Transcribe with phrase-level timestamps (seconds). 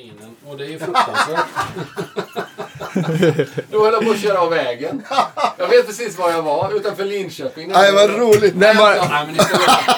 [0.00, 1.46] kaninen och det är ju fruktansvärt.
[3.70, 5.02] Då höll jag på att köra av vägen.
[5.58, 7.68] Jag vet precis var jag var, utanför Linköping.
[7.68, 8.54] Nej, vad roligt.
[8.56, 9.36] Nej, var- nej, men.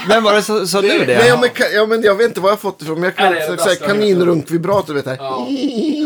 [0.08, 1.18] Vem var det som sa du det?
[1.18, 2.94] Nej, ja, men, ja, men jag vet inte var jag fått ifrån.
[2.94, 5.16] Men jag kan Nej, det är det säga bästa kaninrunkvibrator, vet jag.
[5.16, 5.46] Ja.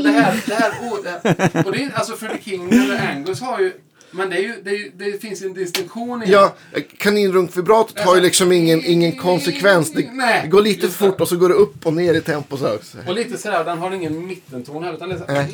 [0.04, 1.10] Det här, det här, oh, det
[1.54, 1.66] här.
[1.66, 3.72] Och det är, alltså Freddie King eller Angus har ju,
[4.10, 6.54] men det, är ju, det, är ju, det finns en distinktion i Ja,
[6.98, 9.92] kaninrunkvibratot har ju liksom ingen, ingen konsekvens.
[9.92, 12.20] Det, Nej, det går lite för fort och så går det upp och ner i
[12.20, 12.56] tempo.
[12.56, 12.78] Så här.
[13.06, 15.46] Och lite sådär, den har ingen mittenton här utan det är såhär...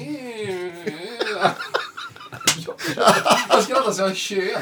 [3.49, 4.59] Jag skrattar så jag tjöt.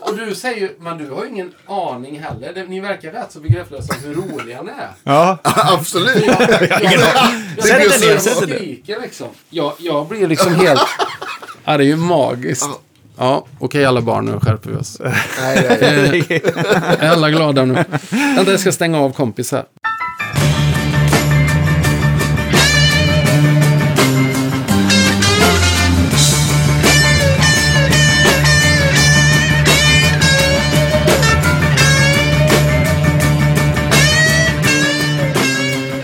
[0.00, 2.52] Och du säger ju, men du har ju ingen aning heller.
[2.54, 4.88] Det- Ni verkar rätt så begreppslösa hur rolig han är.
[5.04, 5.38] Ja.
[5.44, 6.26] Absolut.
[6.26, 9.28] Jag, jag, jag, Sätt jag, skriker liksom.
[9.50, 10.80] Jag, jag blir liksom helt...
[11.64, 12.68] Ja, det är ju magiskt.
[13.18, 15.00] Ja, okej alla barn, nu skärper vi oss.
[15.40, 16.42] Nej, nej, nej.
[16.98, 17.84] Är alla glada nu?
[18.36, 19.64] Vänta, jag ska stänga av kompis här.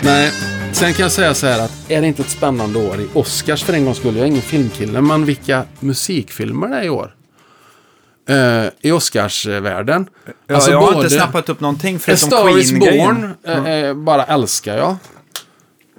[0.04, 0.32] Nej,
[0.72, 3.64] sen kan jag säga så här att är det inte ett spännande år i Oscars
[3.64, 4.16] för en gångs skull?
[4.16, 7.14] Jag är ingen filmkille, men vilka musikfilmer det är i år.
[8.28, 10.08] Eh, I Oscarsvärlden.
[10.46, 13.34] Ja, Alltså jag har inte snappat upp någonting förutom Star is Queen-grejen.
[13.44, 14.96] Born eh, eh, bara älskar jag.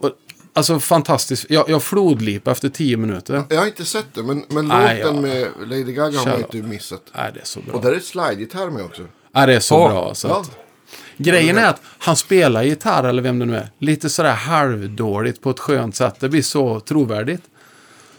[0.01, 0.11] Och,
[0.53, 1.45] alltså fantastiskt.
[1.49, 3.43] Jag, jag flodlipa efter tio minuter.
[3.49, 5.21] Jag har inte sett det, men, men Nej, låten ja.
[5.21, 7.01] med Lady Gaga har man inte missat.
[7.15, 7.75] Nej, det är så bra.
[7.75, 9.01] Och där är slide-gitarr med också.
[9.35, 10.15] Nej, det är så Åh, bra.
[10.15, 10.41] Så Ja.
[10.41, 10.51] att,
[11.23, 15.49] grejen är att han spelar gitarr, eller vem det nu är, lite sådär halvdåligt på
[15.49, 16.15] ett skönt sätt.
[16.19, 17.43] Det blir så trovärdigt.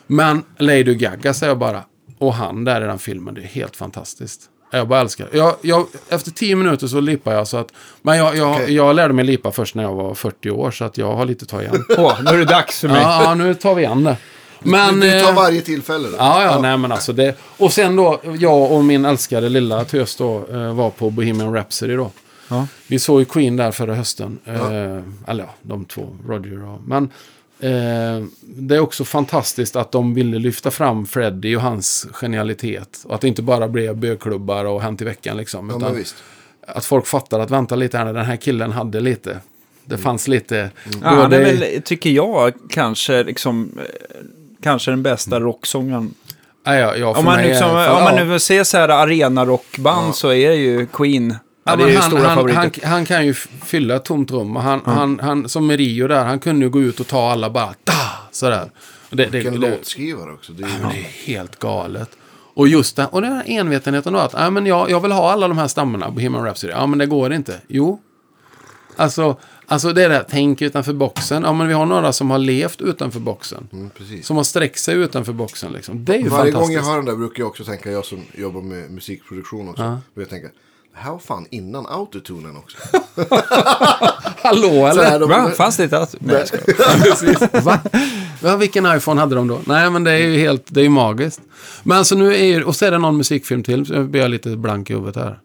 [0.06, 1.82] Men Lady Gaga säger jag bara,
[2.18, 4.40] och han där i den filmen, det är helt fantastiskt.
[4.70, 5.38] Jag bara älskar det.
[5.38, 7.68] jag, jag, Efter tio minuter så lippar jag så att...
[8.02, 8.74] Men jag, jag, Okej.
[8.74, 11.42] jag lärde mig lippa först när jag var 40 år, så att jag har lite
[11.42, 11.84] att ta igen.
[11.98, 13.02] Åh, nu är det dags för mig.
[13.02, 14.16] Ja, ja, nu tar vi igen det.
[14.60, 16.16] Men, du, du tar eh, varje tillfälle då?
[16.18, 17.34] Ja, ja, nej men alltså det.
[17.40, 21.96] Och sen då, jag och min älskade lilla tös då eh, var på Bohemian Rhapsody
[21.96, 22.10] då.
[22.54, 22.66] Ja.
[22.86, 24.38] Vi såg ju Queen där förra hösten.
[24.44, 26.80] Eh, eller ja, de två, Roger och...
[26.86, 27.04] Men
[27.60, 33.04] eh, det är också fantastiskt att de ville lyfta fram Freddie och hans genialitet.
[33.04, 35.70] Och att det inte bara blev bögklubbar och Hänt i veckan liksom.
[35.70, 36.04] Ja, Utan
[36.66, 39.38] att folk fattar att vänta lite här, den här killen hade lite.
[39.84, 40.70] Det fanns lite...
[41.02, 43.78] Ja, han är väl, tycker jag, kanske liksom...
[43.78, 43.84] eh,
[44.62, 46.14] Kanske den bästa rocksångaren.
[46.66, 48.24] Nej, ja, ja, för Om man, är- liksom, för- om man ja.
[48.24, 51.34] nu vill se så här arena-rockband så är det ju Queen.
[51.64, 52.60] Ja, det är han, stora han, favoriter.
[52.60, 54.56] han, han kan ju fylla ett tomt rum.
[54.56, 57.30] Och han, han, han, som med Rio där, han kunde ju gå ut och ta
[57.30, 58.70] alla bara da, sådär.
[59.10, 60.52] Och det, Vilken det, låtskrivare också.
[60.52, 60.68] Det är.
[60.82, 62.10] Ja, det är helt galet.
[62.54, 65.32] Och just det, och den här envetenheten då att ja, men jag, jag vill ha
[65.32, 66.72] alla de här stammarna på Human Rhapsody.
[66.72, 67.60] Ja, men det går inte.
[67.68, 68.00] Jo.
[68.96, 69.36] Alltså,
[69.66, 71.42] alltså det är det, tänk utanför boxen.
[71.42, 73.68] Ja, men vi har några som har levt utanför boxen.
[73.72, 73.90] Mm.
[74.22, 76.04] Som har sträckt sig utanför boxen liksom.
[76.04, 76.68] Det är ju Varje fantastiskt.
[76.68, 79.82] gång jag hör den där brukar jag också tänka, jag som jobbar med musikproduktion också.
[79.82, 80.00] Ja.
[80.14, 80.54] Jag tänka, det
[80.94, 82.76] här var fan innan autotunen också.
[84.42, 85.04] Hallå eller?
[85.04, 85.50] här, de, Va?
[85.56, 85.98] Fanns det inte?
[85.98, 86.44] att- Nej.
[87.62, 87.80] Va?
[88.42, 89.60] Ja, vilken iPhone hade de då?
[89.66, 91.40] Nej, men det är ju helt, det är ju magiskt.
[91.82, 94.20] Men alltså nu är ju, och så är det någon musikfilm till, så jag blir
[94.20, 95.38] jag lite blank i huvudet här.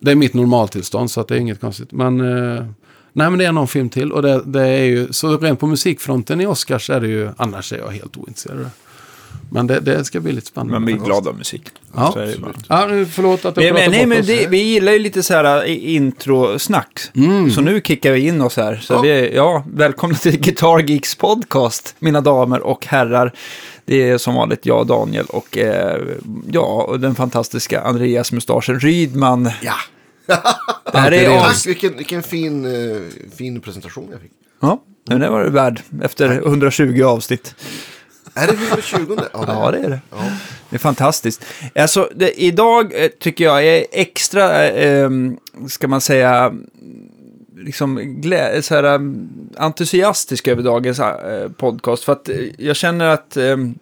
[0.00, 1.92] Det är mitt normaltillstånd, så att det är inget konstigt.
[1.92, 2.64] Men, eh,
[3.12, 4.12] nej men det är någon film till.
[4.12, 7.72] Och det, det är ju, så rent på musikfronten i Oscars är det ju, annars
[7.72, 8.70] är jag helt ointresserad av det.
[9.50, 10.72] Men det, det ska bli lite spännande.
[10.72, 11.62] Man blir glad av musik.
[11.94, 12.12] Ja.
[12.12, 12.24] Så.
[12.68, 14.26] Ja, nu, förlåt att jag Men, men, pratar nej, bort men oss.
[14.26, 17.00] det, vi gillar ju lite så här i- introsnack.
[17.14, 17.50] Mm.
[17.50, 18.76] Så nu kickar vi in oss här.
[18.76, 19.00] Så Ja.
[19.00, 23.32] vi, ja, välkomna till Guitar Geeks podcast, mina damer och herrar.
[23.84, 26.02] Det är som vanligt jag, Daniel och eh,
[26.52, 29.50] ja, och den fantastiska Andreas Mustaschen Rydman.
[29.62, 29.74] ja.
[30.92, 31.40] Det här är.
[31.40, 32.96] Tack, vilken, vilken fin, eh,
[33.36, 34.30] fin presentation jag fick.
[34.60, 37.54] Ja, men det var det värd efter 120 avsnitt.
[38.38, 39.16] Är det 120?
[39.32, 40.00] Ja, Ja, det är det.
[40.10, 40.16] Ja.
[40.70, 41.44] Det är fantastiskt.
[41.74, 45.36] Alltså, det, idag eh, tycker jag är extra, eh, ehm,
[45.68, 46.52] ska man säga,
[47.56, 49.00] liksom glä, så här, eh,
[49.56, 52.04] entusiastisk över dagens eh, podcast.
[52.04, 53.74] För att eh, jag känner att ehm,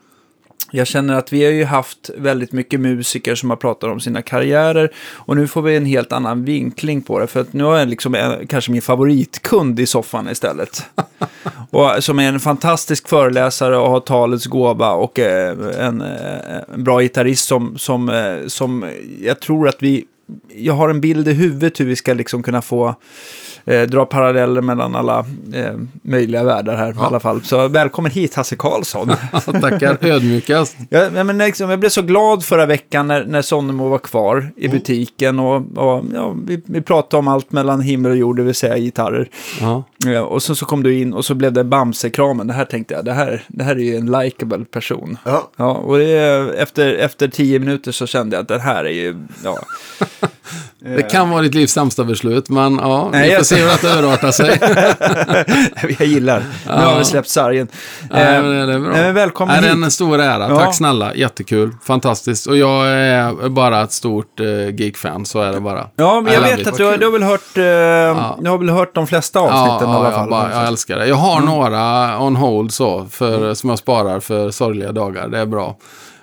[0.70, 4.22] jag känner att vi har ju haft väldigt mycket musiker som har pratat om sina
[4.22, 7.78] karriärer och nu får vi en helt annan vinkling på det för att nu har
[7.78, 10.82] jag liksom eh, kanske min favoritkund i soffan istället.
[11.70, 15.56] och som är en fantastisk föreläsare och har talets gåva och eh,
[15.86, 18.90] en, eh, en bra gitarrist som, som, eh, som
[19.22, 20.04] jag tror att vi,
[20.54, 22.94] jag har en bild i huvudet hur vi ska liksom kunna få
[23.66, 25.18] eh, dra paralleller mellan alla
[25.54, 25.72] eh,
[26.02, 27.42] möjliga världar här i alla fall.
[27.42, 29.08] Så välkommen hit Hasse Karlsson.
[29.60, 30.76] Tackar ödmjukast.
[30.90, 34.68] nej, men liksom, jag blev så glad förra veckan när, när Sonnemo var kvar i
[34.68, 38.54] butiken och, och ja, vi, vi pratade om allt mellan himmel och jord, det vill
[38.54, 39.28] säga gitarrer.
[39.60, 39.84] Ja.
[39.98, 42.46] Ja, och så, så kom du in och så blev det Bamse-kramen.
[42.46, 45.18] Det här tänkte jag, det här, det här är ju en likable person.
[45.24, 45.50] Ja.
[45.56, 46.12] Ja, och det,
[46.58, 49.58] efter, efter tio minuter så kände jag att den här är ju, ja.
[50.96, 54.30] Det kan vara ditt livs sämsta beslut, men ja, Nej, jag- se hur det överartar
[54.30, 54.58] sig.
[55.98, 56.42] jag gillar.
[56.66, 57.68] Nu har vi släppt sargen.
[58.10, 58.92] Ja, men det är bra.
[58.92, 59.84] men välkommen Nej, det är hit.
[59.84, 60.48] en stor ära.
[60.48, 60.58] Ja.
[60.60, 61.14] Tack snälla.
[61.14, 61.72] Jättekul.
[61.86, 62.46] Fantastiskt.
[62.46, 65.86] Och jag är bara ett stort uh, Geek-fan, så är det bara.
[65.96, 68.50] Ja, men I jag love vet att du, har- du har väl hört, eh, du
[68.50, 70.30] har väl hört de flesta Ja, avsnitten i ja, alla jag, fall.
[70.30, 71.06] bara, jag älskar det.
[71.06, 75.28] Jag har några on hold så, för, som jag sparar för sorgliga dagar.
[75.28, 75.76] Det är bra.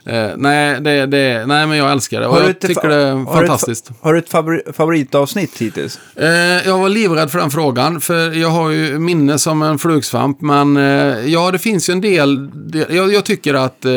[0.05, 2.27] Eh, nej, det, det, nej, men jag älskar det.
[2.27, 3.89] Och jag tycker det är har du ett fantastiskt.
[3.89, 5.99] fa- Har du ett favori- favoritavsnitt hittills?
[6.15, 6.27] Eh,
[6.67, 10.41] jag var livrädd för den frågan, för jag har ju minne som en flugsvamp.
[10.41, 10.83] Men eh,
[11.29, 12.49] ja, det finns ju en del.
[12.71, 13.91] del jag, jag tycker att, eh,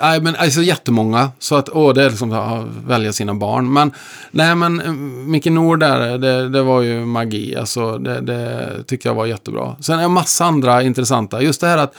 [0.00, 1.30] nej men alltså jättemånga.
[1.38, 3.72] Så att, åh, det är liksom att välja sina barn.
[3.72, 3.92] Men,
[4.30, 4.92] nej men eh,
[5.26, 7.56] Micke Nord där, det, det var ju magi.
[7.56, 9.76] Alltså, det, det tycker jag var jättebra.
[9.80, 11.42] Sen är det en massa andra intressanta.
[11.42, 11.94] Just det här att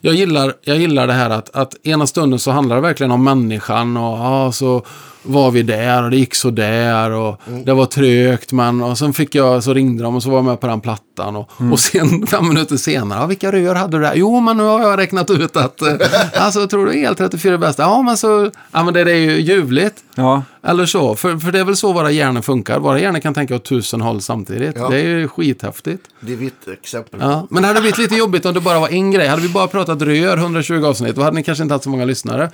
[0.00, 3.24] jag gillar, jag gillar det här att, att ena stunden så handlar det verkligen om
[3.24, 4.86] människan och ah, så
[5.22, 9.12] var vi där och det gick så där och det var trögt men och sen
[9.12, 11.80] fick jag, så ringde de och så var jag med på den plattan och, och
[11.80, 14.14] sen fem minuter senare, vilka rör hade du där?
[14.14, 15.94] Jo men nu har jag räknat ut att, eh,
[16.34, 17.78] alltså tror du el-34 är bäst?
[17.78, 19.94] Ja men så, ja men det, det är ju ljuvligt.
[20.14, 20.42] Ja.
[20.62, 22.78] Eller så, för, för det är väl så våra hjärnor funkar.
[22.78, 24.76] Våra hjärnor kan tänka åt tusen håll samtidigt.
[24.76, 24.88] Ja.
[24.88, 26.04] Det är ju skithäftigt.
[26.20, 27.20] Det är vitt exempel.
[27.22, 29.28] Ja, men det hade blivit lite jobbigt om det bara var en grej.
[29.28, 32.04] Hade vi bara pratat rör 120 avsnitt, då hade ni kanske inte haft så många
[32.04, 32.50] lyssnare.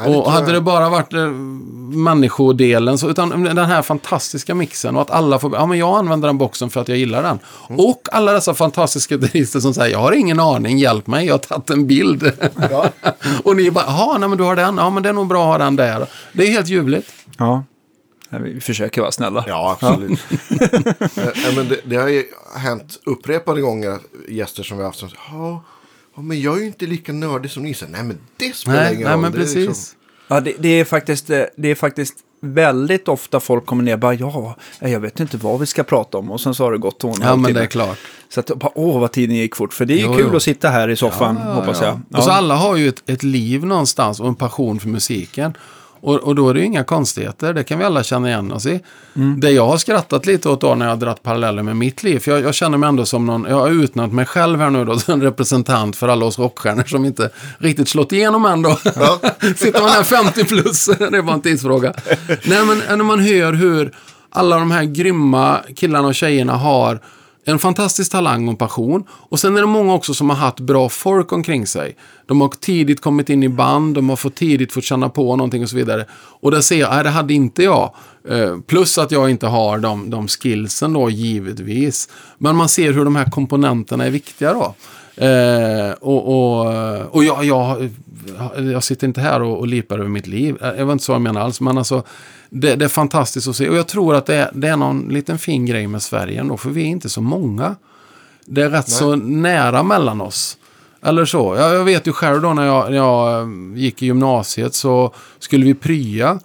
[0.00, 1.30] Nej, och hade det bara varit eh,
[1.96, 6.28] människodelen, så, utan den här fantastiska mixen och att alla får, ja men jag använder
[6.28, 7.38] den boxen för att jag gillar den.
[7.68, 7.80] Mm.
[7.80, 11.38] Och alla dessa fantastiska gitarrister som säger, jag har ingen aning, hjälp mig, jag har
[11.38, 12.32] tagit en bild.
[12.70, 12.86] Ja.
[13.44, 15.42] och ni bara, jaha, nej men du har den, ja men det är nog bra
[15.42, 16.06] att ha den där.
[16.32, 17.08] Det är helt ljuvligt.
[17.38, 17.64] ja.
[18.32, 19.44] Vi försöker vara snälla.
[19.48, 20.20] Ja, absolut.
[21.16, 22.24] Eh, men det, det har ju
[22.56, 23.98] hänt upprepade gånger,
[24.28, 25.64] gäster som vi har haft som säger, ja,
[26.16, 27.74] ja, men jag är ju inte lika nördig som ni.
[27.74, 29.20] Så, nej, men det spelar Nej, ingen nej roll.
[29.20, 29.56] men Det är precis.
[29.68, 29.96] liksom-
[30.28, 33.98] Ja, det, det, är faktiskt, eh, det är faktiskt väldigt ofta folk kommer ner och
[33.98, 36.30] bara ja, jag vet inte vad vi ska prata om.
[36.30, 37.98] Och sen så har det gått två och en Ja, men det är klart.
[38.28, 39.72] Så att, bara, åh vad tiden gick fort.
[39.74, 40.36] För det är Jo, kul jo.
[40.36, 42.00] att sitta här i soffan, hoppas jag.
[42.14, 45.54] Och så alla har ju ett, ett liv någonstans och en passion för musiken.
[46.00, 48.66] Och, och då är det ju inga konstigheter, det kan vi alla känna igen oss
[48.66, 48.80] i.
[49.16, 49.40] Mm.
[49.40, 52.18] Det jag har skrattat lite åt då när jag har dratt paralleller med mitt liv,
[52.18, 54.84] för jag, jag känner mig ändå som någon, jag har utnämnt mig själv här nu
[54.84, 58.76] då, som en representant för alla oss rockstjärnor som inte riktigt slått igenom än då.
[59.56, 61.94] Sitter man här 50 plus, det är bara en tidsfråga.
[62.44, 63.92] Nej men när man hör hur
[64.30, 67.00] alla de här grymma killarna och tjejerna har
[67.50, 69.04] en fantastisk talang och passion.
[69.10, 71.96] Och sen är det många också som har haft bra folk omkring sig.
[72.26, 75.62] De har tidigt kommit in i band, de har fått tidigt fått känna på någonting
[75.62, 76.04] och så vidare.
[76.12, 77.94] Och där ser jag, nej det hade inte jag.
[78.28, 82.08] Eh, plus att jag inte har de, de skillsen då, givetvis.
[82.38, 84.74] Men man ser hur de här komponenterna är viktiga då.
[85.24, 86.66] Eh, och och,
[87.14, 87.90] och jag, jag,
[88.72, 90.56] jag sitter inte här och, och lipar över mitt liv.
[90.62, 91.60] Eh, det var inte så jag menar alls.
[91.60, 92.02] Men alltså,
[92.50, 93.68] det, det är fantastiskt att se.
[93.68, 96.56] Och jag tror att det är, det är någon liten fin grej med Sverige ändå.
[96.56, 97.76] För vi är inte så många.
[98.44, 100.56] Det är rätt så nära mellan oss.
[101.02, 101.56] Eller så.
[101.56, 105.14] Jag, jag vet ju själv då när jag, när jag eh, gick i gymnasiet så
[105.38, 106.40] skulle vi prya.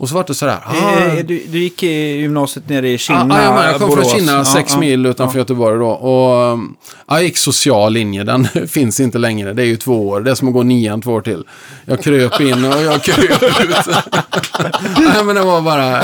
[0.00, 0.58] Och så var det sådär.
[0.66, 3.90] ah, Eh, Du, du gick i gymnasiet nere i Kinna, Ja, ja, jag kom från
[3.98, 4.12] Borås.
[4.12, 4.80] Kinna, Ja, sex ja.
[4.80, 5.88] mil utanför Göteborg då.
[5.90, 6.76] Och um,
[7.08, 9.52] jag gick social linje, den finns inte längre.
[9.52, 11.44] Det är ju två år, det är som att gå nian två år till.
[11.84, 13.86] Jag kröp in och jag kröp ut.
[14.98, 16.00] Nej, men det var bara...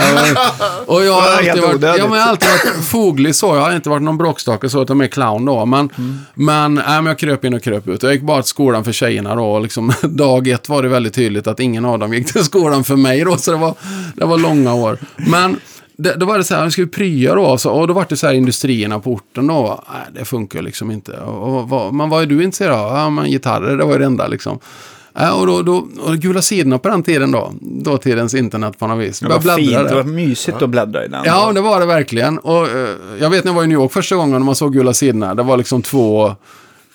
[0.87, 3.47] Och jag har alltid varit, ja, men jag har alltid varit foglig så.
[3.57, 5.67] Jag har inte varit någon bråkstake så, utan mer clown då.
[5.67, 6.19] Men, Mm.
[6.35, 8.03] men, nej, men jag kröp in och kröp ut.
[8.03, 9.45] Jag gick bara till skolan för tjejerna då.
[9.45, 12.85] Och liksom, dag ett var det väldigt tydligt att ingen av dem gick till skolan
[12.85, 13.37] för mig då.
[13.37, 13.75] Så det var,
[14.15, 14.99] det var långa år.
[15.17, 15.61] Men
[15.97, 17.59] det, då var det så här, vi skulle prya då.
[17.59, 19.85] Så, och då var det så här industrierna på orten då.
[19.93, 21.13] Nej, det funkar liksom inte.
[21.13, 22.97] Och, och, vad- men vad är du intresserad av?
[22.97, 24.59] Ja, men gitarrer, det var ju det enda liksom.
[25.19, 29.05] Ja, och då, då, och gula sidorna på den tiden då, dåtidens internet på något
[29.05, 29.21] vis.
[29.21, 29.95] Det var fint, bläddra det där.
[29.97, 31.23] var mysigt att bläddra i den.
[31.25, 32.39] Ja, det var det verkligen.
[32.39, 32.89] Och eh,
[33.21, 35.35] jag vet när jag var i New York första gången och man såg gula sidorna.
[35.35, 36.35] Det var liksom två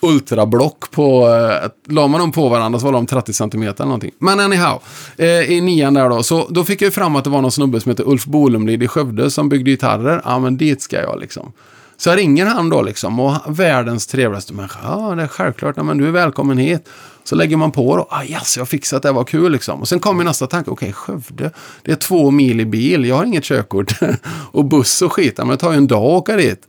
[0.01, 4.11] ultrablock på, eh, la man dem på varandra så var de 30 cm eller någonting.
[4.19, 4.81] Men anyhow,
[5.17, 7.51] eh, i nian där då, så då fick jag ju fram att det var någon
[7.51, 10.21] snubbe som heter Ulf Bolumlid i Skövde som byggde gitarrer.
[10.25, 11.53] Ja, men dit ska jag liksom.
[11.97, 14.79] Så jag ringer han då liksom och världens trevligaste människa.
[14.83, 15.77] Ja, det är självklart.
[15.77, 16.89] Ja, men du är välkommen hit.
[17.23, 18.07] Så lägger man på då.
[18.09, 19.81] Ah, yes, jag fixat det, var kul liksom.
[19.81, 20.71] Och sen kommer nästa tanke.
[20.71, 21.51] Okej, Skövde.
[21.81, 23.05] Det är två mil i bil.
[23.05, 23.99] Jag har inget körkort.
[24.51, 25.33] och buss och skit.
[25.37, 26.67] Ja, men det tar ju en dag att åka dit.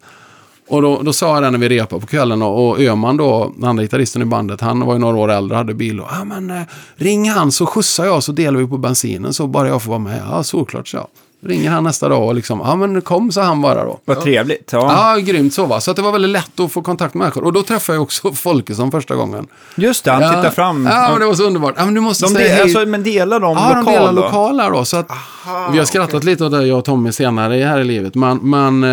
[0.72, 3.52] Och då, då sa jag det när vi repade på kvällen och, och Öman då,
[3.56, 6.00] den andra gitarristen i bandet, han var ju några år äldre hade bil.
[6.00, 6.62] Och, ah, men, eh,
[6.96, 9.98] ring han så skjutsar jag så delar vi på bensinen så bara jag får vara
[9.98, 10.22] med.
[10.30, 11.06] Ja, såklart så.
[11.46, 13.98] Ringer han nästa dag och liksom, ja men kom sa han bara då.
[14.04, 14.70] Vad trevligt.
[14.72, 15.14] Ja.
[15.16, 15.80] Ja, grymt så va.
[15.80, 17.44] Så att det var väldigt lätt att få kontakt med människor.
[17.44, 19.46] Och då träffade jag också Folkesson första gången.
[19.76, 20.86] Just det, han tittar fram.
[20.86, 21.74] Ja, men det var så underbart.
[21.76, 22.62] Ja, men du måste de säga del, hej.
[22.62, 24.20] alltså, men delar de Ja, de lokal delar då?
[24.20, 24.84] lokal här då.
[24.84, 25.10] Så att
[25.72, 28.14] vi har skrattat lite åt det, jag och Tommy, senare här i livet.
[28.14, 28.84] Men, men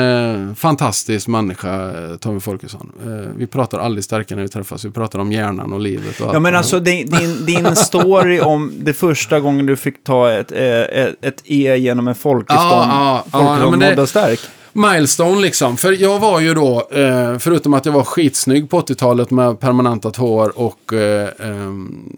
[0.50, 2.92] eh, fantastisk människa, eh, Tommy Folkesson.
[3.06, 4.86] Eh, vi pratar aldrig starkare när vi träffas.
[4.86, 7.76] Vi pratar om hjärnan och livet och allt Ja, men det alltså din, din, din
[7.76, 12.16] story om det första gången du fick ta ett, eh, ett, ett E genom en
[12.16, 12.70] folkestånd.
[12.72, 14.40] Ja, ja, ja, folkestånd men det- stark.
[14.74, 15.78] Milestone liksom.
[15.78, 20.16] För jag var ju då, eh, förutom att jag var skitsnygg på 80-talet med permanentat
[20.16, 22.14] hår och eh, ehm,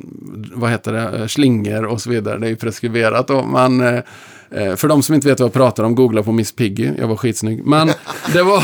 [0.54, 2.38] vad heter det, Eh, slingor och så vidare.
[2.38, 3.44] Det är ju preskriberat då.
[3.44, 4.00] Men eh,
[4.52, 6.90] eh, för de som inte vet vad jag pratar om, googla på Miss Piggy.
[6.98, 7.66] Jag var skitsnygg.
[7.66, 7.88] Men
[8.34, 8.64] det var,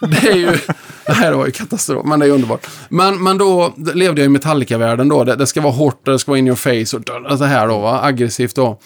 [0.00, 0.58] det är ju,
[1.06, 2.66] det här var ju katastrof, men det är underbart.
[2.88, 5.24] Men, men då levde jag i Metallica-världen då.
[5.24, 6.96] Det, det ska vara hårt, det ska vara in your face
[7.30, 8.00] och så här då, va?
[8.02, 8.78] aggressivt då.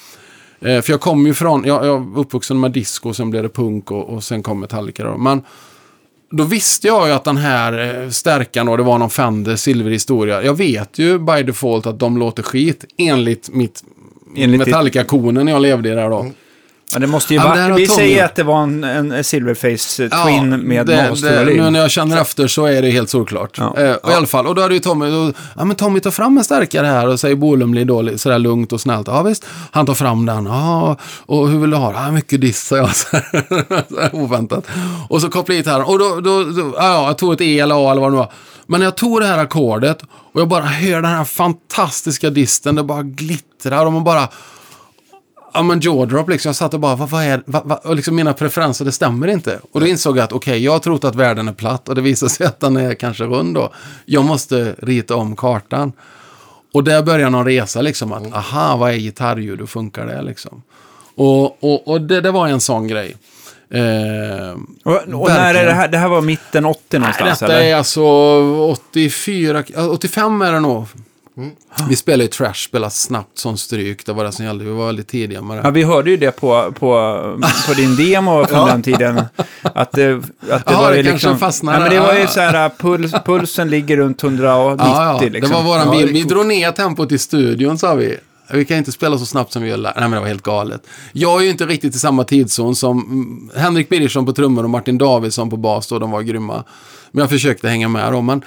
[0.60, 3.48] Eh, för jag kom ju från, jag, jag var uppvuxen med disco, sen blev det
[3.48, 5.16] punk och, och sen kom Metallica då.
[5.16, 5.42] Men
[6.30, 10.42] då visste jag ju att den här eh, stärkan och det var någon Fender silverhistoria.
[10.42, 13.84] Jag vet ju by default att de låter skit enligt mitt
[14.36, 16.26] Enligt Metallica-konen jag levde i där då.
[16.92, 17.74] Men det måste ju Ja, vara...
[17.74, 21.44] Vi säger att det var en, en Silverface eh, Ja, Twin med det, mas det,
[21.44, 23.58] Nu när jag känner efter så är det helt solklart.
[23.58, 23.76] Ja.
[23.78, 26.10] Eh, och I alla fall, och då hade ju Tommy, då, ja men Tommy tar
[26.10, 29.06] fram en stärkare här och säger Bolumli då sådär lugnt och snällt.
[29.06, 30.46] Ja visst, han tar fram den.
[30.46, 31.98] Ja, och hur vill du ha det?
[31.98, 32.90] Ja, mycket diss, sa jag.
[34.12, 34.64] Oväntat.
[35.08, 37.60] Och så kopplade jag hit här och då, då, då ja, jag tog ett E
[37.60, 38.32] eller A eller vad det var.
[38.66, 40.02] Men när jag tog det här ackordet
[40.32, 44.28] och jag bara hör den här fantastiska disten, det bara glittrar och man bara
[45.56, 46.48] Ja men jaw-drop liksom.
[46.48, 49.26] Jag satt och bara, vad, vad är vad, vad, och liksom mina preferenser, det stämmer
[49.28, 49.60] inte.
[49.72, 52.00] Och då insåg jag att okej, jag har trott att världen är platt och det
[52.00, 53.72] visar sig att den är kanske rund då.
[54.04, 55.92] Jag måste rita om kartan.
[56.74, 60.62] Och där börjar någon resa liksom, att aha, vad är gitarrljud, hur funkar det liksom?
[61.16, 63.16] Och, och, och det, det var en sån grej.
[63.70, 65.88] Eh, Och, och när är det här?
[65.88, 67.70] Det här var mitten 80 någonstans, detta eller?
[67.70, 70.86] är alltså 84, ja, 85 är det nog.
[71.88, 74.64] Vi spelade ju trash, spelade snabbt som stryk, det var det som gällde.
[74.64, 75.60] Vi var väldigt tidiga med det.
[75.64, 77.38] Ja, vi hörde ju det på, på,
[77.68, 79.22] på din demo från den tiden.
[79.62, 80.12] Att det,
[80.50, 81.38] att det Ja, var det ju kanske liksom...
[81.38, 85.28] fastnar ja, men det var ju så här, puls, pulsen ligger runt 190 Ja, ja.
[85.28, 85.40] liksom.
[85.50, 86.06] Det var våran Ja, bil.
[86.06, 88.16] det är Vi drog ner tempot i studion, sa vi.
[88.52, 89.76] Vi kan inte spela så snabbt som vi gör.
[89.76, 90.82] Nej, men det var helt galet.
[91.12, 94.70] Jag är ju inte riktigt i samma tidszon som mm, Henrik Birgersson på trummor och
[94.70, 95.86] Martin Davidsson på bas.
[95.86, 96.64] Då, de var grymma.
[97.10, 98.26] Men jag försökte hänga med dem.
[98.26, 98.44] Men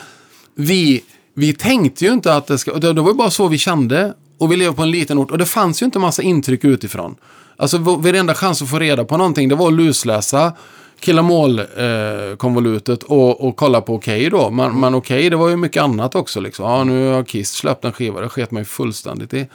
[0.56, 1.02] vi,
[1.34, 2.74] vi tänkte ju inte att det ska...
[2.74, 4.14] Det, det var ju bara så vi kände.
[4.38, 5.32] Och vi lever på en liten ort.
[5.32, 7.16] Och det fanns ju inte massa intryck utifrån.
[7.58, 10.54] Alltså varenda chans att få reda på någonting, det var att lusläsa
[11.00, 14.50] killamål-konvolutet eh, och, och kolla på Okej då.
[14.50, 16.40] Men, men Okej, det var ju mycket annat också.
[16.40, 16.66] Liksom.
[16.66, 19.48] Ja, nu har Kiss släppt en skiva, det sket mig fullständigt i.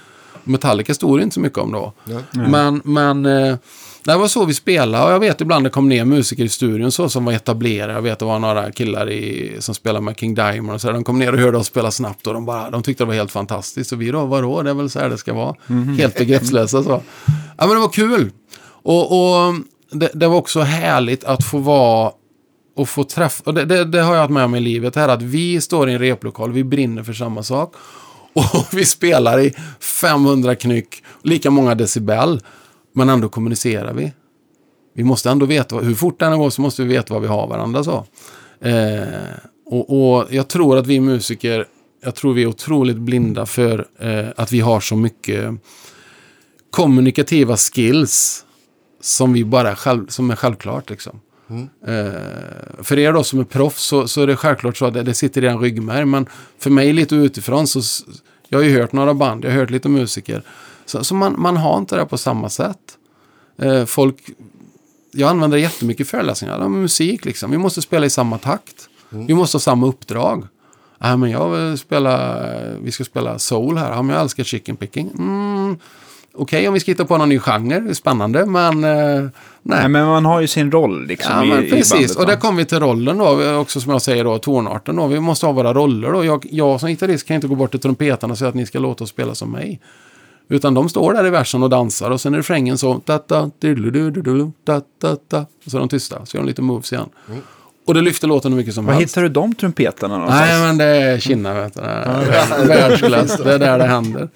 [0.44, 1.92] Metallica stod det inte så mycket om då.
[2.32, 3.56] Men, men eh,
[4.04, 6.92] det var så vi spelade och jag vet ibland det kom ner musiker i studion
[6.92, 7.92] så som var etablerade.
[7.92, 10.94] Jag vet det var några killar i, som spelade med King Diamond och så där.
[10.94, 13.14] De kom ner och hörde oss spela snabbt och de, bara, de tyckte det var
[13.14, 13.92] helt fantastiskt.
[13.92, 15.54] Och vi då, vadå, det är väl så här det ska vara.
[15.98, 17.02] Helt begreppslösa så.
[17.58, 18.30] Ja men det var kul.
[18.66, 19.54] Och, och
[19.90, 22.12] det, det var också härligt att få vara
[22.76, 25.08] och få träffa, och det, det, det har jag haft med mig i livet, här
[25.08, 27.74] att vi står i en replokal, vi brinner för samma sak.
[28.34, 32.40] Och vi spelar i 500 knyck, lika många decibel,
[32.94, 34.12] men ändå kommunicerar vi.
[34.94, 37.46] Vi måste ändå veta, hur fort den går så måste vi veta vad vi har
[37.46, 38.06] varandra så.
[38.60, 39.02] Eh,
[39.66, 41.66] och, och jag tror att vi musiker,
[42.04, 45.54] jag tror vi är otroligt blinda för eh, att vi har så mycket
[46.70, 48.44] kommunikativa skills
[49.00, 51.20] som vi bara själv, som är självklart liksom.
[51.86, 55.02] Eh, för er då som är proffs så, så är det självklart så att det,
[55.02, 56.04] det sitter i en ryggmärg.
[56.04, 56.26] Men
[56.58, 57.80] för mig lite utifrån så,
[58.48, 60.42] jag har ju hört några band, jag har hört lite musiker.
[60.86, 62.78] Så, så man, man har inte det på samma sätt.
[63.58, 64.16] Eh, folk,
[65.12, 67.50] jag använder jättemycket föreläsningar, ja, musik liksom.
[67.50, 68.88] Vi måste spela i samma takt.
[69.10, 70.46] Vi måste ha samma uppdrag.
[70.98, 72.40] Ja, men jag vill spela,
[72.82, 73.90] vi ska spela soul här.
[73.92, 75.10] Ja, men jag älskar chicken picking.
[75.18, 75.76] Mm,
[76.36, 79.30] Okej, om vi ska hitta på någon ny genre, det är spännande, men eh, nej.
[79.62, 81.92] Nej, men man har ju sin roll liksom Ja, i, men i precis.
[81.92, 82.16] bandet.
[82.16, 85.06] och där kommer vi till rollen då, också som jag säger då, tonarten då.
[85.06, 86.24] Vi måste ha våra roller då.
[86.24, 88.78] Jag, jag som gitarrist kan inte gå bort till trumpetarna och säga att ni ska
[88.78, 89.80] låta oss spela som mig.
[90.48, 92.94] Utan de står där i versen och dansar och sen är refrängen så...
[92.98, 96.26] Ta, ta, ta, ta, ta, ta, ta, och så är de tysta.
[96.26, 97.08] Så gör de lite moves igen.
[97.28, 97.40] Mm.
[97.86, 99.10] Och det lyfte låten hur mycket som Var helst.
[99.12, 100.50] hittar du de trumpeterna någonstans?
[100.50, 101.80] Nej, men det är Kina, vet du.
[102.66, 103.36] Världsklass.
[103.44, 104.28] Det är där det händer.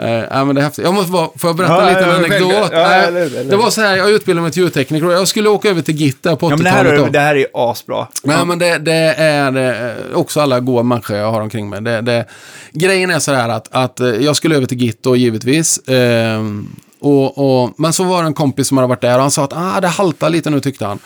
[0.00, 0.84] Eh, nej, men det är häftigt.
[0.84, 2.50] Jag måste bara, får jag berätta Ja, en liten ja, anekdot?
[2.52, 2.72] självklart.
[2.72, 3.44] Ja, eller eller.
[3.44, 5.94] Det var så här, jag utbildade mig till ljudtekniker och jag skulle åka över till
[5.96, 7.06] Git där på Ja, men det här, 80-talet.
[7.08, 8.06] är, det här är asbra.
[8.24, 11.80] Nej, men det, det är också alla goda människor jag har omkring mig.
[11.82, 12.24] Det, det,
[12.72, 15.80] grejen är så här att, att eh, jag skulle över till Git då, givetvis.
[15.88, 16.68] Ehm,
[17.00, 19.44] och, och, men så var det en kompis som hade varit där och han sa
[19.44, 20.98] att ah, det haltar lite nu tyckte han.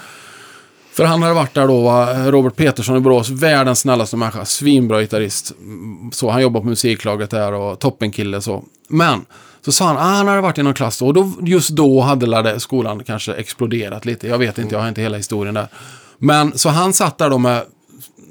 [0.92, 5.00] För han hade varit där då, va, Robert Petersson i Borås, världens snällaste människa, svinbra
[5.00, 5.52] gitarrist.
[6.12, 8.64] Så han jobbar på musiklaget där och toppenkille så.
[8.88, 9.24] Men,
[9.64, 12.00] så sa han, ah, han hade varit i någon klass då, och då, just då
[12.00, 14.28] hade skolan kanske exploderat lite.
[14.28, 15.68] Jag vet inte, jag har inte hela historien där.
[16.18, 17.62] Men, så han satt där då med,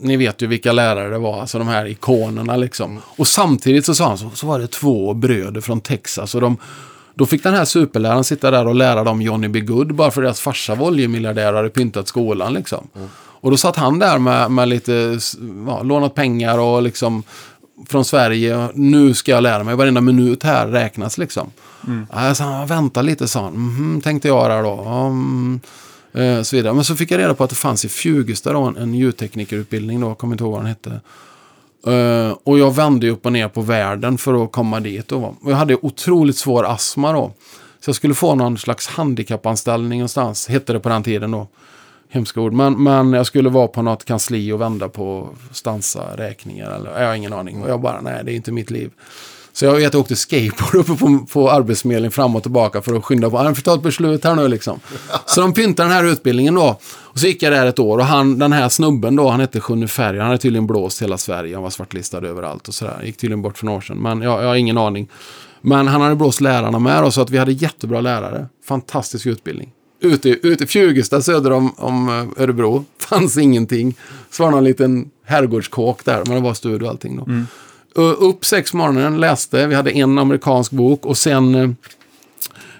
[0.01, 2.99] ni vet ju vilka lärare det var, alltså de här ikonerna liksom.
[3.05, 6.57] Och samtidigt så sa han, så, så var det två bröder från Texas och de
[7.15, 9.59] då fick den här superläraren sitta där och lära dem Johnny B.
[9.59, 12.87] Good bara för deras farsa var oljemiljardär och hade pyntat skolan liksom.
[13.41, 15.19] Och då satt han där med, med lite,
[15.67, 17.23] ja, lånat pengar och liksom
[17.87, 18.69] från Sverige.
[18.73, 21.51] Nu ska jag lära mig, varenda minut här räknas liksom.
[22.13, 23.53] Jag sa, vänta lite, sa han.
[23.53, 24.81] Mhm, tänkte jag där då.
[24.81, 25.59] Mm,
[26.13, 26.73] eh, så vidare.
[26.73, 30.01] Men så fick jag reda på att det fanns i Fjugesta då, en, en ljudteknikerutbildning
[30.01, 31.01] då, jag kommer inte ihåg vad den hette.
[31.87, 35.11] Uh, och jag vände ju upp och ner på världen för att komma dit.
[35.11, 37.31] Och jag hade otroligt svår astma då.
[37.79, 41.47] Så jag skulle få någon slags handikappanställning någonstans, hette det på den tiden då.
[42.09, 42.53] Hemska ord.
[42.53, 46.71] Men, men jag skulle vara på något kansli och vända på stansa räkningar.
[46.71, 47.63] Eller, jag har ingen aning.
[47.63, 48.91] Och jag bara, nej det är inte mitt liv.
[49.53, 53.05] Så jag vet, jag åkte skateboard uppe på, på Arbetsförmedlingen fram och tillbaka för att
[53.05, 53.37] skynda på.
[53.37, 54.79] Han får ta ett beslut här nu liksom.
[55.25, 56.79] Så de pyntade den här utbildningen då.
[56.83, 59.59] Och så gick jag där ett år och han, den här snubben då, han hette
[59.59, 60.17] Sjunne Färg.
[60.17, 61.55] Han hade tydligen blåst hela Sverige.
[61.55, 63.01] Han var svartlistad överallt och sådär.
[63.03, 63.97] Gick tydligen bort för några år sedan.
[63.97, 65.07] Men jag, jag har ingen aning.
[65.61, 68.47] Men han hade blåst lärarna med och så att vi hade jättebra lärare.
[68.65, 69.71] Fantastisk utbildning.
[69.99, 72.85] Ute, ute i Fjugesta söder om, om eh, Örebro.
[72.99, 73.95] Fanns ingenting.
[74.29, 76.23] Så var det någon liten herrgårdskåk där.
[76.25, 77.23] Men det var studio och allting då.
[77.23, 77.47] Mm.
[77.97, 79.67] Eh, upp sex morgonen, läste.
[79.67, 81.55] Vi hade en amerikansk bok och sen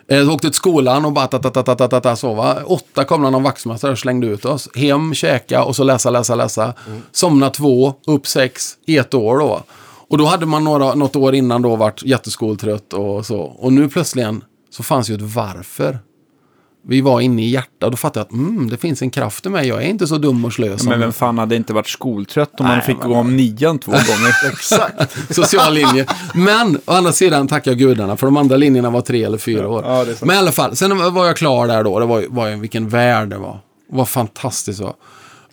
[0.08, 2.64] eh, eh åkte till skolan och bara ta, ta, ta, ta, ta, ta, ta, sova.
[2.64, 4.70] Åtta kom någon vaktmästare och slängde ut oss.
[4.76, 6.74] Hem, käka och så läsa, läsa, läsa.
[7.12, 9.64] Somna två, upp sex i ett år då.
[10.10, 13.40] Och då hade man några, något år innan då varit jätteskoltrött och så.
[13.40, 16.00] Och nu plötsligen så fanns ju ett varför.
[16.88, 19.68] Vi var inne i hjärtat och fattade att mm, det finns en kraft i mig.
[19.68, 22.60] Jag är inte så dum och slö som Men vem fan hade inte varit skoltrött
[22.60, 24.36] om man Nej, fick men- gå om nian två gånger?
[24.52, 25.36] Exakt.
[25.36, 26.06] social linje.
[26.34, 29.84] Men å andra sidan tackar gudarna, för de andra linjerna var tre eller fyra år.
[29.88, 30.22] ja, det.
[30.26, 32.00] Men i alla fall, sen var jag klar där då.
[32.00, 33.60] Det var, var vilken värld det var.
[33.90, 34.80] Det var fantastiskt.
[34.80, 34.94] Så.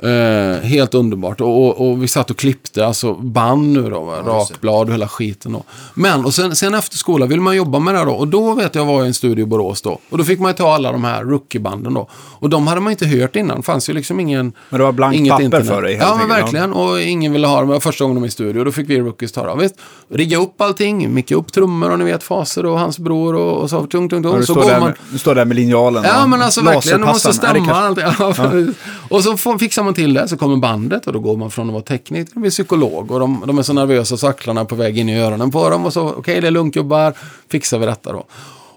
[0.02, 1.40] Eh, helt underbart.
[1.40, 4.16] Och, och, och vi satt och klippte, alltså band nu då, va?
[4.26, 5.52] rakblad och hela skiten.
[5.52, 5.62] Då.
[5.94, 8.12] Men, och sen, sen efter skolan vill man jobba med det då.
[8.12, 9.98] Och då vet jag var jag i en studio i Borås då.
[10.10, 12.08] Och då fick man ju ta alla de här rookiebanden då.
[12.12, 13.56] Och de hade man inte hört innan.
[13.56, 14.52] Det fanns ju liksom ingen...
[14.70, 15.68] Men det var blankt inget papper internet.
[15.68, 16.36] för dig, helt Ja, men ja.
[16.36, 16.72] verkligen.
[16.72, 17.66] Och ingen ville ha dem.
[17.66, 18.64] Det var första gången de var i studio.
[18.64, 19.64] Då fick vi rookies ta det.
[19.64, 19.68] Ja,
[20.16, 23.70] rigga upp allting, micka upp trummor och ni vet faser och hans bror och, och
[23.70, 24.32] så tung, tung, tung.
[24.32, 24.88] Ja, du, så står där man...
[24.88, 27.00] med, du står där med linjalen Ja, men alltså verkligen.
[27.00, 27.28] Det måste.
[27.28, 28.12] Ja, stämma.
[28.18, 28.72] Ja,
[29.08, 31.66] och så får, fixar man till det, så kommer bandet och då går man från
[31.66, 33.10] att vara tekniker till att bli psykolog.
[33.10, 35.70] Och de, de är så nervösa så axlarna är på väg in i öronen på
[35.70, 35.86] dem.
[35.86, 37.14] Och så, okej, det är lugnt gubbar,
[37.48, 38.24] fixar vi detta då.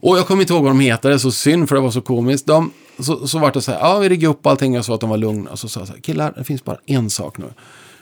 [0.03, 1.91] Och jag kommer inte ihåg vad de heter, det är så synd för det var
[1.91, 2.45] så komiskt.
[2.45, 5.01] De, så, så vart det så här, ja vi riggade upp allting och sa att
[5.01, 5.51] de var lugna.
[5.51, 7.45] Och så sa jag så här, killar, det finns bara en sak nu.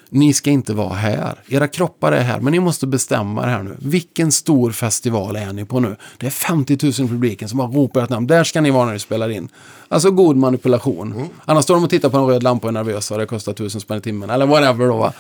[0.10, 1.36] Ni ska inte vara här.
[1.48, 3.76] Era kroppar är här, men ni måste bestämma det här nu.
[3.80, 5.96] Vilken stor festival är ni på nu?
[6.18, 8.28] Det är 50 000 i publiken som bara ropar ett namn.
[8.28, 9.50] Där ska ni vara när ni spelar in.
[9.88, 11.30] Alltså god manipulation.
[11.46, 13.54] Annars står de och tittar på en röd lampa och är nervösa och det kostar
[13.54, 14.30] tusen spänn i timmen.
[14.30, 15.14] Eller whatever då va.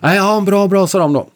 [0.00, 1.26] Nej, ja, bra, bra, sa de då.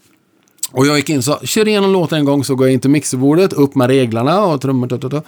[0.72, 2.90] Och jag gick in så, kör igenom låten en gång så går jag in till
[2.90, 4.88] mixerbordet, upp med reglarna och trummor.
[4.88, 5.24] tut, tut, tut.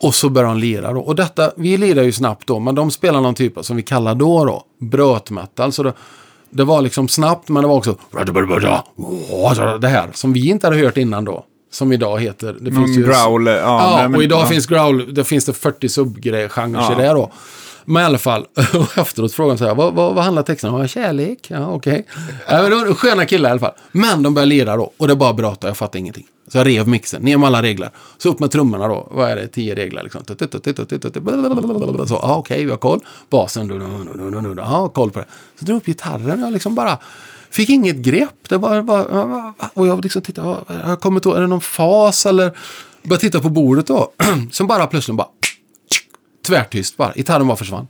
[0.00, 1.00] Och så börjar de lira då.
[1.00, 3.82] Och detta, vi lirar ju snabbt då, men de spelar någon typ av, som vi
[3.82, 5.72] kallar då då, brötmetal.
[5.72, 5.92] Så det,
[6.54, 7.96] det var liksom snabbt, men det var också
[9.80, 11.44] det här som vi inte hade hört innan då.
[11.72, 12.56] Som idag heter...
[12.60, 14.46] Det finns ju, growl, ja, Ja, nej, men- och idag ja.
[14.46, 16.92] finns growl, det finns det 40 subgenrer Ja.
[16.92, 17.30] i det då.
[17.84, 20.74] Men i alla fall, och efteråt frågade de så här, vad, vad, vad handlar texten
[20.74, 20.88] om?
[20.88, 22.06] Kärlek, ja okej.
[22.46, 22.88] Okay.
[22.88, 23.74] Äh, sköna killar i alla fall.
[23.92, 26.26] Men de började lira då, och det bara bröt och jag fattade ingenting.
[26.48, 27.90] Så jag rev mixen, ner med alla regler.
[28.18, 30.22] Så upp med trummorna då, vad är det, tio regler liksom.
[32.06, 33.00] Så, ja okej, vi har koll.
[33.30, 33.74] Basen, du,
[34.56, 35.26] ja, koll på det.
[35.58, 36.98] Så drog jag upp gitarren och jag liksom bara
[37.50, 38.48] fick inget grepp.
[38.48, 42.26] Det var bara, och jag liksom tittade, jag kommer kommit ihåg, är det någon fas
[42.26, 42.52] eller?
[43.02, 44.12] Började titta på bordet då.
[44.52, 45.28] Som bara plötsligt bara
[46.44, 47.12] tvärtyst bara.
[47.12, 47.86] Gitarren bara försvann.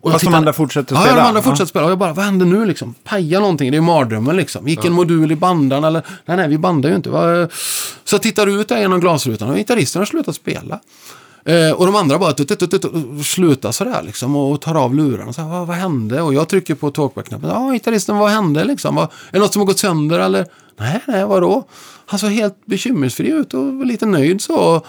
[0.00, 1.16] Och jag Fast de andra fortsätter Ja, spela?
[1.16, 1.42] de andra Ja.
[1.42, 1.84] fortsatte spela.
[1.84, 2.94] Och jag bara, vad händer nu liksom?
[3.04, 4.68] Paja någonting, det är ju mardrömmen liksom.
[4.68, 6.02] Gick en modul i bandan eller?
[6.24, 7.10] Nej, nej, vi bandar ju inte.
[8.04, 10.80] Så jag tittar ut där genom glasrutan och gitarristen har slutat spela.
[11.44, 12.34] Eh, och de andra bara
[13.24, 15.32] slutar sådär liksom och tar av lurarna.
[15.32, 16.22] Så vad, vad hände?
[16.22, 17.50] Och jag trycker på talkback-knappen.
[17.50, 18.94] Ja, gitarristen, vad hände liksom?
[18.94, 20.46] Vad, är det något som har gått sönder eller?
[20.78, 21.64] Nej, nej, vadå?
[22.06, 24.82] Han såg helt bekymmersfri ut och var lite nöjd så.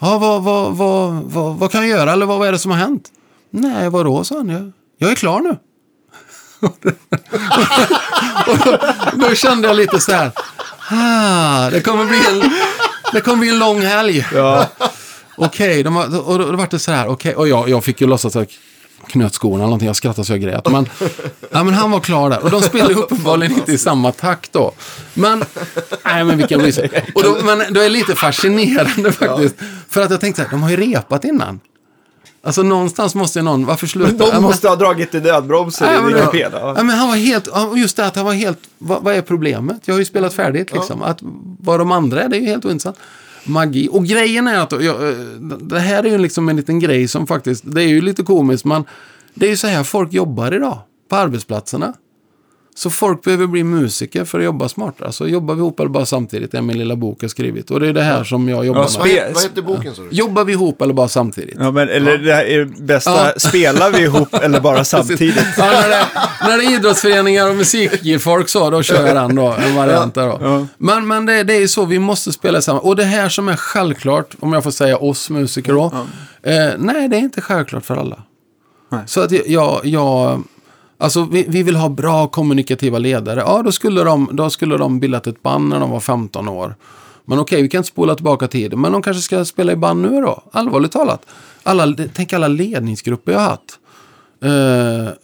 [0.00, 2.70] Ja, vad, vad, vad, vad, vad kan jag göra eller vad, vad är det som
[2.70, 3.08] har hänt?
[3.50, 4.48] Nej, vadå, sa han.
[4.48, 5.56] Jag, jag är klar nu.
[8.46, 8.78] och då,
[9.28, 10.30] då kände jag lite så här.
[10.90, 12.50] Ah, det kommer bli en,
[13.12, 14.26] det kommer bli en lång helg.
[14.34, 14.66] Ja.
[15.36, 17.08] Okej, de har- och då, då var det så här.
[17.08, 18.48] Okej, och jag, jag fick ju låtsas att
[19.10, 19.86] knöt skorna eller någonting.
[19.86, 20.70] Jag skrattade så jag grät.
[20.70, 20.88] Men,
[21.50, 22.44] ja, men han var klar där.
[22.44, 24.72] Och de spelade uppenbarligen inte i samma takt då.
[25.14, 25.44] Men,
[26.04, 26.82] nej men vilken resa.
[27.14, 29.54] Och då, men det är lite fascinerande faktiskt.
[29.88, 31.60] För att jag tänkte så här, de har ju repat innan.
[32.42, 34.12] Alltså någonstans måste ju någon, varför sluta?
[34.18, 36.74] Ja, De men- måste ha dragit i nödbromsen Ja, i men, din ja.
[36.76, 39.22] ja, men han var helt, ja, just det att han var helt, vad, vad är
[39.22, 39.76] problemet?
[39.84, 41.02] Jag har ju spelat färdigt liksom.
[41.02, 41.18] Att,
[41.60, 42.96] vad de andra är, det är ju helt ointressant.
[43.44, 43.88] Magi.
[43.90, 45.16] Och grejen är att, jag, eh,
[45.60, 48.64] det här är ju liksom en liten grej som faktiskt, det är ju lite komiskt,
[48.64, 48.84] men
[49.34, 51.94] det är ju så här folk jobbar idag, på arbetsplatserna.
[52.80, 55.12] Så folk behöver bli musiker för att jobba smartare.
[55.12, 57.70] Så jobbar vi ihop eller bara samtidigt, är min lilla bok jag skrivit.
[57.70, 59.32] Och det är det här som jag jobbar Ja, med.
[59.34, 60.16] Vad, heter boken du?
[60.16, 61.56] Jobbar vi ihop eller bara samtidigt?
[61.58, 63.32] Ja, men, eller det här är bästa, Ja.
[63.36, 65.36] spelar vi ihop eller bara samtidigt?
[65.58, 66.06] Ja, när, det,
[66.48, 69.52] när det är idrottsföreningar och musikfolk så, då kör jag den då.
[69.52, 70.38] En variant där då.
[70.40, 70.66] Ja.
[70.78, 72.82] Men, men det, det är så, vi måste spela samman.
[72.82, 75.84] Och det här som är självklart, om jag får säga oss musiker då.
[76.42, 78.22] Eh, nej, det är inte självklart för alla.
[78.92, 79.02] Nej.
[79.06, 80.42] Så att jag, jag
[81.00, 83.40] alltså vi, vi vill ha bra kommunikativa ledare.
[83.40, 86.74] Ja, då skulle de, då skulle de bildat ett band när de var 15 år.
[87.24, 88.80] Men okej, vi kan inte spola tillbaka tiden.
[88.80, 90.42] Men de kanske ska spela i band nu då.
[90.52, 91.26] Allvarligt talat.
[91.62, 93.78] Alla, tänk alla ledningsgrupper jag har haft.
[94.42, 95.14] Eh,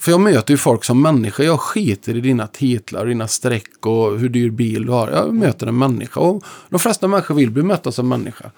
[0.00, 1.42] för jag möter ju folk som människa.
[1.42, 5.10] Jag skiter i dina titlar, dina streck och hur dyr bil du har.
[5.10, 6.20] Jag möter en människa.
[6.20, 8.50] Och de flesta människor vill bli mötta som människa.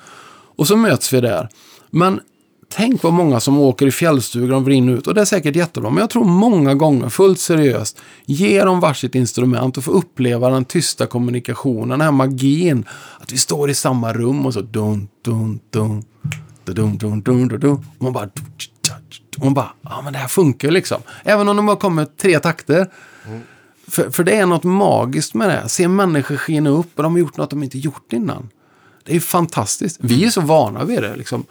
[0.57, 1.49] Och så möts vi där.
[1.91, 2.21] Men
[2.73, 5.07] tänk vad många som åker i fjällstugor och vrinner ut.
[5.07, 5.91] Och det är säkert jättebra.
[5.91, 10.65] Men jag tror många gånger, fullt seriöst, ge dem varsitt instrument och få uppleva den
[10.65, 12.85] tysta kommunikationen, den här magin.
[13.21, 16.05] Att vi står i samma rum och så dun, dun, dun.
[16.65, 17.71] Dun, dun, dun, dun, dun.
[17.73, 18.29] Och man bara...
[19.39, 21.03] Och man bara, ja men det här funkar ju liksom.
[21.25, 22.91] Även om de bara kommer tre takter.
[23.89, 25.69] För, för det är något magiskt med det.
[25.69, 28.49] Se människor skina upp och de har gjort något de inte gjort innan.
[29.05, 29.99] Det är ju fantastiskt.
[30.01, 31.17] Vi är så vana vid det.
[31.17, 31.45] Liksom.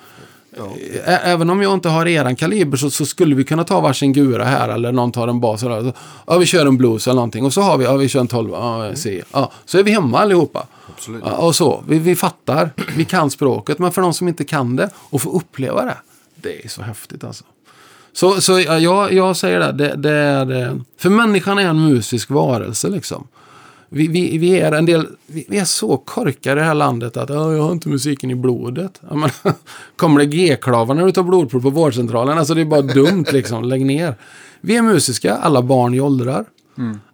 [1.06, 4.14] Ä- Även om jag inte har eran kaliber så, så skulle vi kunna ta varsin
[4.14, 5.64] gura här eller någon tar en bas.
[5.64, 5.94] Eller, så,
[6.28, 7.46] ja, vi kör en blues eller någonting.
[7.46, 8.50] Och så har vi, ja, vi kör en 12.
[8.52, 9.22] Ja, C.
[9.32, 10.68] Ja, så är vi hemma allihopa.
[10.96, 11.24] Absolut.
[11.26, 11.84] Ja, och så.
[11.88, 12.72] Vi, vi fattar.
[12.98, 13.80] Vi kan språket.
[13.80, 15.98] Men för de som inte kan det och får uppleva det.
[16.36, 17.44] Det är så häftigt alltså.
[18.14, 20.62] Så, så ja, jag, jag säger det, det, det är...
[20.68, 23.28] eh, För människan är en musisk varelse liksom.
[23.90, 25.08] Vi, vi, vi är en del...
[25.28, 28.36] Vi, är så korkade i det här landet att "Ja, jag har inte musiken i
[28.36, 29.02] blodet.
[29.12, 29.30] Men,
[29.96, 32.38] kommer det G-klavar när du tar blodprov på vårdcentralen?
[32.38, 33.64] Alltså det är bara dumt liksom.
[33.64, 34.16] Lägg ner.
[34.62, 36.46] Vi är musiska, alla barn i åldrar.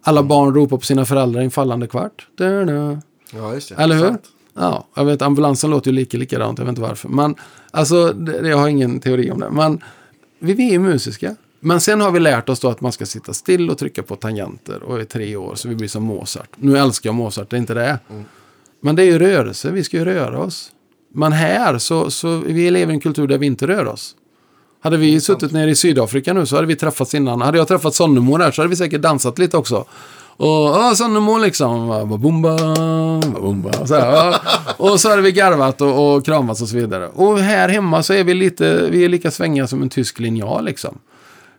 [0.02, 2.26] Alla barn ropar på sina föräldrar i en fallande kvart.
[3.34, 3.74] Ja, just det.
[3.82, 4.06] Eller hur?
[4.06, 4.24] Sant.
[4.58, 7.08] Ja, jag vet, ambulansen låter ju lika likadant, jag vet inte varför.
[7.08, 7.34] Men,
[7.70, 9.50] alltså, det, jag har ingen teori om det.
[9.50, 9.80] Men
[10.38, 11.36] vi, vi är musiska.
[11.66, 14.16] Men sen har vi lärt oss då att man ska sitta still och trycka på
[14.16, 16.48] tangenter och i tre år så vi blir som Mozart.
[16.56, 17.98] Nu älskar jag Mozart, det är inte det.
[18.80, 20.70] Men det är ju rörelse, vi ska ju röra oss.
[21.14, 24.16] Men här så, så vi lever i en kultur där vi inte rör oss.
[24.80, 27.40] Hade vi suttit nere i Sydafrika nu så hade vi träffats innan.
[27.40, 29.84] Hade jag träffat Sonnemo där så hade vi säkert dansat lite också.
[30.36, 31.88] Och ja, Sonnemo liksom.
[31.88, 32.56] Babumba,
[33.32, 33.86] babumba.
[33.86, 34.36] Så här.
[34.76, 37.08] Och så hade vi garvat och, och kramats och så vidare.
[37.14, 40.64] Och här hemma så är vi lite, vi är lika svängiga som en tysk linjal
[40.64, 40.98] liksom.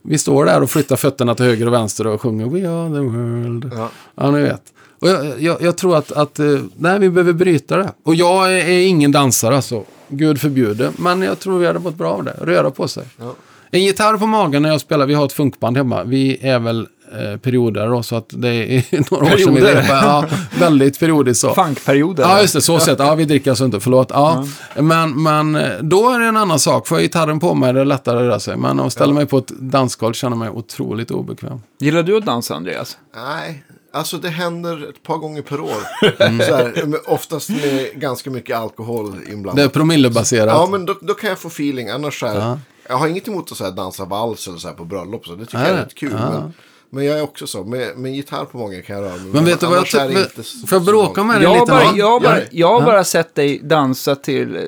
[0.09, 2.99] Vi står där och flyttar fötterna till höger och vänster och sjunger We are the
[2.99, 3.71] world.
[3.75, 3.89] Ja.
[4.15, 4.61] Ja, ni vet.
[4.99, 6.45] Och jag, jag, jag tror att, att eh,
[6.77, 7.91] nej, vi behöver bryta det.
[8.03, 9.83] Och jag är, är ingen dansare alltså.
[10.07, 10.91] Gud förbjude.
[10.97, 12.35] Men jag tror vi hade mått bra av det.
[12.41, 13.03] Röra på sig.
[13.17, 13.35] Ja.
[13.71, 15.05] En gitarr på magen när jag spelar.
[15.05, 16.03] Vi har ett funkband hemma.
[16.03, 18.03] Vi är väl eh, perioder då.
[18.03, 19.81] Så att det är några år sedan vi Perioder?
[19.81, 19.99] repade.
[20.07, 20.25] Ja,
[20.59, 21.53] väldigt periodiskt så.
[21.53, 22.23] Funkperioder.
[22.23, 22.61] Ja, just det.
[22.61, 22.99] Så sett.
[22.99, 23.79] Ja, vi dricker alltså inte.
[23.79, 24.07] Förlåt.
[24.13, 24.45] Ja.
[24.75, 26.87] Men, men eh, då är det en annan sak.
[26.87, 28.57] Får jag gitarren på mig är det lättare att röra sig.
[28.57, 31.61] Men att ställa mig på ett dansgolv känner mig otroligt obekväm.
[31.79, 32.97] Gillar du att dansa, Andreas?
[33.15, 35.71] Nej, alltså det händer ett par gånger per år.
[36.19, 36.47] Mm.
[36.47, 36.73] Så här,
[37.07, 39.73] oftast med ganska mycket alkohol Det är inblandat.
[39.73, 40.53] promillebaserat.
[40.53, 41.89] Ja, men då, då kan jag få feeling.
[41.89, 42.59] Annars så här, Ja.
[42.89, 45.25] jag har inget emot att så här, dansa vals eller så här på bröllop.
[45.25, 46.11] Så det tycker Nej, jag är rätt kul.
[46.13, 46.29] ja.
[46.31, 46.53] Men,
[46.91, 47.63] men jag är också så.
[47.63, 49.25] Med, med gitarr på många kan jag röra mig.
[49.33, 50.67] Men vet du vad jag tycker?
[50.67, 51.65] Får jag bråka med dig lite?
[51.71, 51.93] bara, Ja.
[51.95, 52.45] jag har bara, Ja.
[52.51, 52.85] jag har Ja.
[52.85, 54.61] bara sett dig dansa till, eh,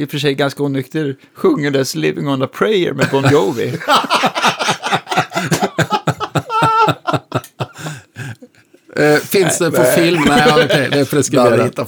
[0.00, 3.78] i och för sig ganska onykter, sjungandes Living on a prayer med Bon Jovi.
[8.96, 10.22] Eh, finns det på film?
[10.28, 11.78] Nej, okej, det är preskriberat.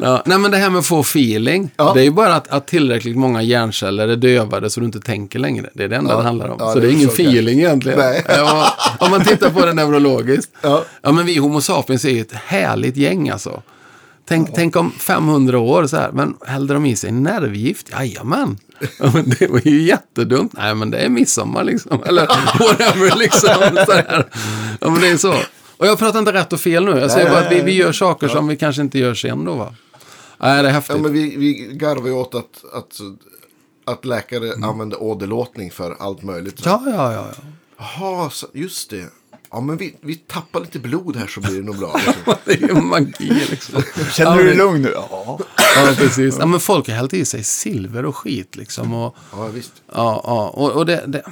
[0.00, 1.70] Ja, nej, men det här med att få feeling.
[1.76, 1.92] Ja.
[1.94, 5.38] Det är ju bara att, att tillräckligt många hjärnceller är dövade så du inte tänker
[5.38, 5.70] längre.
[5.74, 6.16] Det är det enda Ja.
[6.16, 6.58] det handlar om.
[6.58, 7.12] Så det det är ingen jag.
[7.12, 7.98] feeling egentligen.
[7.98, 8.24] Nej.
[8.36, 10.50] Ja, om man tittar på det neurologiskt.
[10.62, 10.84] Ja.
[11.02, 13.62] ja, men vi Homo sapiens är ju ett härligt gäng alltså.
[14.28, 17.90] Tänk, tänk om 500 år så här, men hällde de i sig nervgift?
[17.92, 18.58] Jajamän.
[18.98, 20.52] Ja, men det var ju jättedumt.
[20.58, 22.02] Nej, men det är midsommar liksom.
[22.06, 22.26] Eller
[22.58, 23.84] whatever liksom.
[23.86, 24.26] Så här.
[24.80, 25.34] Ja, men det är så.
[25.82, 26.90] Och jag pratar inte rätt och fel nu.
[26.90, 29.44] Jag säger Nej, bara att vi, vi gör saker som vi kanske inte gör sen
[29.44, 29.74] då va.
[30.38, 30.96] Nej, det är häftigt.
[30.96, 33.00] Ja, men vi, vi garvar ju åt att, att,
[33.84, 36.60] att läkare använder åderlåtning för allt möjligt.
[36.64, 37.26] Ja, ja, ja.
[37.36, 37.42] ja.
[37.78, 39.06] Jaha, så- just det.
[39.50, 42.00] Ja, men vi, vi tappar lite blod här så blir det nog bra.
[42.06, 42.34] Liksom.
[42.44, 43.82] Det är ju magi liksom.
[44.12, 44.92] Känner du dig lugn nu?
[44.94, 45.38] Ja.
[45.76, 46.36] Ja, precis.
[46.38, 48.92] Ja, men folk har hällt i sig silver och skit liksom.
[48.94, 49.72] Och, Ja, visst.
[49.92, 51.04] ja, ja, och, och det...
[51.06, 51.22] det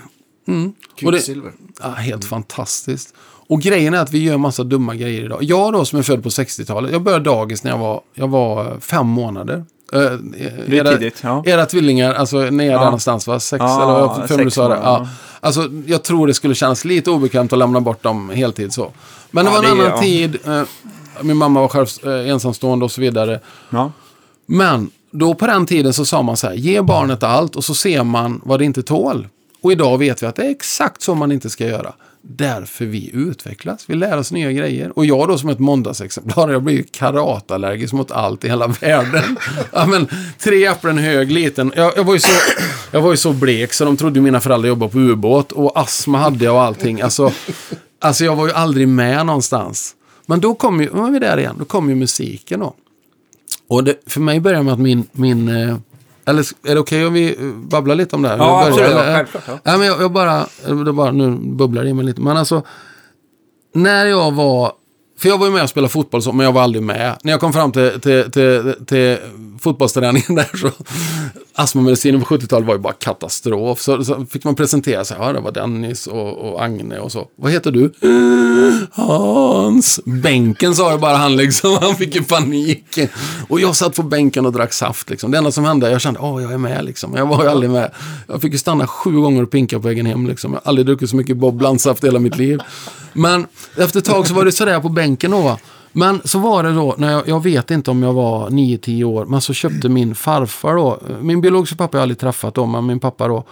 [0.49, 0.73] mm.
[1.05, 1.53] och det Kvicksilver.
[1.81, 3.15] ja, helt fantastiskt.
[3.51, 5.39] Och grejen är att vi gör massa dumma grejer idag.
[5.43, 8.77] Jag då som är född på 60-talet, jag började dagis när jag var, jag var
[8.81, 9.65] fem månader.
[10.67, 11.43] Det är tidigt, ja.
[11.47, 13.41] Era tvillingar, alltså ni är där någonstans va?
[13.41, 13.83] Sex Ja,
[14.27, 14.69] eller mig du sa det.
[14.69, 14.99] var Ja.
[15.03, 15.09] ja.
[15.41, 18.93] Alltså jag tror det skulle kännas lite obekvämt att lämna bort dem heltid så.
[19.31, 20.03] Men det Ja, var en det annan ja.
[20.03, 20.39] tid.
[20.47, 20.63] eh,
[21.23, 23.41] min mamma var själv eh, ensamstående och så vidare.
[23.71, 23.93] ja.
[24.47, 27.75] Men då på den tiden så sa man så här, ge barnet allt och så
[27.75, 29.29] ser man vad det inte tål.
[29.63, 31.93] Och idag vet vi att det är exakt så man inte ska göra.
[32.23, 34.99] Därför vi utvecklas, vi lär oss nya grejer.
[34.99, 39.37] Och jag då som ett måndagsexemplar, jag blir ju karatallergisk mot allt i hela världen.
[39.73, 41.73] ja, men, tre äpplen hög, liten.
[41.77, 42.29] Jag, jag, var ju så,
[42.91, 45.53] jag var ju så blek så de trodde mina föräldrar jobbade på ubåt.
[45.53, 47.01] Och astma hade jag och allting.
[47.01, 47.33] Alltså,
[48.01, 49.95] alltså jag var ju aldrig med någonstans.
[50.27, 52.75] Men då kom ju, är vi där igen, då kom ju musiken då.
[53.69, 55.05] Och det, för mig börjar med att min...
[55.13, 55.77] min eh,
[56.25, 58.39] eller är det okej om vi eh, babblar lite om det här?
[58.39, 58.91] Ja, absolut.
[58.91, 59.11] eller?
[59.11, 59.59] Ja, självklart, ja.
[59.63, 60.47] Ja, men jag, jag bara,
[60.85, 61.11] det bara...
[61.11, 62.21] Nu bubblar det i mig lite.
[62.21, 62.63] Men alltså,
[63.75, 64.73] när jag var...
[65.21, 67.19] För jag var ju med och spelade fotboll, men jag var aldrig med.
[67.23, 69.17] När jag kom fram till, till, till, till
[69.61, 70.71] fotbollsträningen där så...
[71.55, 73.81] Astmamedicinen på 70-talet var ju bara katastrof.
[73.81, 75.17] Så, så fick man presentera sig.
[75.21, 77.29] Ja, det var Dennis och, och Agne och så.
[77.37, 77.93] Vad heter du?
[78.93, 80.01] Hans.
[80.05, 81.79] Bänken sa ju bara han liksom.
[81.81, 82.99] Han fick ju panik.
[83.49, 85.31] Och jag satt på bänken och drack saft liksom.
[85.31, 87.17] Det enda som hände, jag kände, åh, jag är med liksom.
[87.17, 87.91] Jag var ju aldrig med.
[88.27, 90.53] Jag fick ju stanna sju gånger och pinka på vägen hem liksom.
[90.53, 92.61] Jag har aldrig druckit så mycket Bob Blandsaft i hela mitt liv.
[93.13, 95.59] Men efter ett tag så var det sådär på bänken då va.
[95.93, 99.25] Men så var det då, när jag, jag vet inte om jag var 9-10 år,
[99.25, 102.87] men så köpte min farfar då, min biologiska pappa har jag aldrig träffat då, men
[102.87, 103.45] min pappa då,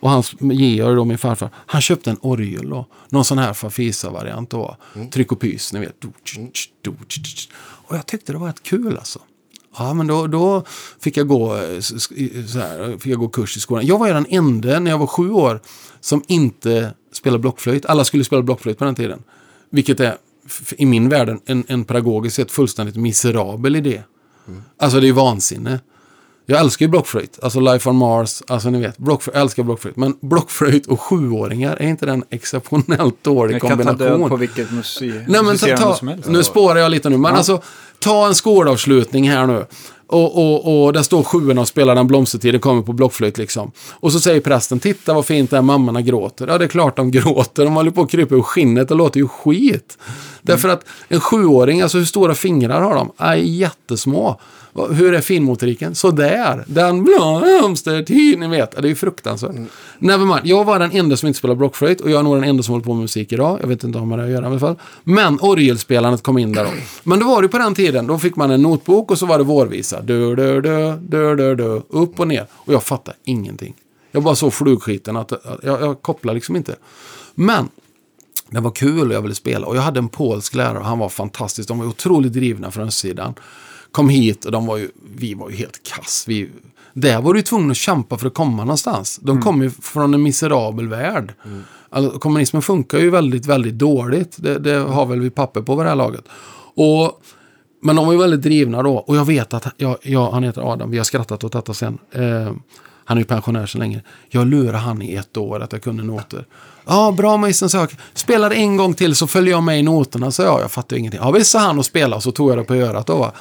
[0.00, 2.86] och hans Georg då, min farfar, han köpte en orgel då.
[3.08, 4.76] Någon sån här Fafisa-variant då.
[5.12, 6.04] Tryck och pys, ni vet.
[7.62, 9.18] Och jag tyckte det var rätt kul alltså.
[9.78, 10.64] Ja, men då, då
[11.00, 13.86] fick, jag gå, eh, så här, fick jag gå kurs i skolan.
[13.86, 15.60] Jag var ju den enda när jag var sju år
[16.00, 17.86] som inte spelade blockflöjt.
[17.86, 19.22] Alla skulle spela blockflöjt på den tiden.
[19.70, 20.16] Vilket är
[20.78, 24.02] i min värld en, en pedagogiskt sett fullständigt miserabel idé.
[24.78, 25.80] Alltså det är vansinne.
[26.46, 27.38] Jag älskar ju blockflöjt.
[27.42, 28.42] Alltså Life on Mars.
[28.48, 29.96] Alltså ni vet, blockflöjt, jag älskar blockflöjt.
[29.96, 34.20] Men blockflöjt och sjuåringar, är inte den exceptionellt dålig Jag kan ta kombination?
[34.20, 36.28] död på vilket musik, Nej, men ta, ta, som helst.
[36.28, 37.62] nu spårar jag lite nu, men alltså
[37.98, 39.66] ta en skolavslutning här nu.
[40.12, 43.72] Och, och, och där står sjuorna och spelar den blomstertid, det kommer på blockflöjt liksom.
[43.90, 46.46] Och så säger prästen, titta vad fint det är, mammorna gråter.
[46.48, 49.20] Ja, det är klart de gråter, de håller på att krypa ur skinnet, det låter
[49.20, 49.98] ju skit.
[50.42, 53.12] Därför att en sjuåring, alltså hur stora fingrar har de?
[53.16, 54.40] Är jättesmå.
[54.90, 55.94] Hur är finmotoriken?
[55.94, 56.64] Sådär.
[56.66, 58.70] Den blomstertid, ni vet.
[58.70, 59.50] Det är ju fruktansvärt.
[59.50, 59.68] Mm.
[59.98, 60.40] Nevermind.
[60.44, 62.72] Jag var den enda som inte spelade blockflöjt och jag är nog den enda som
[62.72, 63.58] håller på med musik idag.
[63.62, 64.76] Jag vet inte om det har att göra i alla fall.
[65.04, 66.70] Men orgelspelandet kom in där då.
[67.02, 68.06] Men det var det på den tiden.
[68.06, 70.01] Då fick man en notbok och så var det vårvisa.
[70.04, 72.46] Du, du, du, du, du, du, upp och ner.
[72.52, 73.74] Och jag fattade ingenting.
[74.10, 75.16] Jag bara såg flugskiten.
[75.16, 76.76] Att, jag, jag kopplade liksom inte.
[77.34, 77.68] Men
[78.50, 79.66] det var kul och jag ville spela.
[79.66, 81.68] Och jag hade en polsk lärare och han var fantastisk.
[81.68, 83.34] De var otroligt drivna från östsidan.
[83.92, 86.24] Kom hit och de var ju, vi var ju helt kass.
[86.28, 86.50] Vi,
[86.92, 89.20] där var du ju tvungen att kämpa för att komma någonstans.
[89.22, 91.34] De kom ju från en miserabel värld.
[91.90, 94.36] Alltså, kommunismen funkar ju väldigt, väldigt dåligt.
[94.38, 96.24] Det, det har väl vi papper på vid det här laget.
[96.74, 97.22] Och,
[97.82, 98.94] men de var ju väldigt drivna då.
[98.94, 101.98] Och jag vet att, jag, jag, han heter Adam, vi har skrattat åt detta sen.
[102.12, 102.52] Eh,
[103.04, 104.00] han är ju pensionär så länge.
[104.28, 106.46] Jag lurade han i ett år att jag kunde noter.
[106.86, 107.96] Ja, bra magistern sök.
[108.14, 110.60] Spelar en gång till så följer jag med i noterna, så jag.
[110.60, 111.20] Jag fattar ingenting.
[111.22, 113.32] Ja, visst sa han och spela och så tog jag det på örat då va.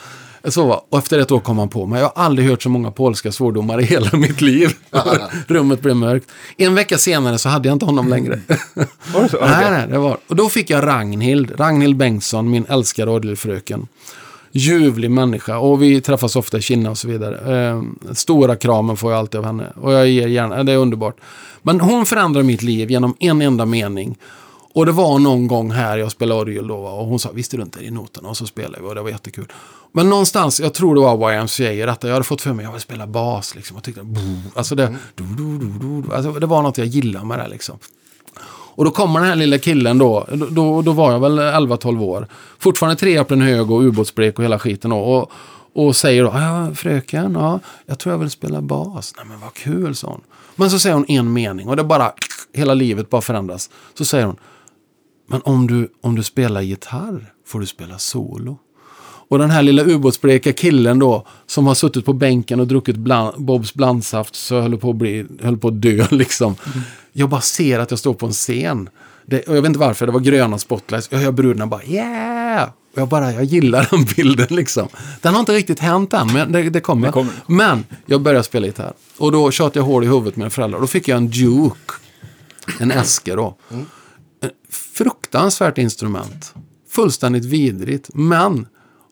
[0.44, 0.86] Så, va.
[0.90, 2.02] och efter ett år kom han på mig.
[2.02, 4.72] Jag har aldrig hört så många polska svordomar i hela mitt liv.
[5.48, 6.30] Rummet blev mörkt.
[6.58, 8.40] En vecka senare så hade jag inte honom längre.
[9.14, 9.38] Var det så?
[9.42, 9.72] nej, Okej.
[9.72, 10.18] nej, det var.
[10.28, 11.60] Och då fick jag Ragnhild.
[11.60, 13.88] Ragnhild Bengtsson, min älskade orgelfröken.
[14.52, 17.68] Ljuvlig människa och vi träffas ofta i Kina och så vidare.
[17.70, 17.84] Eh,
[18.14, 21.16] stora kramen får jag alltid av henne och jag ger gärna, det är underbart.
[21.62, 24.18] Men hon förändrar mitt liv genom en enda mening.
[24.74, 27.64] Och det var någon gång här jag spelade orgel då och hon sa visste du
[27.64, 29.48] inte i noterna och så spelade vi och det var jättekul.
[29.92, 32.68] Men någonstans, jag tror det var YMCA i detta, jag hade fått för mig att
[32.68, 33.78] jag vill spela bas liksom.
[33.78, 34.02] Jag tyckte,
[34.54, 37.78] alltså det, du, du, du, du, alltså det var något jag gillade med det liksom.
[38.76, 42.28] Och då kommer den här lilla killen då, då, då, var jag väl 11-12 år.
[42.60, 44.98] Fortfarande treapplen hög och ubåtsblek och hela skiten då.
[44.98, 45.32] Och,
[45.74, 49.14] och säger då, ja, fröken, ja, jag tror jag vill spela bas.
[49.18, 50.22] Nej men vad kul, sa hon.
[50.56, 52.12] Men så säger hon en mening och det bara,
[52.54, 53.70] hela livet bara förändras.
[53.94, 54.36] Så säger hon,
[55.30, 58.58] men om du, om du spelar gitarr får du spela solo.
[59.32, 63.46] Och den här lilla ubåtsbleka killen då, som har suttit på bänken och druckit bland,
[63.46, 66.56] Bobs blandsaft, så höll på att, bli, höll på att dö liksom.
[66.66, 66.82] Mm.
[67.14, 68.90] Jag bara ser att jag står på en scen.
[69.26, 71.08] Det, och jag vet inte varför, det var gröna spotlights.
[71.12, 72.70] Jag hör bröderna bara yeah!
[72.94, 74.88] Och jag bara, jag gillar den bilden liksom.
[75.22, 77.08] Den har inte riktigt hänt än, men det, det, kommer.
[77.08, 77.34] det kommer.
[77.48, 78.94] Men jag började spela gitarr.
[79.18, 80.80] Och då tjatade jag hål i huvudet med föräldrar.
[80.80, 81.94] Då fick jag en Duke.
[82.80, 83.58] En Eske då.
[83.72, 83.86] Mm.
[84.70, 86.54] Fruktansvärt instrument.
[86.90, 88.10] Fullständigt vidrigt.
[88.14, 88.68] Men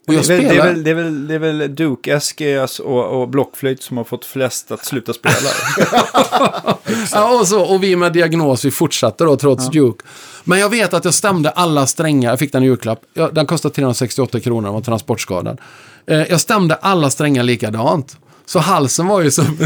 [0.09, 0.73] och jag det, är väl, spelar...
[0.73, 4.71] det, är väl, det är väl, Duke, Eskeas och, och blockflöjt som har fått flest
[4.71, 5.35] att sluta spela.
[7.11, 9.81] ja, och, så, och vi med diagnos, vi fortsatte då trots ja.
[9.81, 10.05] Duke.
[10.43, 12.29] Men jag vet att jag stämde alla strängar.
[12.29, 13.01] Jag fick den i julklapp.
[13.31, 15.61] den kostade 368 kronor, den var transportskadad.
[16.05, 18.17] Eh, jag stämde alla strängar likadant.
[18.49, 19.57] Så halsen var ju som,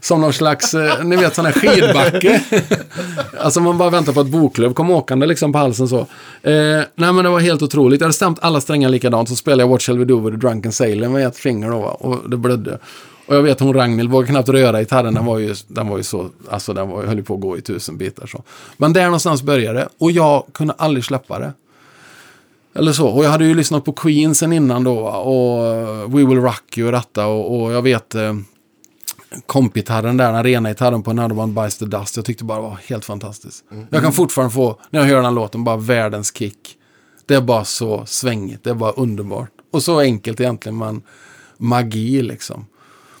[0.00, 2.42] som någon slags, eh, ni vet sån här skidbacke.
[3.38, 5.98] alltså man bara väntar på att Boklöv kom åkande liksom på halsen så.
[5.98, 8.00] Eh, nej men det var helt otroligt.
[8.00, 9.28] Jag hade stämt alla strängar likadant.
[9.28, 11.78] Så spelade jag What Shall We Do With The Drunken Sailor med ett finger då
[11.78, 12.78] och det blödde.
[13.26, 15.14] Och jag vet hon Ragnhild vågade knappt röra gitarren.
[15.14, 17.60] Den var ju, den var ju så, alltså den var, höll på att gå i
[17.60, 18.42] tusen bitar så.
[18.76, 19.88] Men där någonstans började det.
[19.98, 21.52] Och jag kunde aldrig släppa det.
[22.74, 23.08] Eller så.
[23.08, 24.98] Och jag hade ju lyssnat på Queen sen innan då.
[25.08, 25.64] Och
[26.12, 27.26] We Will Rock You och detta.
[27.26, 28.34] Och, och jag vet eh,
[29.46, 32.16] kompgitarren där, den rena gitarren på Another One Bites the Dust.
[32.16, 33.64] Jag tyckte bara det var helt fantastiskt.
[33.70, 33.86] Mm.
[33.90, 36.76] Jag kan fortfarande få, när jag hör den låten, bara världens kick.
[37.26, 39.50] Det är bara så svängigt, det är bara underbart.
[39.72, 41.02] Och så enkelt egentligen, men
[41.56, 42.66] magi liksom.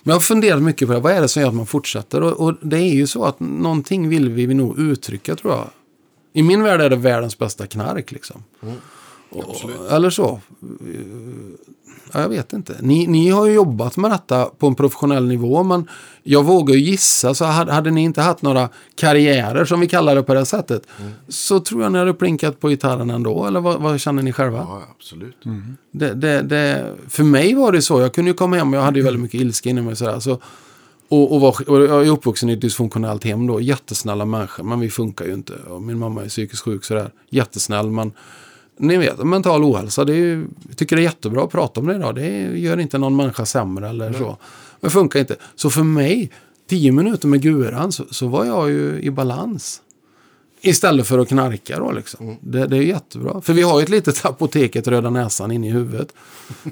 [0.02, 1.00] Men jag har funderat mycket på det.
[1.00, 2.22] Vad är det som gör att man fortsätter?
[2.22, 5.68] Och, och, det är ju så att någonting vill vi nog uttrycka tror jag.
[6.32, 8.44] I min värld är det världens bästa knark liksom.
[8.62, 8.76] Mm.
[9.30, 10.40] Och, eller så.
[12.12, 12.76] Ja, jag vet inte.
[12.80, 15.88] Ni, ni har ju jobbat med detta på en professionell nivå, men
[16.22, 20.14] jag vågar ju gissa, så hade, hade ni inte haft några karriärer, som vi kallar
[20.14, 21.12] det på det sättet, mm.
[21.28, 24.58] så tror jag ni hade plinkat på gitarren ändå, eller vad, vad känner ni själva?
[24.58, 25.44] Ja, absolut.
[25.44, 25.76] Mm.
[25.90, 28.82] Det, det, det, för mig var det så, jag kunde ju komma hem och jag
[28.82, 29.96] hade ju väldigt mycket ilska inom mig.
[29.96, 30.40] Sådär, så,
[31.08, 34.80] och, och, var, och jag är uppvuxen i ett dysfunktionellt hem då, jättesnälla människor, men
[34.80, 35.52] vi funkar ju inte.
[35.52, 38.12] Och min mamma är psykiskt sjuk sådär, jättesnäll, men
[38.80, 41.94] ni vet, mental ohälsa, det är, jag tycker det är jättebra att prata om det
[41.94, 42.14] idag.
[42.14, 44.20] Det gör inte någon människa sämre eller mm.
[44.20, 44.26] så.
[44.26, 44.36] Men
[44.80, 45.36] det funkar inte.
[45.54, 46.30] Så för mig,
[46.68, 49.82] tio minuter med guran, så, så var jag ju i balans.
[50.62, 52.26] Istället för att knarka då liksom.
[52.26, 52.36] Mm.
[52.40, 53.40] Det, det, är jättebra.
[53.40, 56.12] För vi har ju ett litet apoteket Röda Näsan inne i huvudet.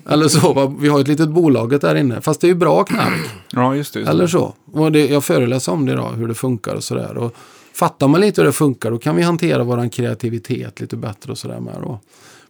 [0.09, 2.21] Eller så, vi har ett litet bolaget där inne.
[2.21, 3.31] Fast det är ju bra knark.
[3.51, 4.01] Ja, just det.
[4.01, 4.55] Just Eller så.
[4.73, 7.31] Och det, jag föreläser om det idag, hur det funkar och sådär.
[7.79, 11.38] Fattar man lite hur det funkar då kan vi hantera vår kreativitet lite bättre och
[11.38, 12.01] sådär med då.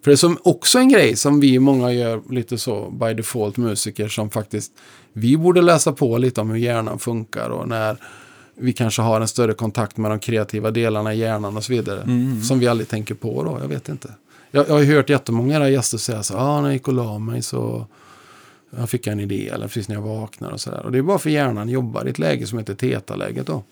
[0.02, 3.56] För det är som också en grej som vi många gör lite så by default
[3.56, 4.72] musiker som faktiskt
[5.12, 7.96] vi borde läsa på lite om hur hjärnan funkar och när
[8.54, 12.02] vi kanske har en större kontakt med de kreativa delarna i hjärnan och så vidare.
[12.02, 12.42] Mm.
[12.42, 14.14] Som vi aldrig tänker på då, jag vet inte.
[14.50, 17.42] Jag, jag har hört jättemånga gäster säga så ah, när jag gick och la mig
[17.42, 17.86] så
[18.78, 20.82] jag fick en idé eller precis när jag vaknar och sådär.
[20.84, 23.62] Och det är bara för hjärnan jobbar i ett läge som heter teta-läget då.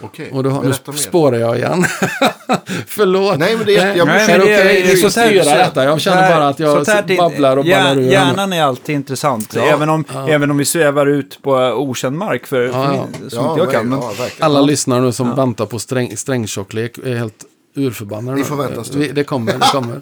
[0.00, 1.84] Okej, och då, nu spårar jag igen.
[2.86, 3.38] Förlåt.
[3.38, 5.84] Nej, men det är, jag Nej, men det är, okej okay, styra detta.
[5.84, 6.86] Jag känner bara att jag
[7.18, 8.10] babblar och ballar ur.
[8.10, 9.54] Hjärnan är alltid intressant.
[9.54, 9.62] Ja.
[9.62, 10.28] Även, om, ja.
[10.28, 12.46] även om vi svävar ut på okänd mark.
[12.46, 13.30] För, ja, ja.
[13.30, 13.88] som ja, jag kan.
[13.88, 14.00] Men,
[14.38, 18.38] alla lyssnare nu som väntar på sträng, strängtjocklek är helt urförbannade.
[18.38, 19.14] Ni får vänta stund.
[19.14, 20.00] Det kommer, det kommer.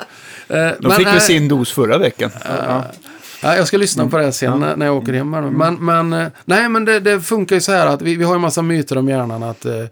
[0.48, 2.30] De men, fick väl sin dos förra veckan.
[3.44, 5.34] Ja, jag ska lyssna på det sen när jag åker hem.
[5.34, 5.54] Mm.
[5.54, 8.34] Men, men, eh, nej, men det, det, funkar ju så här att vi, vi har
[8.34, 9.42] en massa myter om hjärnan.
[9.42, 9.84] att eh,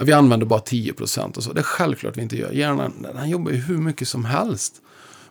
[0.00, 1.52] Vi använder bara 10% och så.
[1.52, 2.52] Det är självklart vi inte gör.
[2.52, 4.74] Hjärnan den jobbar ju hur mycket som helst.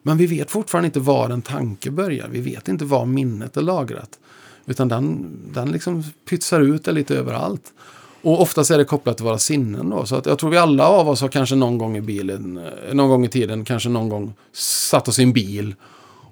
[0.04, 2.28] Men vi vet fortfarande inte var en tanke börjar.
[2.32, 4.20] Vi vet inte var minnet är lagrat.
[4.66, 7.74] Utan den, den liksom pytsar ut det lite överallt.
[8.22, 10.06] Och oftast är det kopplat till våra sinnen då.
[10.06, 12.94] Så att jag tror vi alla av oss har kanske någon gång i bilen, eh,
[12.94, 15.76] någon gång i tiden, kanske någon gång satt oss i en bil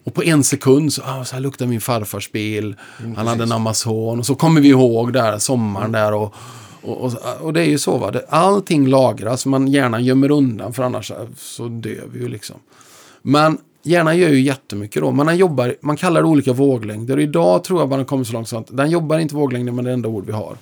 [0.09, 2.75] och på en sekund så, ah, så här luktar min farfars bil.
[2.99, 4.19] Mm, han hade en Amazon.
[4.19, 6.13] Och så kommer vi ihåg där sommaren där.
[6.13, 6.35] Och,
[6.81, 8.11] och, och, och, det är ju så va.
[8.11, 9.45] Det, allting lagras.
[9.45, 12.55] Man gärna gömmer undan för annars så dör vi ju liksom.
[13.21, 15.11] Men hjärnan gör ju jättemycket då.
[15.11, 17.17] Man, jobbar, man kallar det olika våglängder.
[17.17, 19.71] Och idag tror jag bara den kommer så långt så att den jobbar inte våglängder
[19.71, 20.57] med det enda ord vi har.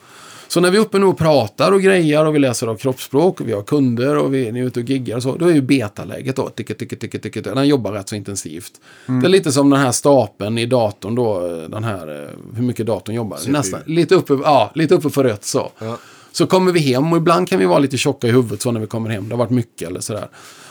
[0.47, 3.41] Så när vi är uppe nu och pratar och grejar och vi läser av kroppsspråk
[3.41, 5.61] och vi har kunder och vi är ute och giggar och så, då är ju
[5.61, 8.71] betaläget då, ticka, ticka, ticka, ticka, den jobbar rätt så intensivt.
[9.07, 9.21] Mm.
[9.21, 12.85] Det är lite som den här stapeln i datorn då, den här, eh, hur mycket
[12.85, 13.37] datorn jobbar.
[13.37, 13.51] CPU.
[13.51, 15.71] Nästan, lite uppe, ja, lite uppe för rött så.
[15.79, 15.97] Ja.
[16.31, 18.79] Så kommer vi hem och ibland kan vi vara lite tjocka i huvudet så när
[18.79, 19.29] vi kommer hem.
[19.29, 20.27] Det har varit mycket eller sådär.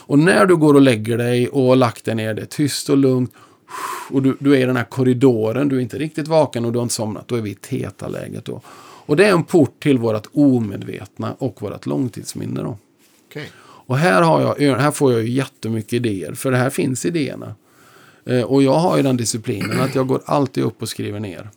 [0.07, 2.96] Och när du går och lägger dig och lagt dig ner, det är tyst och
[2.96, 3.32] lugnt.
[4.11, 6.78] Och du, du är i den här korridoren, du är inte riktigt vaken och du
[6.78, 7.28] har inte somnat.
[7.28, 8.61] Då är vi i teta-läget då.
[9.07, 12.78] Och det är en port till vårt omedvetna och vårt långtidsminne då.
[13.28, 13.50] Okej.
[13.62, 17.54] Och här, har jag, här får jag ju jättemycket idéer, för det här finns idéerna.
[18.24, 21.48] Eh, och jag har ju den disciplinen att jag går alltid upp och skriver ner.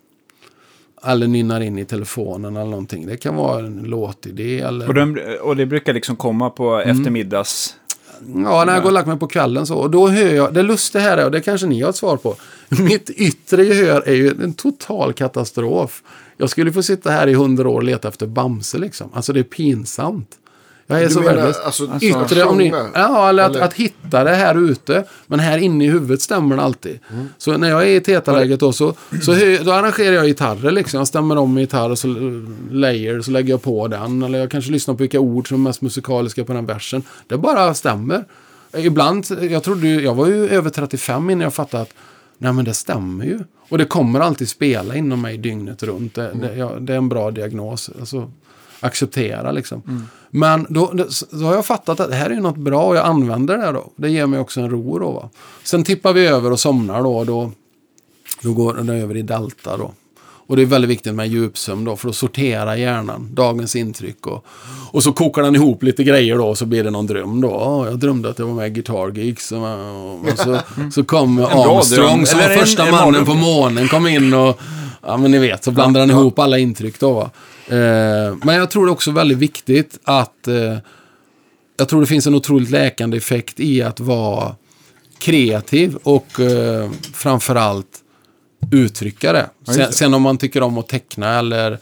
[1.03, 3.05] Eller nynnar in i telefonen eller någonting.
[3.07, 4.87] Det kan vara en låtidé eller...
[4.87, 6.89] Och, den, och det brukar liksom komma på Mm.
[6.97, 7.75] eftermiddags...
[8.35, 9.77] Ja, när jag går och lagt mig på kvällen så.
[9.77, 12.17] Och då hör jag, det lustiga här är, och det kanske ni har ett svar
[12.17, 12.35] på.
[12.69, 16.03] Mitt yttre gehör är ju en total katastrof.
[16.37, 19.09] Jag skulle få sitta här i hundra år och leta efter Bamse liksom.
[19.13, 20.35] Alltså det är pinsamt.
[20.91, 21.57] Jag är Du så menar värdelös.
[21.59, 25.03] alltså, Yttre, om ni, ja, eller att, Eller- att hitta det här ute.
[25.27, 26.99] Men här inne i huvudet stämmer det alltid.
[27.13, 27.27] Mm.
[27.37, 29.31] Så när jag är i tetaläget då så, så
[29.65, 30.97] då arrangerar jag gitarrer liksom.
[30.97, 32.07] Jag stämmer om med gitarr och så
[32.71, 34.23] layer, så lägger jag på den.
[34.23, 37.03] Eller jag kanske lyssnar på vilka ord som är mest musikaliska på den versen.
[37.27, 38.25] Det bara stämmer.
[38.77, 41.93] Ibland, jag trodde ju, jag var ju över 35 innan jag fattade att
[42.37, 43.39] nej men det stämmer ju.
[43.69, 46.15] Och det kommer alltid spela inom mig dygnet runt.
[46.15, 47.89] Det, det, ja, det är en bra diagnos.
[47.99, 48.31] Alltså,
[48.79, 50.07] acceptera liksom.
[50.31, 50.93] Men då,
[51.31, 53.91] då, har jag fattat att det här är något bra och jag använder det då.
[53.95, 55.11] Det ger mig också en ro då.
[55.11, 55.29] Va?
[55.63, 57.17] Sen tippar vi över och somnar då.
[57.17, 57.51] och Då,
[58.41, 59.91] då går den över i delta då.
[60.49, 64.27] Och det är väldigt viktigt med djupsömn då, för att sortera hjärnan, dagens intryck.
[64.27, 64.45] Och,
[64.91, 67.49] och så kokar den ihop lite grejer då, och så blir det någon dröm då.
[67.49, 69.51] Åh, jag drömde att jag var med i Guitar Gigs.
[69.51, 70.59] Och, och så,
[70.91, 74.59] så kom Armstrong som var första en mannen på månen, kom in och...
[75.01, 77.13] Ja, men ni vet, så blandar han ihop alla intryck då.
[77.13, 77.29] Va?
[77.69, 80.47] Eh, men jag tror det är också väldigt viktigt att...
[80.47, 80.77] Eh,
[81.77, 84.55] jag tror det finns en otroligt läkande effekt i att vara
[85.17, 88.03] kreativ och eh, framförallt
[88.71, 89.49] uttrycka det.
[89.75, 91.79] Sen, sen om man tycker om att teckna eller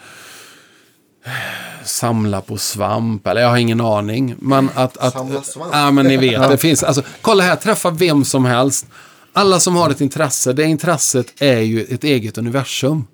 [1.83, 4.35] samla på svamp, eller jag har ingen aning.
[4.39, 4.97] Men att...
[4.97, 5.69] att Samla svamp?
[5.73, 6.49] Ja, men ni vet.
[6.49, 8.85] Det finns, alltså, kolla här, träffa vem som helst.
[9.33, 13.05] Alla som har ett intresse, det intresset är ju ett eget universum.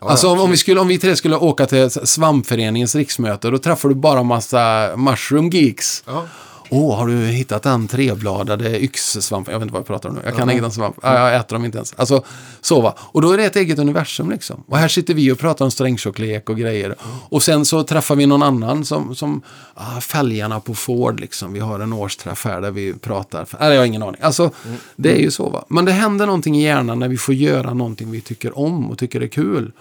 [0.00, 3.88] Alltså om, om, vi skulle, om vi tre skulle åka till Svampföreningens riksmöte, då träffar
[3.88, 6.02] du bara massa mushroom geeks.
[6.06, 6.26] Ja.
[6.70, 9.52] Åh, har du hittat den trebladade yxsvampen?
[9.52, 10.20] Jag vet inte vad jag pratar om nu.
[10.24, 10.96] Jag kan inte en svamp.
[11.02, 11.94] Ja, jag äter dem inte ens.
[11.96, 12.24] Alltså,
[12.60, 12.94] så va.
[12.98, 14.64] Och då är det ett eget universum liksom.
[14.66, 16.94] Och här sitter vi och pratar om strängtjocklek och grejer.
[17.28, 19.42] Och sen så träffar vi någon annan som, som
[19.74, 21.52] ah, fälgarna på Ford liksom.
[21.52, 23.46] Vi har en årsträff här där vi pratar.
[23.60, 24.20] Eller jag har ingen aning.
[24.20, 24.50] Alltså,
[24.96, 25.64] det är ju så va.
[25.68, 28.98] Men det händer någonting i hjärnan när vi får göra någonting vi tycker om och
[28.98, 29.72] tycker är kul.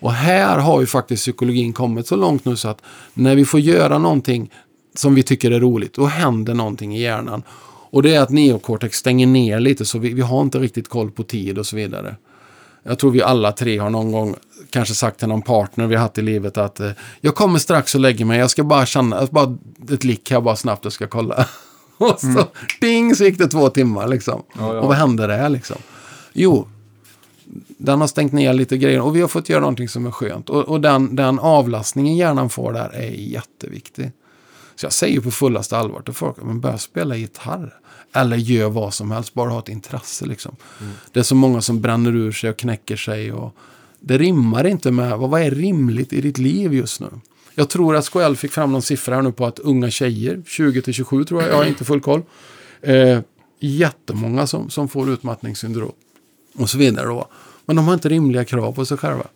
[0.00, 2.82] Och här har ju faktiskt psykologin kommit så långt nu så att
[3.14, 4.50] när vi får göra någonting
[4.98, 7.42] som vi tycker är roligt, då händer någonting i hjärnan.
[7.90, 11.10] Och det är att neokortex stänger ner lite så vi, vi har inte riktigt koll
[11.10, 12.16] på tid och så vidare.
[12.82, 14.36] Jag tror vi alla tre har någon gång
[14.70, 16.90] kanske sagt till någon partner vi har haft i livet att eh,
[17.20, 19.58] jag kommer strax och lägger mig, jag ska bara känna, bara
[19.92, 21.46] ett lick här bara snabbt och ska kolla.
[21.98, 22.46] och så
[22.80, 24.42] ding så gick det två timmar liksom.
[24.58, 24.80] Ja, ja.
[24.80, 25.76] Och vad hände där liksom?
[26.32, 26.68] Jo,
[27.68, 30.50] den har stängt ner lite grejer och vi har fått göra någonting som är skönt.
[30.50, 34.12] Och, och den, den avlastningen hjärnan får där är jätteviktig.
[34.78, 37.74] Så jag säger på fullaste allvar till folk, men börja spela gitarr.
[38.12, 40.56] Eller gör vad som helst, bara ha ett intresse liksom.
[41.12, 43.32] Det är så många som bränner ur sig och knäcker sig.
[43.32, 43.54] Och
[44.00, 47.08] det rimmar inte med, vad, vad är rimligt i ditt liv just nu?
[47.54, 51.24] Jag tror att SKL fick fram någon siffra här nu på att unga tjejer, 20-27
[51.24, 52.22] tror jag, jag har inte full koll.
[52.80, 53.20] Eh,
[53.60, 55.92] jättemånga som, som får utmattningssyndrom.
[56.54, 57.28] Och så vidare då.
[57.68, 59.26] Men de har inte rimliga krav på sig själva.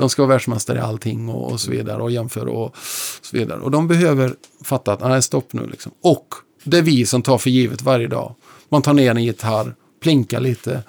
[0.00, 2.02] De ska vara världsmästare i allting och, och så vidare.
[2.02, 2.76] Och jämföra och
[3.22, 3.60] så vidare.
[3.60, 5.92] Och de behöver fatta att, nej stopp nu liksom.
[6.00, 8.34] Och det är vi som tar för givet varje dag.
[8.68, 10.82] Man tar ner en gitarr, plinkar lite.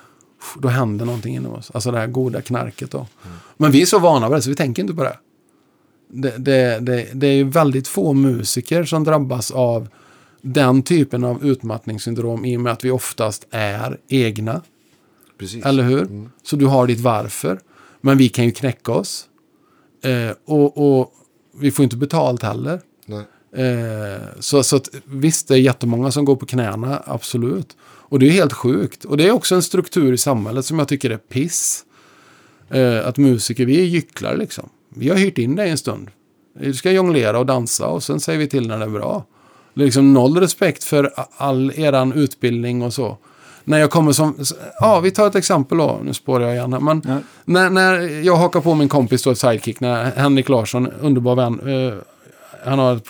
[0.60, 1.72] Då händer någonting inom oss.
[1.74, 3.08] Alltså det här goda knarket då.
[3.58, 5.18] Men vi är så vana vid det så vi tänker inte på det.
[6.10, 9.88] Det, det, det, det är väldigt få musiker som drabbas av
[10.42, 14.62] den typen av utmattningssyndrom i och med att vi oftast är egna.
[15.38, 15.66] Precis.
[15.66, 16.30] Eller hur?
[16.44, 17.60] Så du har ditt varför.
[18.02, 19.28] Men vi kan ju knäcka oss.
[20.04, 21.14] Eh, och, och
[21.60, 22.82] vi får inte betalt heller.
[23.56, 27.78] Eh, så, så att, visst, det är jättemånga som går på knäna, absolut.
[27.82, 29.06] Och det är helt sjukt.
[29.06, 31.86] Och det är också en struktur i samhället som jag tycker är piss.
[32.70, 34.70] Eh, att musiker, vi är gycklar liksom.
[34.90, 36.12] Vi har hyrt in dig en stund.
[36.60, 39.26] Du ska jonglera och dansa och sen säger vi till när det är bra.
[39.74, 43.18] Liksom noll respekt för all eran utbildning och så.
[43.66, 44.36] När jag kommer som,
[44.80, 47.18] ja vi tar ett exempel då, nu spårar jag igen men Ja.
[47.46, 51.60] när, när jag hakar på min kompis då ett sidekick, när Henrik Larsson, underbar vän,
[51.88, 51.94] eh,
[52.66, 53.10] han har ett,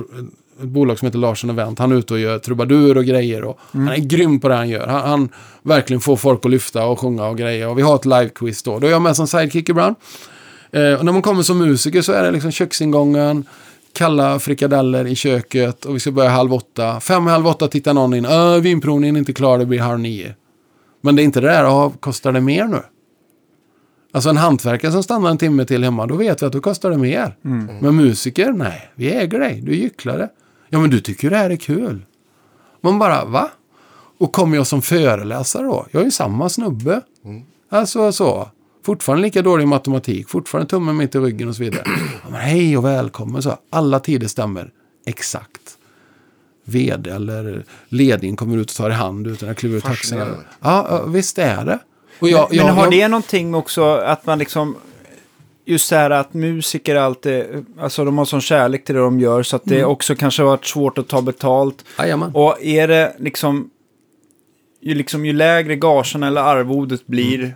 [0.62, 3.60] ett bolag som heter Larsson Event, han är ute och gör trubadur och grejer och
[3.72, 4.88] han är grym på det han gör.
[4.88, 5.30] Han, han
[5.64, 8.80] verkligen får folk att lyfta och sjunga och grejer och vi har ett live-quiz då.
[8.80, 9.96] Då är jag med som sidekick ibland.
[10.72, 13.46] Eh, och när man kommer som musiker så är det liksom köksingången,
[13.94, 17.00] kalla frikadeller i köket och vi ska börja halv åtta.
[17.00, 18.26] Fem i halv åtta tittar någon in.
[18.26, 20.36] Äh, vinprovningen är inte klar, det blir halv nio.
[21.06, 22.82] Men det är inte det där, ah, kostar det mer nu?
[24.12, 26.90] Alltså en hantverkare som stannar en timme till hemma, då vet vi att då kostar
[26.90, 27.36] det mer.
[27.82, 30.30] Men musiker, nej, vi äger dig, du är gycklare.
[30.70, 32.06] Ja, men du tycker det här är kul.
[32.82, 33.52] Man bara, va?
[34.18, 35.86] Och kommer jag som föreläsare då?
[35.92, 37.02] Jag är ju samma snubbe.
[37.70, 38.50] Alltså så.
[38.86, 41.84] Fortfarande lika dålig i matematik, fortfarande tummen mitt i ryggen och så vidare.
[42.24, 43.58] Ja, men hej och välkommen, så.
[43.70, 44.72] Alla tider stämmer
[45.06, 45.75] exakt.
[46.66, 50.24] Vd eller ledningen kommer ut och tar i hand utan att kliva ur taxin.
[50.62, 51.80] Ja, visst är det.
[52.20, 54.76] Och jag, Men jag, har jag, det någonting också att man liksom...
[55.68, 59.44] Just så här att musiker alltid, alltså de har sån kärlek till det de gör
[59.44, 61.86] så att det också kanske har varit svårt att ta betalt.
[62.00, 62.32] Jajamän.
[62.34, 63.70] Och är det liksom,
[64.82, 67.56] ju, liksom, ju lägre gagen eller arvodet blir,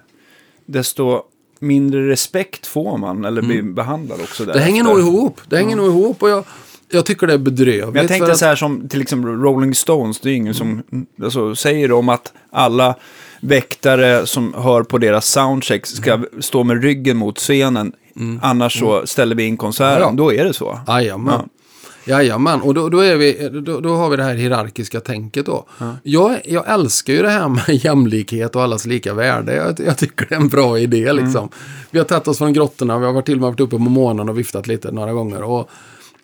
[0.65, 1.21] desto
[1.59, 4.53] mindre respekt får man eller blir behandlad också där.
[4.53, 5.41] Det hänger nog ihop.
[5.49, 6.43] Det hänger nog ihop och jag,
[6.91, 7.95] jag tycker det är bedrövligt.
[7.95, 10.83] Jag tänkte att- så här som till exempel Rolling Stones, det är ingen som
[11.23, 12.95] alltså, säger om att alla
[13.41, 17.91] väktare som hör på deras soundcheck ska stå med ryggen mot scenen.
[18.41, 20.01] Annars så ställer vi in konserten.
[20.01, 20.15] Ja, ja.
[20.17, 20.79] Då är det så.
[20.87, 21.49] Jajamän.
[22.05, 25.65] Jajamän, och då, då, är vi, då, då har vi det här hierarkiska tänket då.
[26.03, 29.55] Jag, jag älskar ju det här med jämlikhet och allas lika värde.
[29.55, 31.49] Jag, jag tycker det är en bra idé liksom.
[31.91, 33.77] Vi har tagit oss från grottorna, vi har varit till och med varit uppe på
[33.81, 35.43] månen och viftat lite några gånger.
[35.43, 35.69] Och,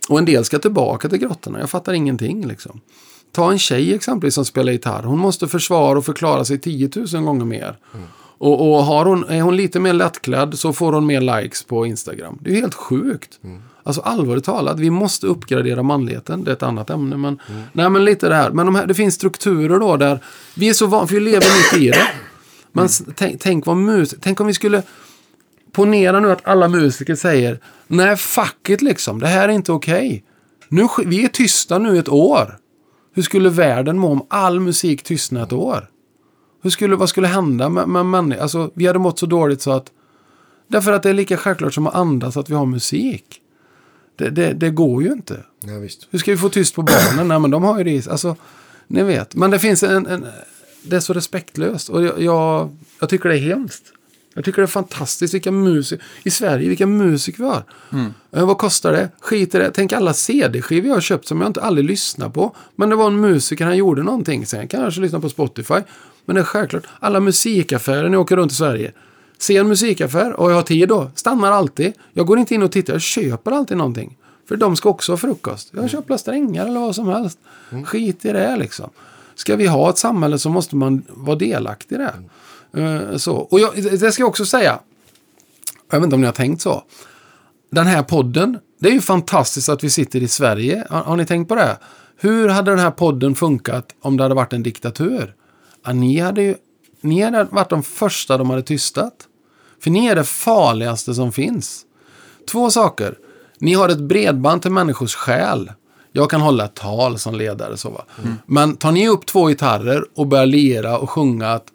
[0.09, 2.81] och en del ska tillbaka till grottorna, jag fattar ingenting liksom.
[3.31, 5.03] Ta en tjej exempelvis som spelar gitarr.
[5.03, 7.77] Hon måste försvara och förklara sig 10 000 gånger mer.
[8.37, 11.85] Och, och har hon, är hon lite mer lättklädd så får hon mer likes på
[11.85, 12.37] Instagram.
[12.41, 13.39] Det är ju helt sjukt.
[13.83, 16.43] Alltså allvarligt talat, vi måste uppgradera manligheten.
[16.43, 17.17] Det är ett annat ämne.
[17.17, 17.39] Men,
[17.73, 18.51] nej, men lite det här.
[18.51, 20.19] Men de här, det finns strukturer då där
[20.55, 22.07] vi är så vana, för vi lever mitt i det.
[22.71, 23.13] Men mm.
[23.15, 24.83] tänk, tänk, vad mus, tänk om vi skulle
[25.75, 30.23] ponera nu att alla musiker säger nej fuck it liksom, det här är inte okej.
[30.69, 32.57] Nu, sk- vi är tysta nu ett år.
[33.13, 35.89] Hur skulle världen må om all musik tystnade ett år?
[36.63, 38.41] Hur skulle, vad skulle hända med, med människor?
[38.41, 39.91] Alltså, vi hade mått så dåligt så att...
[40.67, 43.41] Därför att det är lika självklart som att andas att vi har musik.
[44.17, 45.43] Det, det, det går ju inte.
[45.65, 46.07] Ja, visst.
[46.11, 47.27] Hur ska vi få tyst på barnen?
[47.27, 48.07] Nej, men de har ju det.
[48.07, 48.35] Alltså,
[48.87, 49.35] ni vet.
[49.35, 50.07] Men det finns en...
[50.07, 50.25] en
[50.87, 51.89] det är så respektlöst.
[51.89, 53.83] Och jag, jag, jag tycker det är hemskt.
[54.37, 56.05] Jag tycker det är fantastiskt vilka musiker...
[56.23, 57.63] I Sverige, vilka musiker vi har.
[58.31, 59.09] Eh, vad kostar det?
[59.19, 59.71] Skit i det.
[59.73, 62.55] Tänk alla CD-skivor jag har köpt som jag inte aldrig lyssnar på.
[62.75, 64.45] Men det var en musiker, han gjorde någonting.
[64.45, 65.79] Sen kan jag kanske lyssna på Spotify.
[66.25, 66.83] Men det är självklart.
[66.99, 68.91] Alla musikaffärer när jag åker runt i Sverige.
[69.37, 71.11] Ser en musikaffär och jag har tid då.
[71.15, 71.93] Stannar alltid.
[72.13, 72.93] Jag går inte in och tittar.
[72.93, 74.17] Jag köper alltid någonting.
[74.47, 75.69] För de ska också ha frukost.
[75.71, 77.39] Jag köper strängar eller vad som helst.
[77.85, 78.89] Skit i det liksom.
[79.35, 82.13] Ska vi ha ett samhälle så måste man vara delaktig i det.
[82.75, 83.35] Eh, så.
[83.35, 84.79] Och jag, det ska jag också säga.
[85.91, 86.83] Jag vet inte om ni har tänkt så.
[87.71, 88.57] Den här podden.
[88.79, 90.87] Det är ju fantastiskt att vi sitter i Sverige.
[90.89, 91.77] Har, har ni tänkt på det?
[92.17, 95.35] Hur hade den här podden funkat om det hade varit en diktatur?
[95.85, 96.55] Ja, ni, hade ju,
[97.01, 99.13] ni hade varit de första de hade tystat.
[99.83, 101.81] För ni är det farligaste som finns.
[102.51, 103.17] Två saker.
[103.59, 105.71] Ni har ett bredband till människors själ.
[106.11, 107.77] Jag kan hålla ett tal som ledare.
[107.77, 108.05] Så va?
[108.45, 111.67] Men tar ni upp två gitarrer och börjar lira och sjunga att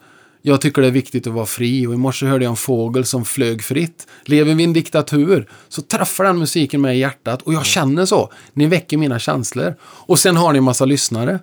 [0.42, 3.04] jag tycker det är viktigt att vara fri och i morse hörde jag en fågel
[3.04, 4.06] som flög fritt.
[4.24, 8.06] Lever vi i en diktatur så träffar den musiken mig i hjärtat och jag känner
[8.06, 8.32] så.
[8.52, 9.74] Ni väcker mina känslor.
[9.82, 11.38] Och sen har ni en massa lyssnare.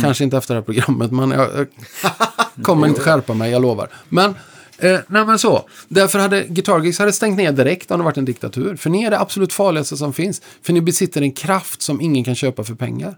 [0.00, 3.88] Kanske inte efter det här programmet, men jag, jag kommer inte skärpa mig, jag lovar.
[4.08, 4.34] Men,
[4.78, 5.68] eh, nej men så.
[5.88, 8.76] Därför hade Guitar Geeks hade stängt ner direkt om det varit en diktatur.
[8.76, 10.42] För ni är det absolut farligaste som finns.
[10.62, 13.16] För ni besitter en kraft som ingen kan köpa för pengar.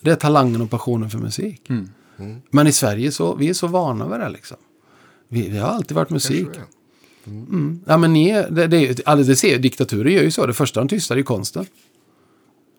[0.00, 1.70] Det är talangen och passionen för musik.
[2.50, 4.56] Men i Sverige så, vi är så vana vid det liksom.
[5.28, 6.48] Vi, vi har alltid varit musik.
[6.54, 6.60] Det.
[7.86, 10.46] Ja, men ni är, det, det, alltså det ser, diktaturer gör ju så.
[10.46, 11.66] Det första de tystar är konsten.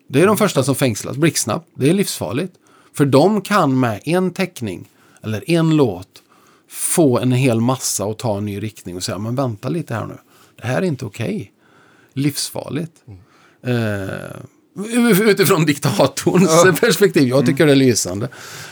[0.06, 1.68] Det är de första som fängslas, blixtsnabbt.
[1.74, 2.54] Det är livsfarligt.
[2.92, 4.88] För de kan med en teckning
[5.22, 6.22] eller en låt
[6.68, 10.06] få en hel massa och ta en ny riktning och säga men vänta lite här
[10.06, 10.18] nu.
[10.56, 11.52] Det här är inte okej.
[12.12, 12.92] Livsfarligt.
[13.62, 14.36] Eh,
[15.28, 17.28] utifrån diktatorns perspektiv.
[17.28, 18.28] Jag tycker det är lysande.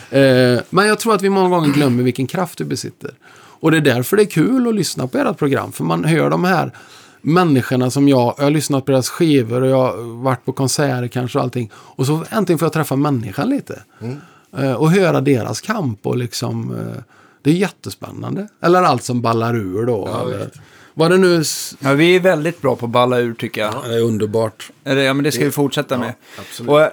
[0.09, 3.11] Eh, men jag tror att vi många gånger glömmer vilken kraft du besitter.
[3.59, 5.71] Och det är därför det är kul att lyssna på ert program.
[5.71, 6.71] För man hör de här
[7.21, 11.07] människorna som jag, jag har lyssnat på deras skivor och jag har varit på konserter
[11.07, 11.71] kanske och allting.
[11.73, 13.81] Och så äntligen får jag träffa människan lite.
[14.57, 16.75] Eh, och höra deras kamp och liksom...
[16.75, 17.03] Eh,
[17.43, 18.47] Det är jättespännande.
[18.61, 20.07] Eller allt som ballar ur då.
[20.11, 20.45] Ja,
[20.97, 21.41] vad det nu...
[21.41, 23.73] s- Ja, vi är väldigt bra på att balla ur tycker jag.
[23.87, 24.71] Det är underbart.
[24.83, 26.13] Eller, ja, men det ska vi fortsätta med.
[26.39, 26.69] absolut.
[26.71, 26.89] Och, eh,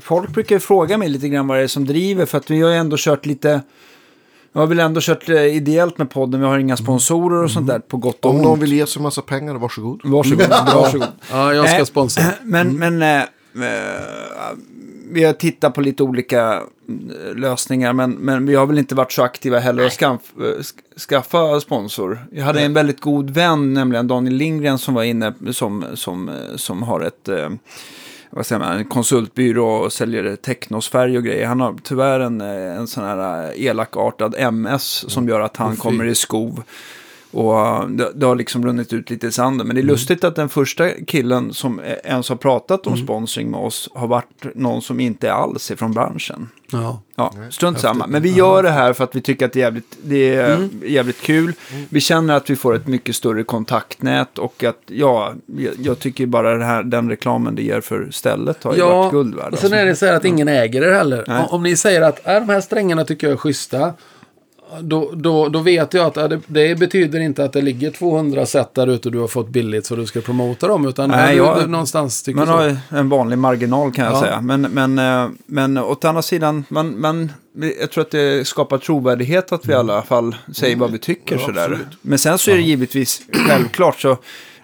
[0.00, 2.60] folk brukar ju fråga mig lite grann vad det är som driver, för att vi
[2.62, 3.60] har ju ändå kört lite...
[4.52, 7.66] Jag har väl ändå kört eh, ideellt med podden, vi har inga sponsorer och sånt
[7.66, 8.44] där på gott och Om ont.
[8.44, 10.00] någon vill ge så massa pengar, varsågod.
[10.04, 11.08] Varsågod, varsågod.
[11.30, 11.86] Ja, jag ska Nej.
[11.86, 12.24] sponsra.
[12.42, 13.26] Men, men eh, eh,
[15.12, 16.54] vi har tittat på lite olika
[16.88, 20.42] eh, lösningar, men, men vi har väl inte varit så aktiva heller att skaff, eh,
[20.42, 22.18] sk- skaffa sponsor.
[22.32, 26.34] Jag hade en väldigt god vän, nämligen Daniel Lindgren, som var inne som, som, eh,
[26.56, 27.28] som har ett
[28.32, 31.46] vad säger man, en konsultbyrå och säljer technosfärg och grejer.
[31.46, 36.14] Han har tyvärr en, en sån här elakartad MS som gör att han kommer i
[36.14, 36.62] skov.
[37.30, 39.66] Och uh, det, det har liksom runnit ut lite i sanden.
[39.66, 43.50] Men det är lustigt att den första killen som eh, ens har pratat om sponsring
[43.50, 46.48] med oss har varit någon som inte alls är från branschen.
[46.72, 47.02] Ja.
[47.16, 48.06] Ja, strunt samma.
[48.06, 50.68] Men vi gör det här för att vi tycker att det är jävligt, det är
[50.84, 51.52] jävligt kul.
[51.88, 55.34] Vi känner att vi får ett mycket större kontaktnät och att, ja,
[55.78, 59.52] jag, tycker bara här, den reklamen det ger för stället har ju varit guld värd.
[59.52, 61.24] och sen är det så här att ingen äger det heller.
[61.26, 61.42] Nej.
[61.42, 63.92] Om, om ni säger att äh, de här strängarna tycker jag är schyssta.
[64.80, 68.74] Då, då, då vet jag att det, det betyder inte att det ligger 200 set
[68.74, 70.86] där ute och du har fått billigt så du ska promota dem.
[70.88, 72.52] Utan Nej, jag- du, någonstans tycker Man så.
[72.52, 74.20] har en vanlig marginal kan jag Ja.
[74.20, 74.40] säga.
[74.40, 77.32] Men, men, eh, men åt andra sidan, man, man,
[77.80, 81.36] jag tror att det skapar trovärdighet att vi i alla fall säger vad vi tycker.
[81.40, 81.60] Ja, sådär.
[81.62, 81.86] absolut.
[82.02, 84.16] Men sen så är det givetvis självklart så.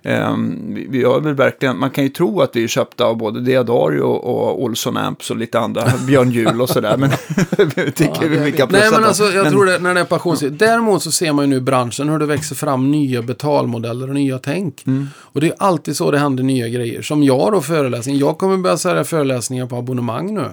[0.07, 3.41] Ehm, vi, har väl verkligen, man kan ju tro att vi är köpta av både
[3.41, 6.97] Diadario och, Olsson Amps och lite andra, Björn Juhl och sådär.
[6.97, 7.11] Men
[7.77, 10.59] vi tycker vi vilka Nej, men alltså, jag Men- tror det när det är passionsdrivet.
[10.59, 14.15] Däremot så ser man ju nu i branschen hur det växer fram nya betalmodeller och
[14.15, 14.87] nya tänk.
[14.87, 15.09] Mm.
[15.19, 17.03] Och det är alltid så det händer nya grejer.
[17.03, 18.19] Som jag då, föreläsning.
[18.19, 20.51] Jag kommer börja sälja föreläsningar på abonnemang nu.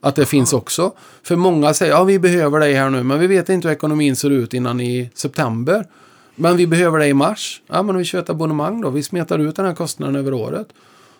[0.00, 0.92] Att det finns också.
[1.22, 4.16] För många säger, ja vi behöver dig här nu, men vi vet inte hur ekonomin
[4.16, 5.84] ser ut innan i september.
[6.36, 7.62] Men vi behöver dig i mars.
[7.66, 8.90] Ja, men vi kör ett abonnemang då.
[8.90, 10.68] Vi smetar ut den här kostnaden över året.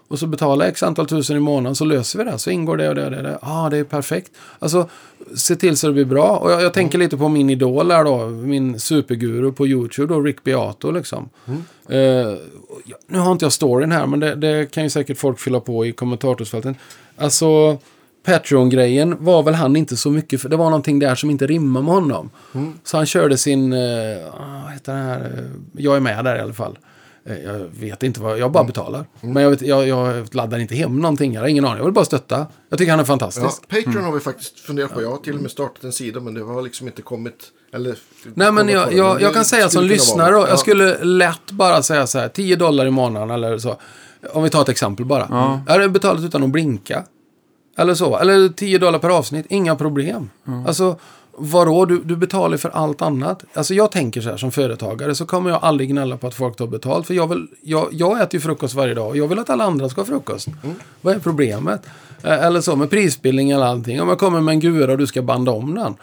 [0.09, 2.39] Och så betalar x antal tusen i månaden så löser vi det.
[2.39, 3.23] Så ingår det och det och det.
[3.23, 3.39] det.
[3.43, 4.31] Ja, det är perfekt.
[4.59, 4.89] Alltså,
[5.35, 6.37] se till så det blir bra.
[6.37, 8.27] Och jag, jag tänker lite på min idol där då.
[8.27, 11.29] Min superguru på YouTube då, Rick Beato liksom.
[11.89, 11.99] Eh,
[12.85, 15.61] ja, nu har inte jag storyn här, men det, det kan ju säkert folk fylla
[15.61, 16.77] på i kommentarsfälten.
[17.17, 17.79] Alltså,
[18.27, 20.49] Patreon-grejen var väl han inte så mycket för.
[20.49, 22.31] Det var någonting där som inte rimmade med honom.
[22.85, 23.79] Så han körde sin, eh,
[24.65, 25.45] vad heter det här, eh,
[25.83, 26.79] jag är med där i alla fall.
[27.27, 29.05] Eh, Jag vet inte vad, jag bara betalar.
[29.21, 31.77] Men jag, vet, jag, jag laddar inte hem någonting, jag har ingen aning.
[31.79, 32.47] Jag vill bara stötta.
[32.69, 33.69] Jag tycker han är Ja, fantastisk.
[33.69, 35.03] Patreon har vi faktiskt funderat på.
[35.03, 37.35] Jag har till och med startat en sida men det har liksom inte kommit.
[37.73, 37.97] Eller,
[38.35, 40.35] Nej men jag, jag, jag kan säga som lyssnare.
[40.35, 40.49] Ja.
[40.49, 43.77] Jag skulle lätt bara säga så här, 10 dollar i månaden eller så.
[44.33, 45.27] Om vi tar ett exempel bara.
[45.67, 47.05] Jag hade betalat utan att blinka.
[47.77, 48.17] Eller så.
[48.19, 50.31] Eller 10 dollar per avsnitt, inga problem.
[50.67, 50.97] Alltså,
[51.39, 51.85] vadå?
[51.85, 53.45] Du, du betalar för allt annat.
[53.55, 56.57] Alltså jag tänker så här som företagare så kommer jag aldrig gnälla på att folk
[56.57, 57.07] tar betalt.
[57.07, 59.65] För jag, vill, jag, jag äter ju frukost varje dag och jag vill att alla
[59.65, 60.49] andra ska ha frukost.
[61.01, 61.87] Vad är problemet?
[62.23, 64.01] Eh, Eller så med prisbildning eller allting.
[64.03, 65.95] Om jag kommer med en gura och du ska banda om den.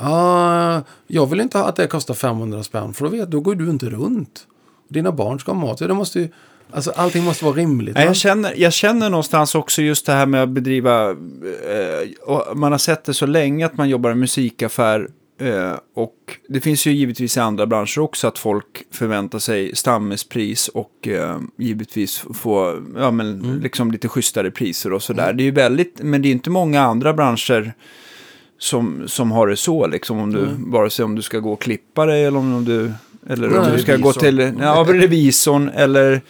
[0.00, 3.54] Ah, jag vill inte ha att det kostar 500 spänn för då, vet, då går
[3.54, 4.46] du inte runt.
[4.88, 5.78] Dina barn ska ha mat.
[5.78, 6.28] Det måste ju,
[6.70, 7.94] alltså, allting måste vara rimligt.
[7.94, 8.04] Va?
[8.04, 12.78] jag, känner, jag känner någonstans också just det här med att bedriva, eh, man har
[12.78, 15.08] sett det så länge att man jobbar i musikaffär
[15.40, 16.14] eh, och
[16.48, 21.38] det finns ju givetvis i andra branscher också att folk förväntar sig stammispris och eh,
[21.58, 25.32] givetvis få ja, men, liksom lite schysstare priser och sådär.
[25.32, 27.72] Det är ju väldigt, men det är inte många andra branscher
[28.58, 31.60] som, som har det så, liksom, om du, vare sig om du ska gå och
[31.60, 32.92] klippa dig eller om du,
[33.28, 36.20] eller om du ska gå till ja, revisorn eller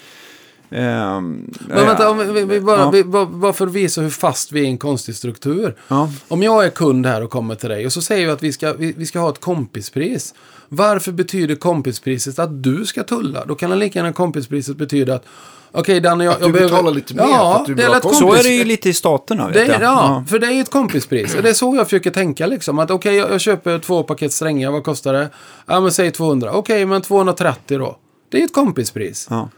[0.70, 2.90] ehm, Men vänta, om vi, vi, bara, Ja.
[2.90, 5.76] vi, bara, bara för att visa hur fast vi är i en konstig struktur.
[5.88, 6.10] Ja.
[6.28, 8.52] Om jag är kund här och kommer till dig och så säger vi att vi
[8.52, 10.34] ska, vi, vi ska ha ett kompispris.
[10.68, 13.44] Varför betyder kompispriset att du ska tulla?
[13.44, 15.24] Då kan det lika gärna kompispriset betyda att
[15.72, 16.70] Okej, Danne, jag, Att du jag behöver...
[16.70, 18.18] betalar lite mer ja, för att du vill är ha ett kompis.
[18.18, 19.46] Så är det ju lite i staterna.
[19.46, 19.82] Vet Det är, jag.
[19.82, 21.34] ja, för det är ju ett kompispris.
[21.34, 22.78] Och det är så jag försöker tänka liksom.
[22.78, 24.70] Att okej, jag, jag köper två paket strängar.
[24.70, 25.28] Vad kostar det?
[25.66, 26.52] Ja, men säg 200.
[26.52, 27.96] Okej, men 230 då.
[28.30, 29.26] Det är ju ett kompispris.
[29.30, 29.48] Ja.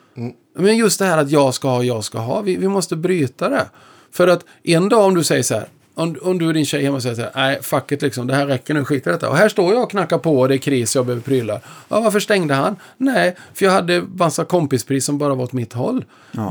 [0.55, 2.41] Men just det här att jag ska ha, jag ska ha.
[2.41, 3.67] Vi, vi måste bryta det.
[4.13, 5.69] För att en dag om du säger så här.
[5.95, 7.31] Om, om du och din tjej hemma säger så här.
[7.35, 8.27] Nej, fuck it liksom.
[8.27, 8.85] Det här räcker nu.
[8.85, 9.29] Skit i detta.
[9.29, 10.95] Och här står jag och knackar på och det är kris.
[10.95, 11.61] Jag behöver prylar.
[11.89, 12.77] Ja, varför stängde han?
[12.97, 16.05] Nej, för jag hade massa kompispris som bara var åt mitt håll.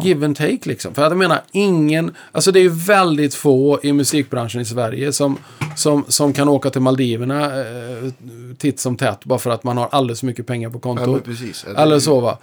[0.04, 0.94] Give and take liksom.
[0.94, 2.16] För att jag menar, ingen...
[2.32, 5.38] Alltså det är ju väldigt få i musikbranschen i Sverige som,
[5.76, 8.12] som, som kan åka till Maldiverna eh,
[8.58, 9.26] titt som tätt.
[9.26, 11.08] Bara för att man har alldeles för mycket pengar på kontot.
[11.08, 11.66] Ja, precis.
[11.68, 12.38] Ja, Eller så va.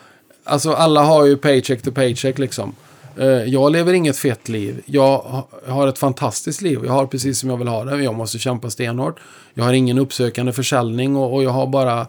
[0.46, 2.74] Alltså alla har ju paycheck to paycheck liksom.
[3.18, 4.82] Eh, Jag lever inget fett liv.
[4.86, 6.80] Jag ha- har ett fantastiskt liv.
[6.84, 8.02] Jag har precis som jag vill ha det.
[8.02, 9.20] Jag måste kämpa stenhårt.
[9.54, 12.00] Jag har ingen uppsökande försäljning och, och jag har bara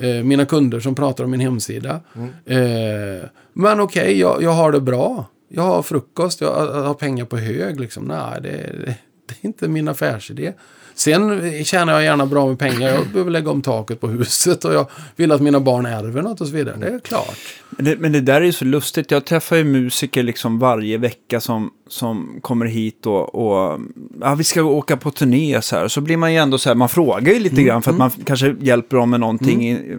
[0.00, 2.00] eh, mina kunder som pratar om min hemsida.
[2.46, 5.24] Eh, men okej, jag, jag har det bra.
[5.48, 7.80] Jag har frukost, jag, jag har pengar på hög.
[7.80, 8.04] Liksom.
[8.04, 8.94] Nej, det, det,
[9.26, 10.52] det är inte min affärsidé.
[10.96, 12.88] Sen tjänar jag gärna bra med pengar.
[12.88, 14.86] Jag behöver lägga om taket på huset och jag
[15.16, 16.76] vill att mina barn ärver något och så vidare.
[16.80, 17.36] Det är klart.
[17.70, 19.10] Men det, men det där är ju så lustigt.
[19.10, 23.80] Jag träffar ju musiker liksom varje vecka som, som kommer hit och, och
[24.20, 25.88] ja, vi ska åka på turné så här.
[25.88, 28.10] Så blir man ju ändå så här, man frågar ju lite grann för att man
[28.10, 29.96] kanske hjälper dem med någonting i,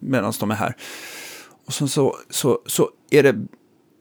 [0.00, 0.74] medan de är här.
[1.66, 3.34] Och sen så, så, så är det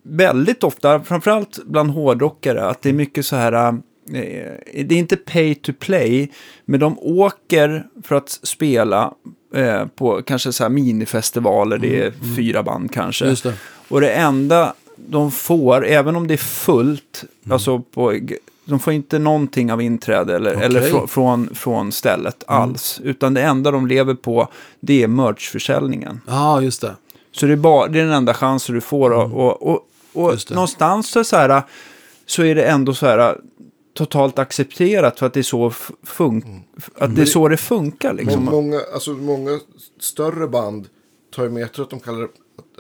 [0.04, 3.74] väldigt ofta, framförallt bland hårdrockare, att det är mycket så här, eh,
[4.06, 6.32] det är inte pay to play,
[6.66, 9.14] men de åker för att spela
[9.56, 13.26] eh, på kanske så här minifestivaler, det är fyra band kanske.
[13.26, 13.54] Det.
[13.88, 18.20] Och det enda de får, även om det är fullt, alltså på,
[18.66, 20.66] de får inte någonting av inträde eller, Okej.
[20.66, 23.02] eller frå, från, från stället alls.
[23.04, 24.48] Utan det enda de lever på,
[24.80, 26.22] det är merchförsäljningen.
[26.28, 26.96] Ja, just det.
[27.32, 29.12] Så det är, bara, det är den enda chansen du får.
[29.12, 31.64] Och, och, och, och någonstans så, så, här,
[32.26, 33.38] så är det ändå så här
[33.96, 35.70] totalt accepterat för att det är så,
[36.06, 36.62] fun-
[36.98, 38.14] att det, är så det funkar.
[38.14, 38.46] Liksom.
[38.46, 39.60] Må- Många, alltså, många
[40.00, 40.88] större band
[41.36, 42.28] tar ju med, jag tror att de kallar det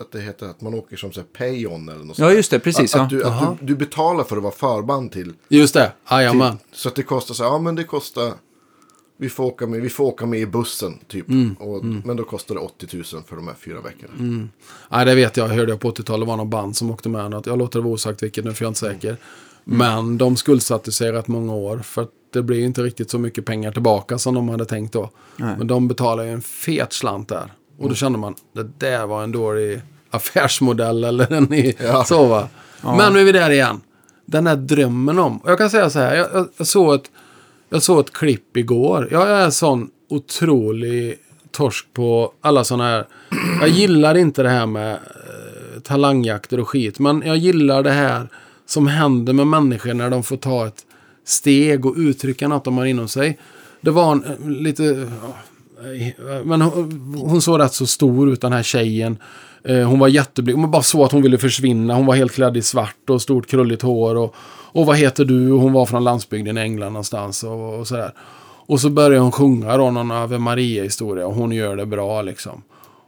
[0.02, 2.60] att, det heter att man åker som så här pay-on eller något Ja, just det,
[2.60, 2.96] precis.
[2.96, 3.04] Att, ja.
[3.04, 5.34] att, du, att du, du betalar för att vara förband till.
[5.48, 5.92] Just det.
[6.12, 6.58] Jajamän.
[6.72, 8.34] så att det kostar så här, ja men det kostar,
[9.18, 11.30] vi får åka med, vi får åka med i bussen typ.
[11.30, 11.56] Mm.
[11.60, 14.48] Och, Men då kostar det 80 000 för de här fyra veckorna.
[14.90, 15.48] Nej, det vet jag.
[15.48, 16.22] Hörde jag på 80-talet.
[16.22, 17.46] Det var någon band som åkte med något.
[17.46, 19.18] Jag låter det vara osagt vilket nu, för jag är inte säker.
[19.68, 21.78] Men de skuldsatte sig rätt många år.
[21.80, 25.10] För att det blev inte riktigt så mycket pengar tillbaka som de hade tänkt då.
[25.38, 25.56] Nej.
[25.58, 27.54] Men de betalade ju en fet slant där.
[27.80, 32.04] Och då kände man, det där var en dålig affärsmodell eller en i, Ja.
[32.04, 32.48] så va.
[32.82, 33.82] Men nu är vi där igen.
[34.26, 35.38] Den här drömmen om.
[35.38, 37.12] Och jag kan säga så här, jag, jag, jag, såg ett,
[37.70, 39.08] jag såg ett klipp igår.
[39.12, 41.16] Jag är en sån otrolig
[41.52, 43.06] torsk på alla sådana här.
[43.60, 47.00] Jag gillar inte det här med eh, talangjakter och skit.
[47.00, 48.28] Men jag gillar det här
[48.66, 50.86] som händer med människor när de får ta ett
[51.26, 53.40] steg och uttrycka något de har inom sig.
[53.82, 54.86] Det var en eh, lite...
[54.86, 59.18] Eh, men hon, hon såg rätt så stor ut den här tjejen.
[59.64, 60.58] Eh, hon var jätteblyg.
[60.58, 61.96] Man bara såg att hon ville försvinna.
[61.96, 64.16] Hon var helt klädd i svart och stort krulligt hår.
[64.16, 64.36] Och,
[64.72, 65.52] och vad heter du?
[65.52, 67.44] Hon var från landsbygden i England någonstans.
[67.44, 68.12] Och, och sådär.
[68.68, 71.28] Och så börjar hon sjunga då någon Ave Maria-historia.
[71.28, 72.62] Och hon gör det bra liksom.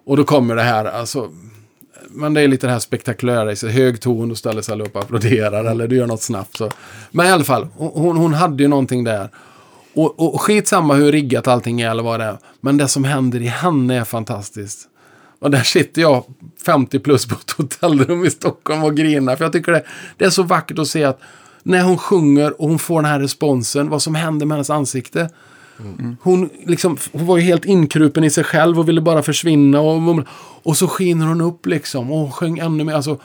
[0.05, 1.29] Och då kommer det här, alltså.
[2.17, 3.71] Men det är lite det här spektakulära i sig.
[3.71, 5.65] Hög ton och ställer sig upp och applåderar.
[5.65, 6.57] Eller du gör något snabbt.
[6.57, 6.71] Så.
[7.11, 9.29] Men i alla fall, hon, hon hade ju någonting där.
[9.93, 12.37] Och, och skitsamma hur riggat allting är eller vad det är.
[12.61, 14.87] Men det som händer i henne är fantastiskt.
[15.39, 16.23] Och där sitter jag
[16.65, 19.35] 50 plus på ett hotellrum i Stockholm och grinar.
[19.35, 19.83] För jag tycker det,
[20.17, 21.19] det är så vackert att se att
[21.63, 25.29] när hon sjunger och hon får den här responsen, vad som händer med hennes ansikte.
[26.21, 29.81] Hon, liksom, hon var ju helt inkrupen i sig själv och ville bara försvinna.
[29.81, 30.23] Och,
[30.63, 32.11] och så skiner hon upp liksom.
[32.11, 32.93] Och sjöng ännu mer.
[32.93, 33.19] Alltså,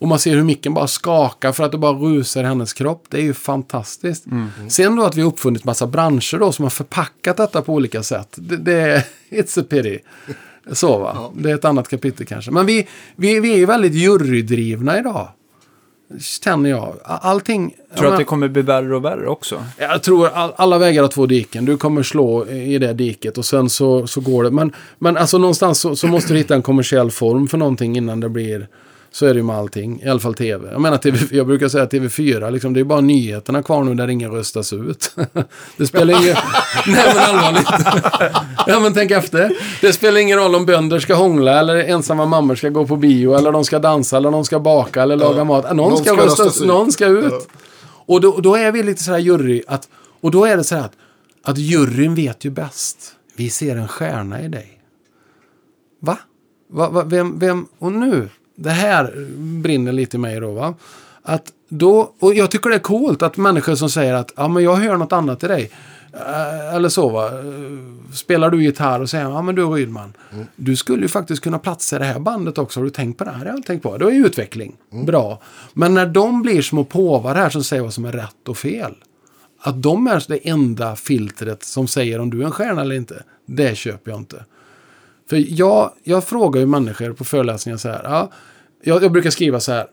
[0.00, 3.04] och man ser hur micken bara skakar för att det bara rusar i hennes kropp.
[3.08, 4.24] Det är ju fantastiskt.
[4.68, 8.02] Sen då att vi har uppfunnit massa branscher då som har förpackat detta på olika
[8.02, 8.34] sätt.
[8.36, 9.98] Det, det är, it's a pity.
[10.72, 11.32] Så va.
[11.36, 12.50] Det är ett annat kapitel kanske.
[12.50, 15.28] Men vi, vi, vi är ju väldigt jurydrivna idag.
[16.20, 16.94] Känner jag.
[17.04, 17.74] Allting.
[17.96, 19.64] Tror du att det kommer bli värre och värre också?
[19.78, 21.64] Jag tror all, alla vägar har två diken.
[21.64, 24.50] Du kommer slå i det diket och sen så, så går det.
[24.50, 28.20] Men, men alltså någonstans så, så måste du hitta en kommersiell form för någonting innan
[28.20, 28.68] det blir...
[29.12, 30.02] Så är det ju med allting.
[30.02, 30.68] I alla fall tv.
[30.72, 34.08] Jag menar TV, jag brukar säga TV4, liksom, det är bara nyheterna kvar nu där
[34.08, 35.16] ingen röstas ut.
[35.76, 36.36] det spelar ingen...
[36.86, 37.68] Nej men allvarligt.
[38.66, 39.52] ja men tänk efter.
[39.80, 43.34] Det spelar ingen roll om bönder ska hångla eller ensamma mammor ska gå på bio
[43.34, 45.64] eller de ska dansa eller de ska baka eller laga mat.
[45.64, 46.68] Någon, Någon ska, ska röstas, röstas ut.
[46.68, 47.48] någon ska ut.
[48.06, 49.62] Och då, då är vi lite sådär jury.
[49.66, 49.88] Att,
[50.20, 50.92] och då är det så här att,
[51.42, 53.14] att juryn vet ju bäst.
[53.36, 54.80] Vi ser en stjärna i dig.
[56.00, 56.18] Va?
[56.70, 57.66] va, va vem, vem?
[57.78, 58.28] Och nu,
[58.58, 59.26] det här
[59.62, 60.74] brinner lite i mig då va.
[61.22, 64.62] Att då, och jag tycker det är coolt att människor som säger att ja, men
[64.62, 65.70] jag hör något annat i dig.
[66.12, 67.26] Eh, Eller så va.
[67.26, 70.12] Eh, Spelar du gitarr och säger ja men du Rydman.
[70.56, 72.80] Du skulle ju faktiskt kunna platsa i det här bandet också.
[72.80, 73.46] Har du tänkt på det här?
[73.46, 74.04] Jag har tänkt på det.
[74.04, 74.76] Det är ju utveckling.
[75.06, 75.40] Bra.
[75.72, 78.94] Men när de blir små påvar här som säger vad som är rätt och fel.
[79.60, 83.22] Att de är det enda filtret som säger om du är en stjärna eller inte.
[83.46, 84.44] Det köper jag inte.
[85.30, 88.00] För jag, jag frågar ju människor på föreläsningar så här.
[88.04, 88.30] Ja,
[88.82, 89.86] jag, jag brukar skriva så här.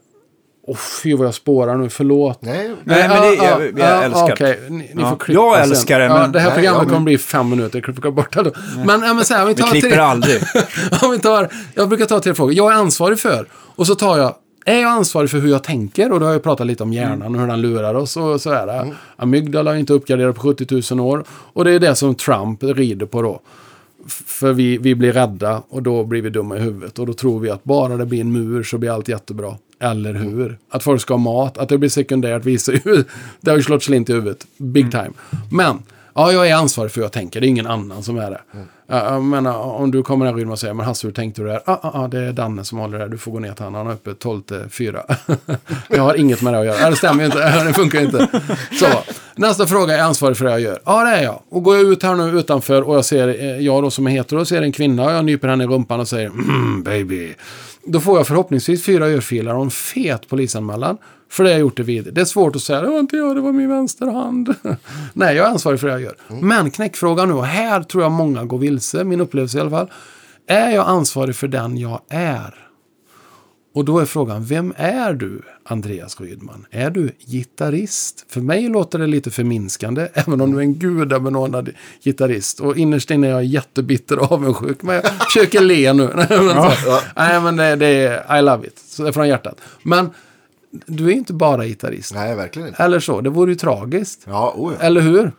[0.67, 2.41] Åh, fy vad jag spårar nu, förlåt.
[2.41, 4.33] Nej, Nej, men det- jag- jag älskar det.
[4.33, 5.17] Okej, ni, ni Ja.
[5.27, 7.81] Jag älskar det, Ja, men- det här Nej, programmet ja, men- kommer bli fem minuter,
[7.81, 8.51] klippa bort det då.
[8.85, 10.41] Men, ja, men så här, om vi Vi tar klipper tre, aldrig.
[11.03, 12.53] om vi tar, jag brukar ta tre frågor.
[12.53, 13.47] Jag är ansvarig för.
[13.53, 14.35] Och så tar jag
[14.67, 16.11] Är jag ansvarig för hur jag tänker?
[16.11, 17.35] Och då har jag pratat lite om hjärnan Mm.
[17.35, 18.17] och hur den lurar oss.
[18.17, 18.93] Och så är det.
[19.17, 21.23] Amygdala är inte uppgraderad på 70 000 år.
[21.29, 23.41] Och det är det som Trump rider på då.
[24.07, 26.99] För vi, vi blir rädda och då blir vi dumma i huvudet.
[26.99, 29.57] Och då tror vi att bara det blir en mur så blir allt jättebra.
[29.79, 30.57] Eller hur?
[30.69, 33.03] Att folk ska ha mat, att det blir sekundärt visar ju...
[33.41, 34.47] Det har ju slått slint i huvudet.
[34.57, 35.11] Big time.
[35.51, 35.83] Men,
[36.15, 37.41] ja, jag är ansvarig för hur jag tänker.
[37.41, 38.41] Det är ingen annan som är det.
[38.87, 41.61] Ja, Jag menar, om du kommer här och säger, men Hasse, hur tänkte du där?
[41.65, 43.07] Ja, ah, ah, det är Danne som håller det.
[43.07, 43.77] Du får gå ner till honom.
[43.77, 45.03] Han har öppet 12 till 4.
[45.89, 46.89] jag har inget med det att göra.
[46.89, 47.63] Det stämmer ju inte.
[47.63, 48.27] Det funkar ju inte.
[48.79, 48.85] Så,
[49.35, 49.93] nästa fråga.
[49.93, 50.79] Är jag ansvarig för det jag gör?
[50.85, 51.41] Ja, det är jag.
[51.49, 54.11] Och går jag ut här nu utanför och jag ser, eh, jag då som är
[54.11, 57.33] hetero, ser en kvinna och jag nyper henne i rumpan och säger, mm, baby.
[57.87, 60.97] Då får jag förhoppningsvis fyra örfilar och en fet polisanmälan.
[61.29, 62.13] För det har jag gjort det vid.
[62.13, 64.55] Det är svårt att säga, det var inte jag, det var min vänsterhand.
[65.13, 66.17] Nej, jag är ansvarig för det jag gör.
[66.41, 69.91] Men knäckfrågan nu, och här tror jag många går vilse, min upplevelse i alla fall.
[70.47, 72.65] Är jag ansvarig för den jag är?
[73.75, 76.65] Och då är frågan, vem är du, Andreas Rydman?
[76.71, 78.25] Är du gitarrist?
[78.29, 81.69] För mig låter det lite förminskande, även om du är en gudabenådad
[82.03, 82.59] gitarrist.
[82.59, 86.09] Och innerst inne är jag jättebitter och avundsjuk, men jag försöker le nu.
[86.15, 89.27] Nej, men, så, nej, men det, det är, I love it, så det är från
[89.27, 89.61] hjärtat.
[89.83, 90.09] Men
[90.85, 92.13] du är inte bara gitarrist.
[92.13, 92.83] Nej, verkligen inte.
[92.83, 94.23] Eller så, det vore ju tragiskt.
[94.27, 94.85] Ja, oh ja.
[94.85, 95.31] Eller hur?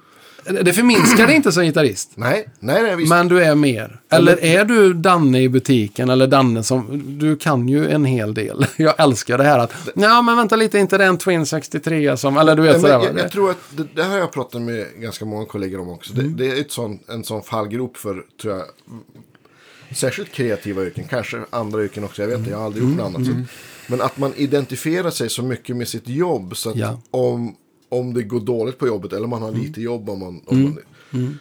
[0.62, 2.10] Det förminskar dig inte som gitarrist.
[2.14, 3.08] Nej, nej, nej visst.
[3.08, 4.00] Men du är mer.
[4.10, 6.10] Eller är du Danne i butiken?
[6.10, 7.02] Eller Danne som...
[7.18, 8.66] Du kan ju en hel del.
[8.76, 9.72] Jag älskar det här att...
[9.94, 12.38] Ja, men vänta lite, inte den Twin 63 som...
[12.38, 12.92] Eller du vet sådär.
[12.92, 15.88] jag, jag tror att det, det här har jag pratat med ganska många kollegor om
[15.88, 16.14] också.
[16.14, 16.36] Mm.
[16.36, 19.02] Det, det är ett sån, en sån fallgrop för, tror jag, mm,
[19.94, 21.04] särskilt kreativa yrken.
[21.10, 23.26] Kanske andra yrken också, jag vet inte, jag har aldrig gjort något annat.
[23.26, 23.32] Så,
[23.88, 26.56] men att man identifierar sig så mycket med sitt jobb.
[26.56, 27.00] Så att Ja.
[27.10, 27.56] om,
[27.88, 30.78] om det går dåligt på jobbet, eller man har lite jobb, om man, om man,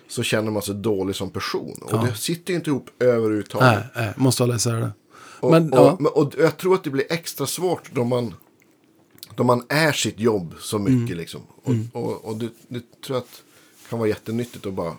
[0.08, 1.80] så känner man sig dålig som person.
[1.82, 3.68] Och det sitter ju inte ihop överhuvudtaget.
[3.96, 4.92] Nej, nej, måste hålla isär det.
[5.40, 5.98] Och, Men, och, ja.
[6.00, 8.34] men- och jag tror att det blir extra svårt då man,
[9.36, 10.94] då man är sitt jobb så mycket.
[11.10, 11.18] Mm.
[11.18, 11.42] Liksom.
[11.64, 13.42] Och, och, och det, det tror jag att
[13.90, 14.94] kan vara jättenyttigt att bara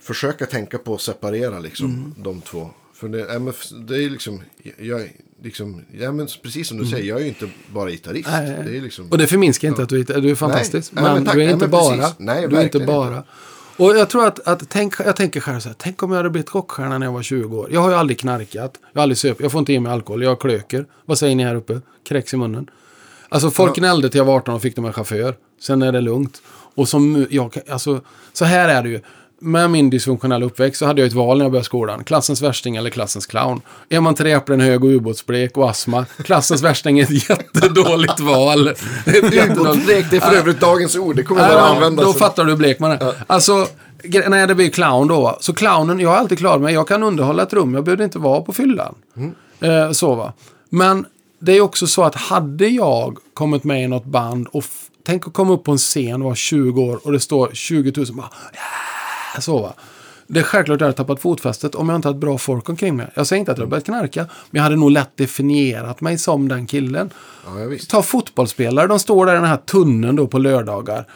[0.00, 2.14] försöka tänka på att separera liksom, Mm.
[2.16, 2.70] de två.
[2.94, 3.54] För det, ja, men
[3.86, 4.42] det är liksom,
[4.78, 5.12] jag,
[5.42, 8.28] liksom ja, men precis som du säger, jag är ju inte bara gitarrist.
[8.28, 8.44] Mm.
[8.44, 8.64] Nej.
[8.64, 10.92] Det är liksom, Och det förminskar inte att du är, du är fantastisk.
[10.92, 11.34] Nej, men men tack.
[11.34, 11.96] du är inte bara.
[11.96, 12.14] precis.
[12.18, 13.22] Nej, du är inte bara.
[13.76, 16.30] Och jag tror att, att tänk, jag tänker själv så här, tänk om jag hade
[16.30, 17.68] blivit rockstjärna när jag var 20 år.
[17.72, 20.22] Jag har ju aldrig knarkat, jag har aldrig söp, jag får inte i mig alkohol,
[20.22, 20.86] jag klöker.
[21.04, 21.80] Vad säger ni här uppe?
[22.08, 22.70] Kräks i munnen.
[23.28, 25.36] Alltså folk gnällde till jag var 18 och fick de en chaufför.
[25.60, 26.42] Sen är det lugnt.
[26.74, 28.00] Och som jag, alltså,
[28.32, 29.00] så här är det ju.
[29.42, 32.04] Med min dysfunktionella uppväxt så hade jag ett val när jag började skolan.
[32.04, 33.60] Klassens värsting eller klassens clown.
[33.88, 36.06] Är man tre äpplen hög och ubåtsblek och astma.
[36.24, 38.68] Klassens värsting är ett jättedåligt val.
[39.06, 41.16] Ubåtsblek, det är för övrigt dagens ord.
[41.16, 42.02] Det kommer bara Ja, använda.
[42.02, 43.14] Då fattar du hur blek man är.
[43.26, 43.66] Alltså,
[44.28, 45.36] när det blir clown då.
[45.40, 46.74] Så clownen, jag har alltid klarat mig.
[46.74, 47.74] Jag kan underhålla ett rum.
[47.74, 48.94] Jag behövde inte vara på fyllan.
[49.60, 50.32] Eh, så va.
[50.70, 51.06] Men
[51.40, 54.64] det är också så att hade jag kommit med i något band och
[55.06, 57.92] tänk att komma upp på en scen och vara 20 år och det står 20
[57.96, 58.99] 000 bara "Yeah",
[59.38, 59.74] så va.
[60.26, 62.96] Det är självklart att jag hade tappat fotfästet om jag inte hade bra folk omkring
[62.96, 63.06] mig.
[63.14, 64.20] Jag säger inte att jag börjat knarka,
[64.50, 67.10] men jag hade nog lätt definierat mig som den killen.
[67.44, 67.50] Ja.
[67.88, 71.06] Ta fotbollsspelare, de står där i den här tunneln då på lördagar.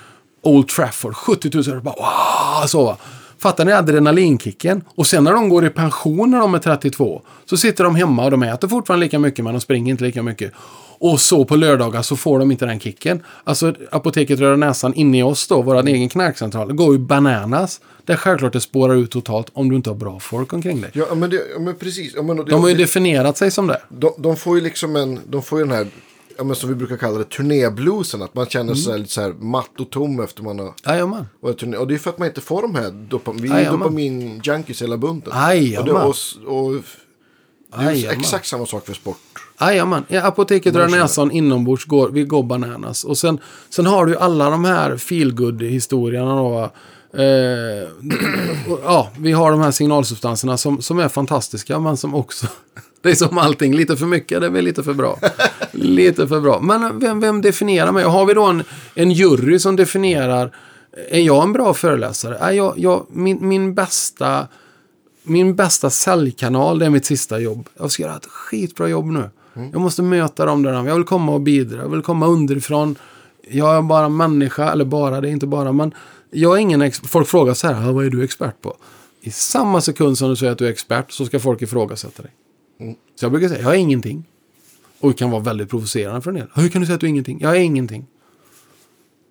[0.42, 2.84] Old Trafford, 70 000 och bara wow, så.
[2.84, 2.96] va.
[3.38, 4.82] Fattar ni adrenalinkicken?
[4.94, 8.24] Och sen när de går i pension när de är 32 så sitter de hemma
[8.24, 10.52] och de äter fortfarande lika mycket men de springer inte lika mycket.
[10.98, 13.22] Och så på lördagar så får de inte den kicken.
[13.44, 17.80] Alltså apoteket Röda Näsan inne i oss då, vår egen knarkcentral, går ju bananas.
[18.04, 20.90] Det är självklart det spårar ut totalt om du inte har bra folk omkring dig.
[20.94, 22.12] Ja, men, det, men precis.
[22.16, 23.80] Ja, men, det, De har ju det- definierat sig som det.
[23.88, 25.86] de, de får ju liksom en, de får ju den här,
[26.38, 28.22] ja, men som vi brukar kalla det, turnébluesen.
[28.22, 28.76] Att man känner Mm.
[28.76, 31.26] sig lite så här matt och tom efter man har Jajamän.
[31.40, 31.76] varit turné.
[31.76, 34.96] Och det är för att man inte får de här dopamin, vi är dopamin-junkies hela
[34.96, 35.32] bunten.
[35.36, 35.92] Jajamän.
[35.96, 36.82] Och det, och, och,
[37.78, 39.16] det är exakt samma sak för sport.
[39.60, 43.04] Jajamän, apoteket Röda Näsan inombords går vi går bananas.
[43.04, 43.38] Och sen,
[43.70, 46.70] sen har du ju alla de här feelgood historierna då.
[47.22, 47.88] Eh,
[48.72, 52.46] och, ja, vi har de här signalsubstanserna som, som är fantastiska men som också...
[53.04, 55.18] Det är som allting, lite för mycket, det är väl lite för bra.
[55.72, 56.60] lite för bra.
[56.60, 58.04] Men vem, vem definierar mig?
[58.04, 60.50] Har vi då en, en jury som definierar,
[61.10, 62.36] är jag en bra föreläsare?
[62.38, 64.48] Är jag, jag, min, min bästa
[65.22, 67.68] min bästa säljkanal, det är mitt sista jobb.
[67.78, 69.30] Jag ska göra ett skitbra jobb nu.
[69.72, 70.72] Jag måste möta dem där.
[70.72, 71.82] Jag vill komma och bidra.
[71.82, 72.96] Jag vill komma underifrån.
[73.50, 75.94] Jag är bara människa, eller bara, det är inte bara, men
[76.30, 78.76] jag är ingen Folk frågar så här, "Ah, vad är du expert på?
[79.20, 82.30] I samma sekund som du säger att du är expert så ska folk ifrågasätta dig.
[83.14, 84.24] Så jag brukar säga, jag är ingenting.
[85.00, 86.48] Och kan vara väldigt provocerande för en del.
[86.54, 87.38] Hur kan du säga att du är ingenting?
[87.40, 88.06] Jag är ingenting.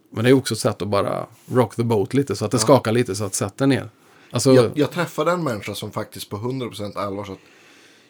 [0.10, 2.60] Men det är också ett sätt att bara rock the boat lite, så att det
[2.60, 3.90] skakar lite, så att sätter ner.
[4.32, 7.40] Alltså, Jag, jag träffade en människa som faktiskt på 100% allvar sa att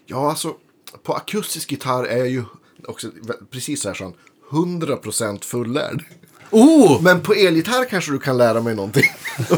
[0.05, 0.55] ja, alltså
[1.03, 2.43] på akustisk gitarr är jag ju
[2.88, 3.07] också,
[3.51, 4.13] precis så här han,
[4.49, 6.05] 100% fullärd.
[6.51, 7.01] Oh!
[7.01, 9.03] Men på elgitarr kanske du kan lära mig någonting.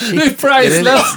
[0.00, 1.14] Bara, Det är priceless!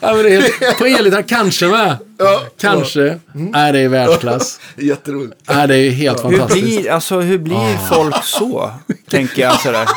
[0.00, 1.96] ja, men det är, på elgitarr kanske med.
[2.18, 3.18] ja, Kanske.
[3.32, 4.60] Nej, det är världsklass.
[4.76, 5.34] Ja, jätteroligt.
[5.48, 6.62] Nej, det är helt Hur fantastiskt.
[6.64, 8.70] blir, alltså, hur blir folk så?
[9.10, 9.88] Tänker jag sådär.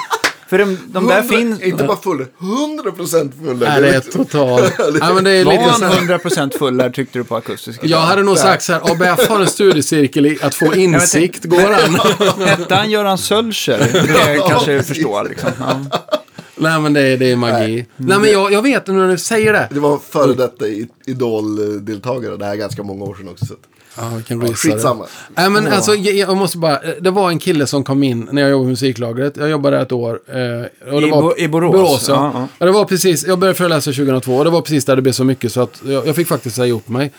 [0.50, 1.62] För de, de där 100 finns...
[1.62, 3.58] Inte bara full, 100% full.
[3.58, 4.74] Nej, det är totalt...
[5.02, 6.18] Ja, men det är Var lite så han här.
[6.18, 9.40] 100% full där tyckte du på akustisk Jag hade nog sagt så här, ABF har
[9.40, 11.44] en studiecirkel i att få insikt.
[11.46, 11.74] Går
[12.38, 12.48] han?
[12.48, 13.78] Hette han Göran Sölscher?
[14.34, 15.50] Det kanske jag förstår liksom.
[15.60, 16.00] Ja.
[16.58, 17.86] Nej, men det är, det är magi.
[17.98, 19.68] Nej, men jag, jag vet när du säger det.
[19.72, 22.38] Det var före detta i- Idol-deltagare.
[22.38, 23.46] Det här är ganska många år sedan också.
[23.46, 23.54] Så.
[23.98, 25.06] Ja, kan Ja, skitsamma.
[25.36, 28.42] Nej, men alltså, jag, jag måste bara, det var en kille som kom in när
[28.42, 29.38] jag jobbade på musiklagret.
[29.38, 30.20] Jag jobbade där ett år.
[30.28, 31.72] Eh, och det I var, Bo- i Borås?
[31.72, 32.14] Borås ja.
[32.16, 32.48] Ja, ja.
[32.60, 32.66] ja.
[32.66, 35.24] det var precis, jag började föreläsa 2002 och det var precis där det blev så
[35.24, 37.12] mycket så att jag, jag fick faktiskt säga upp mig.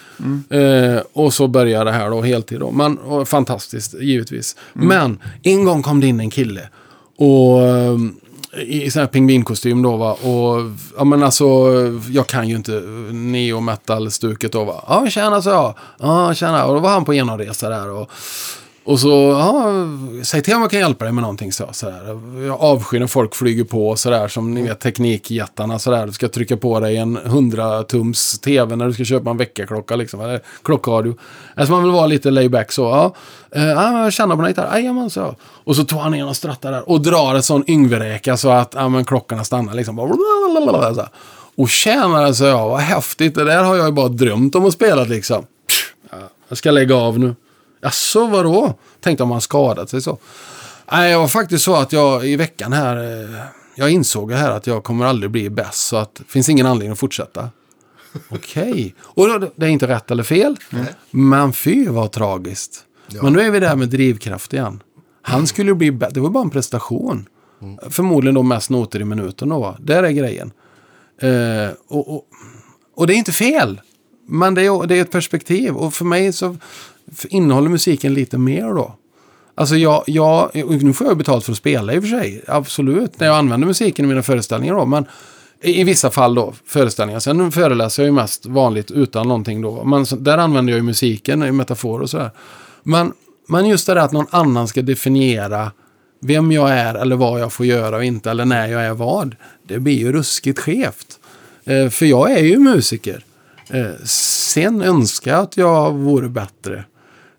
[0.50, 2.70] Eh, och så började det här då, heltid då.
[2.70, 4.56] Men, och, fantastiskt, givetvis.
[4.72, 6.60] Men, en gång kom det in en kille.
[7.18, 8.14] Och ehm,
[8.58, 10.12] i i sån här pingvinkostym då va.
[10.12, 11.44] Och ja men alltså,
[12.10, 12.72] jag kan ju inte
[13.12, 14.84] neo metal-stuket då va.
[14.88, 15.74] Ja tjena sa jag.
[15.98, 16.64] Ja tjena.
[16.64, 18.10] Och då var han på genomresa där och
[18.86, 19.72] och så, ja,
[20.24, 21.68] säg till om jag kan hjälpa dig med någonting så.
[21.72, 22.20] Sådär.
[22.46, 26.06] Jag avskyr när folk flyger på sådär som ni vet teknikjättarna sådär.
[26.06, 30.20] Du ska trycka på dig en 100-tums tv när du ska köpa en väckarklocka liksom.
[30.20, 31.16] Eller klockradio.
[31.54, 32.82] Alltså man vill vara lite layback så.
[32.82, 33.14] Ja,
[33.50, 34.76] eh, ja jag känner på den gitarr.
[34.76, 35.34] Jajamän, så.
[35.64, 36.88] Och så tar han ner och strattar där.
[36.88, 39.96] Och drar en sån yngveräka så att ja, men klockorna stannar liksom.
[39.96, 41.08] Bara, så här.
[41.56, 43.34] Och tjänare så jag, vad häftigt.
[43.34, 45.46] Det där har jag ju bara drömt om att spela liksom.
[46.10, 46.18] Ja,
[46.48, 47.34] jag ska lägga av nu.
[47.86, 48.74] Jaså, vadå?
[49.00, 50.18] Tänkte om han skadat sig så.
[50.92, 53.40] Nej, det var faktiskt så att jag i veckan här, eh,
[53.74, 55.86] jag insåg här att jag kommer aldrig bli bäst.
[55.86, 57.50] Så att det finns ingen anledning att fortsätta.
[58.28, 58.94] Okej.
[59.00, 60.56] Och då, det är inte rätt eller fel.
[61.10, 62.84] Men fy vad tragiskt.
[63.22, 64.82] Men nu är vi där med drivkraft igen.
[65.22, 66.14] Han skulle ju bli bättre.
[66.14, 67.28] Det var bara en prestation.
[67.90, 69.58] Förmodligen då mest noter i minuten då.
[69.58, 69.76] va?
[69.80, 70.52] Där är grejen.
[71.20, 72.24] Eh, och, och,
[72.96, 73.80] och det är inte fel.
[74.28, 75.76] Men det är, det är ett perspektiv.
[75.76, 76.56] Och för mig så
[77.28, 78.94] innehåller musiken lite mer då.
[79.54, 82.44] Alltså jag, jag, nu får jag betalt för att spela i och för sig.
[82.46, 84.86] Absolut, när jag använder musiken i mina föreställningar då.
[84.86, 85.06] Men
[85.60, 87.20] i, vissa fall då, föreställningar.
[87.20, 89.84] Sen föreläser jag ju mest vanligt utan någonting då.
[89.84, 92.30] Men där använder jag ju musiken i metafor och sådär.
[92.82, 93.12] Men,
[93.48, 95.72] men just det där att någon annan ska definiera
[96.20, 98.30] vem jag är eller vad jag får göra och inte.
[98.30, 99.36] Eller när jag är vad.
[99.68, 101.18] Det blir ju ruskigt skevt.
[101.64, 103.24] Eh, för jag är ju musiker.
[103.70, 106.84] Eh, sen önskar jag att jag vore bättre.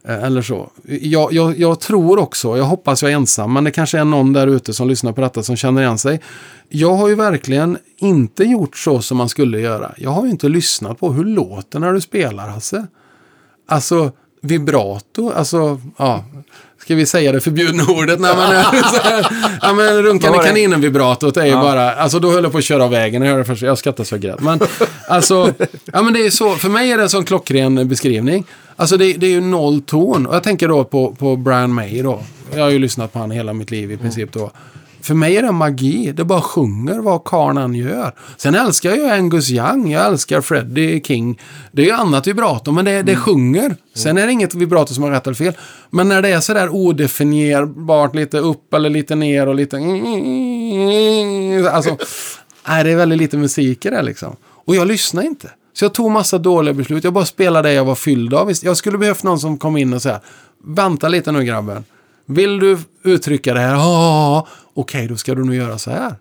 [0.07, 0.69] Eh, eller så.
[0.85, 4.33] Jag, jag, jag tror också, jag hoppas jag är ensam, men det kanske är någon
[4.33, 6.21] där ute som lyssnar på detta som känner igen sig.
[6.69, 9.91] Jag har ju verkligen inte gjort så som man skulle göra.
[9.97, 12.87] Jag har ju inte lyssnat på hur låter när du spelar, Hasse.
[13.67, 16.25] Alltså, vibrato, alltså, ja.
[16.81, 18.19] Ska vi säga det förbjudna ordet?
[18.19, 19.27] Nej, men, så här,
[19.61, 22.91] ja, men runkande kaninen-vibratot är ju bara, alltså då höll jag på att köra av
[22.91, 23.21] vägen.
[23.21, 24.41] Jag, hörde först, jag skrattar så grät.
[24.41, 24.59] Men
[25.07, 25.53] alltså,
[25.85, 28.45] ja men det är så, för mig är det en sån klockren beskrivning.
[28.75, 30.25] Alltså det, det är ju noll ton.
[30.25, 32.23] Och jag tänker då på, på Brian May då.
[32.55, 34.51] Jag har ju lyssnat på han hela mitt liv i princip då.
[35.07, 36.11] För mig är det magi.
[36.11, 38.13] Det bara sjunger vad karln än gör.
[38.37, 39.91] Sen älskar jag Angus Young.
[39.91, 41.41] Jag älskar Freddie King.
[41.71, 43.75] Det är annat vibrato, men det, det sjunger.
[43.95, 45.53] Sen är det inget vibrato som har rätt eller fel.
[45.89, 49.77] Men när det är sådär odefinierbart, lite upp eller lite ner och lite...
[51.71, 51.97] Alltså,
[52.67, 54.35] nej, det är väldigt lite musik i det liksom.
[54.65, 55.49] Och jag lyssnar inte.
[55.73, 57.03] Så jag tog massa dåliga beslut.
[57.03, 58.51] Jag bara spelade det jag var fylld av.
[58.63, 60.21] Jag skulle behövt någon som kom in och säga
[60.63, 61.83] Vänta lite nu grabben.
[62.25, 63.73] Vill du uttrycka det här?
[63.73, 64.47] Ja,
[64.77, 66.15] okej, då ska du nog göra så här.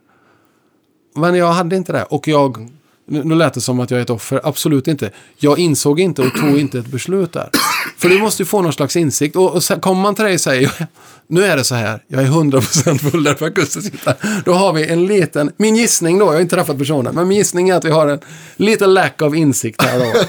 [1.15, 2.03] Men jag hade inte det.
[2.03, 2.69] Och jag...
[3.09, 4.41] Nu lät det som att jag är ett offer.
[4.45, 5.11] Absolut inte.
[5.37, 7.51] Jag insåg inte och tog inte ett beslut där.
[7.97, 9.37] För du måste ju få någon slags insikt.
[9.37, 10.73] Och, och sen kommer man till dig och säger,
[11.27, 14.15] nu är det så här, jag är 100% full där på akustisk sitta.
[14.45, 17.39] Då har vi en liten, min gissning då, jag har inte träffat personen, men min
[17.39, 18.21] gissning är att vi har en
[18.57, 20.25] liten lack av insikt här då.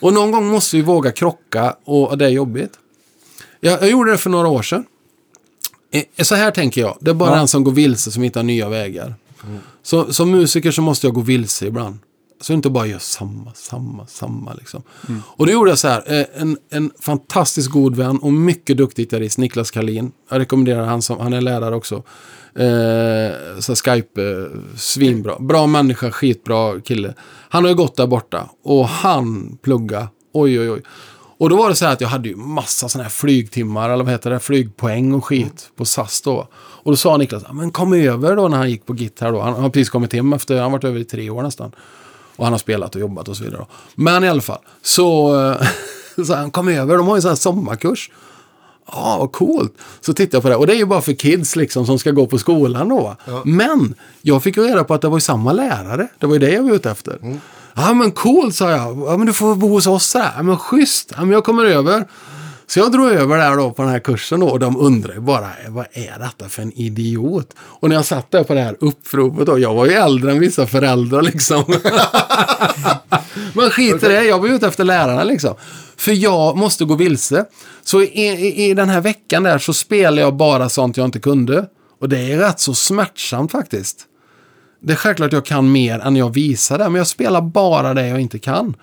[0.00, 2.72] Och någon gång måste vi våga krocka och det är jobbigt.
[3.60, 4.84] Jag, jag gjorde det för några år sedan.
[5.92, 7.36] Eh, Så här tänker jag, det är bara Ja.
[7.36, 9.14] den som går vilse som hittar nya vägar.
[9.82, 11.98] Så som musiker så måste jag gå vilse ibland.
[12.42, 14.82] Så inte bara gör samma, samma, samma liksom.
[15.22, 19.02] Och då gjorde jag så här, eh, en, en fantastiskt god vän och mycket duktig
[19.02, 20.12] gitarrist, Niklas Karlin.
[20.30, 22.02] Jag rekommenderar han som, han är lärare också.
[22.54, 25.38] Eh, så Skype, eh, svinbra.
[25.38, 27.14] Bra människa, skitbra kille.
[27.48, 30.08] Han har ju gått där borta och han plugga.
[30.32, 30.82] Oj, oj, oj.
[31.40, 34.04] Och då var det så här att jag hade ju massa sådana här flygtimmar, eller
[34.04, 36.48] vad heter det, flygpoäng och skit på SAS då.
[36.54, 39.40] Och då sa Niklas, "Ja, men kom över då när han gick på gitarr då.
[39.40, 41.72] Han har precis kommit hem efter, han har varit över i tre år nästan.
[42.36, 43.60] Och han har spelat och jobbat och så vidare.
[43.60, 43.66] Då.
[43.94, 45.32] Men i alla fall, så,
[46.26, 48.10] Så han kom över, de har ju en sån här sommarkurs.
[48.92, 49.72] Ja, vad coolt.
[50.00, 50.56] Så tittade jag på det.
[50.56, 53.00] Och det är ju bara för kids liksom som ska gå på skolan då.
[53.00, 53.16] va.
[53.44, 56.08] Men jag fick ju reda på att det var ju samma lärare.
[56.18, 57.40] Det var ju det jag var ute efter.
[57.74, 59.02] Ja, men cool, sa jag.
[59.06, 60.32] Ja, men du får bo hos oss där.
[60.36, 61.12] Ja, men schysst.
[61.16, 62.06] Ja, men jag kommer över.
[62.66, 65.20] Så jag drog över där då på den här kursen då och de undrar ju
[65.20, 67.54] bara vad är detta för en idiot?
[67.58, 70.40] Och när jag satt där på det här uppropet då, jag var ju äldre än
[70.40, 71.64] vissa föräldrar liksom.
[73.54, 75.54] Men skit i det, jag var ute efter lärarna liksom.
[75.96, 77.44] För jag måste gå vilse.
[77.84, 81.20] Så i, i, i den här veckan där så spelade jag bara sånt jag inte
[81.20, 81.66] kunde.
[82.00, 84.06] Och det är rätt så smärtsamt faktiskt.
[84.80, 88.06] Det är självklart jag kan mer än jag visar där, men jag spelar bara det
[88.08, 88.76] jag inte kan.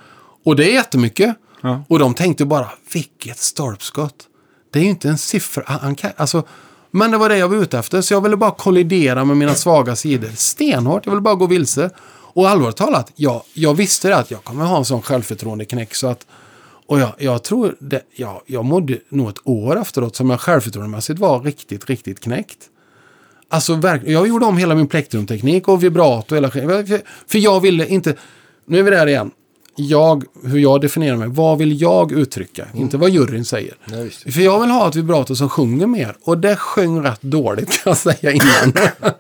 [0.46, 1.36] Och det är jättemycket.
[1.62, 1.84] Ja.
[1.90, 4.16] Och de tänkte bara, vilket stolpskott.
[4.74, 5.64] Det är ju inte en siffra.
[5.66, 6.44] Han- kan, alltså,
[6.92, 9.54] men det var det jag var ute efter, så jag ville bara kollidera med mina
[9.56, 10.30] svaga sidor.
[10.36, 11.90] Stenhårt, jag ville bara gå vilse.
[12.34, 16.08] Och allvarligt talat, jag, jag visste det att jag kommer ha en sån självförtroendeknäck så
[16.08, 16.26] att
[16.88, 21.20] och jag, jag tror det, jag, jag mådde nog ett år efteråt som jag självförtroendemässigt
[21.20, 22.58] var riktigt, riktigt knäckt.
[23.50, 26.36] Alltså jag gjorde om hela min plektrumteknik och vibrato.
[26.36, 28.16] Hela, för, för jag ville inte,
[28.66, 29.32] nu är vi där igen.
[29.76, 32.68] Jag, hur jag definierar mig, vad vill jag uttrycka?
[32.74, 33.76] Inte vad juryn säger.
[33.86, 34.10] Nej.
[34.10, 36.16] För jag vill ha ett vibrato som sjunger mer.
[36.24, 38.74] Och det sjöng rätt dåligt kan jag säga innan.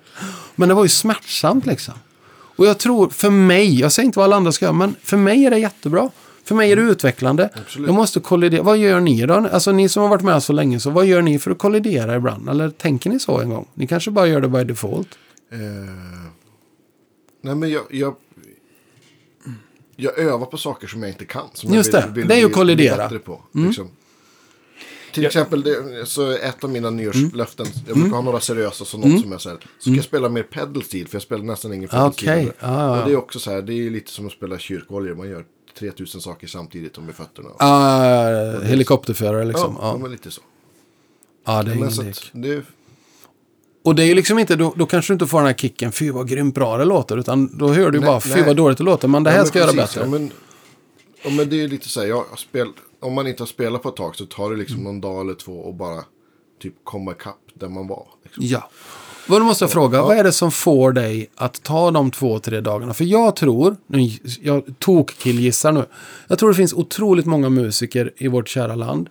[0.56, 1.94] men det var ju smärtsamt liksom.
[2.56, 5.18] Och jag tror för mig, jag säger inte vad alla andra ska göra, men för
[5.18, 6.10] mig är det jättebra.
[6.48, 7.50] För mig är det utvecklande.
[7.56, 7.88] Absolut.
[7.88, 8.64] Jag måste kollidera.
[8.64, 9.34] Vad gör ni då?
[9.34, 12.16] Alltså ni som har varit med så länge, så vad gör ni för att kollidera
[12.16, 12.50] ibland?
[12.50, 13.68] Eller tänker ni så en gång?
[13.74, 15.08] Ni kanske bara gör det by default.
[15.52, 15.58] Eh,
[17.44, 18.16] nej, men jag, jag,
[19.96, 21.46] jag övar på saker som jag inte kan.
[21.54, 23.10] Som Just jag det, det är ju bli- kollidera.
[23.20, 23.90] På, liksom.
[25.14, 29.22] Till exempel, det, så ett av mina nyårslöften, jag brukar ha några seriösa så något
[29.22, 29.58] som jag säger.
[29.58, 32.46] Så ska jag spela mer pedal steel, för jag spelar nästan ingen pedal Okej, steel.
[32.46, 33.02] ja, ja, ja.
[33.02, 35.16] Och det är också så här, det är lite som att spela kyrkoljor.
[35.16, 35.46] Man gör
[35.80, 37.50] 3000 saker samtidigt med fötterna.
[37.50, 39.78] Uh, helikopterförare liksom.
[39.82, 40.42] ja, Ja, men lite så.
[41.46, 41.64] ja.
[41.64, 42.30] det är Men ingen lek.
[42.34, 42.64] det,
[43.84, 45.92] Och det är ju liksom inte, då, då kanske du inte får den här kicken,
[45.92, 47.18] fy vad grymt bra det låter.
[47.18, 48.44] Utan då hör du Nej, bara, fy nej.
[48.46, 49.08] vad dåligt det låter.
[49.08, 50.02] Men det här Ja, men ska jag göra bättre.
[50.02, 50.32] Ja, men,
[51.24, 52.68] ja, men det är lite så här, jag spel,
[53.00, 54.60] om man inte har spelat på ett tag så tar det Mm.
[54.60, 56.04] liksom någon dag eller två och bara
[56.62, 58.08] typ komma ikapp där man var.
[58.24, 58.44] Liksom.
[58.46, 58.70] Ja.
[59.30, 62.62] Vad måste jag fråga, vad är det som får dig att ta de två, tre
[62.62, 62.94] dagarna?
[62.94, 64.10] För jag tror, nu,
[64.42, 65.86] jag tokkillgissar nu,
[66.28, 69.10] jag tror det finns otroligt många musiker i vårt kära land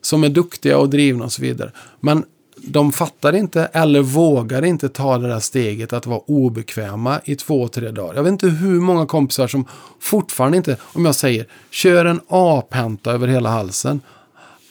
[0.00, 1.70] som är duktiga och drivna och så vidare.
[2.00, 2.24] Men
[2.56, 7.68] de fattar inte eller vågar inte ta det där steget att vara obekväma i två,
[7.68, 8.14] tre dagar.
[8.14, 9.64] Jag vet inte hur många kompisar som
[10.00, 14.00] fortfarande inte, om jag säger, kör en A-penta över hela halsen.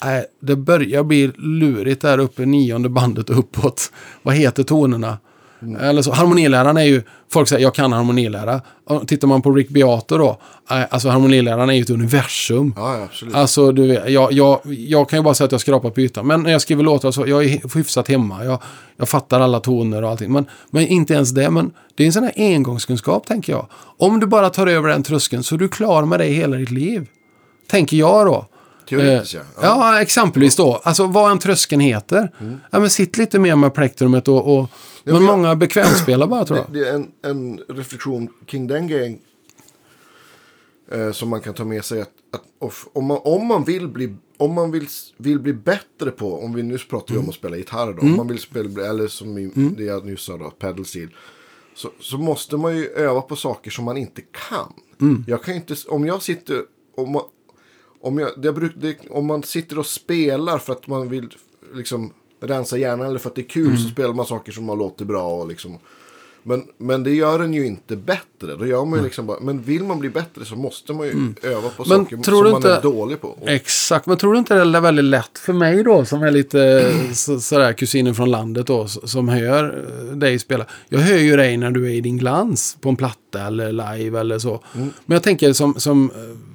[0.03, 3.91] Nej, det börjar bli lurigt där uppe, nionde bandet uppåt.
[4.23, 5.17] Vad heter tonerna?
[5.79, 8.61] Eller så, harmoniläraren är ju, folk säger jag kan harmonilära.
[8.85, 10.39] Och tittar man på Rick Beato då,
[10.71, 12.73] eh, alltså harmoniläraren är ju ett universum.
[12.77, 13.35] Ja, ja, absolut.
[13.35, 16.27] Alltså, du vet, jag, jag, jag kan ju bara säga att jag skrapar på ytan.
[16.27, 18.45] Men när jag skriver låtar så, jag är hyfsat hemma.
[18.45, 18.61] Jag,
[18.97, 20.31] jag fattar alla toner och allting.
[20.31, 21.49] Men, men inte ens det.
[21.49, 23.67] Men det är en sån här engångskunskap, tänker jag.
[23.97, 26.71] Om du bara tar över den tröskeln så är du klar med det hela ditt
[26.71, 27.07] liv.
[27.67, 28.45] Tänker jag då.
[28.89, 29.61] Teoretiskt, Eh, ja.
[29.61, 29.93] Ja.
[29.95, 30.75] ja, exempelvis då.
[30.83, 32.31] Alltså vad en tröskeln heter.
[32.71, 34.57] Ja, men sitt lite mer med plektrumet och...
[34.57, 34.69] och
[35.03, 36.73] men men jag- många bekvämspelar bara, tror Det, jag.
[36.83, 39.19] det är en, en reflektion kring den grejen.
[40.91, 42.01] Eh, som man kan ta med sig.
[42.01, 46.43] Att, att om, man, om man vill bli om man vill, vill bli bättre på,
[46.43, 49.07] om vi nu pratar vi om att spela gitarr då, om man vill spela, eller
[49.07, 51.09] som i, det jag nyss sa då, pedal steel.
[51.75, 54.73] Så, så måste man ju öva på saker som man inte kan.
[55.27, 56.61] Jag kan inte, om jag sitter,
[56.97, 57.11] om
[58.05, 61.29] om, jag, det bruk, det, om man sitter och spelar för att man vill
[61.73, 64.77] liksom rensa hjärnan eller för att det är kul så spelar man saker som man
[64.77, 65.77] låter bra och liksom.
[66.47, 68.55] Men, men det gör en ju inte bättre.
[68.59, 71.33] Då gör man ju liksom bara, men vill man bli bättre så måste man ju
[71.43, 73.27] öva på Men saker som man inte- är dålig på.
[73.27, 76.31] Och, Exakt, men tror du inte det är väldigt lätt för mig då, som är
[76.31, 80.65] lite så, sådär kusinen från landet då, som hör eh, dig spela.
[80.89, 84.19] Jag hör ju dig när du är i din glans på en platta eller live
[84.19, 84.63] eller så.
[84.73, 86.54] Men jag tänker som, som eh,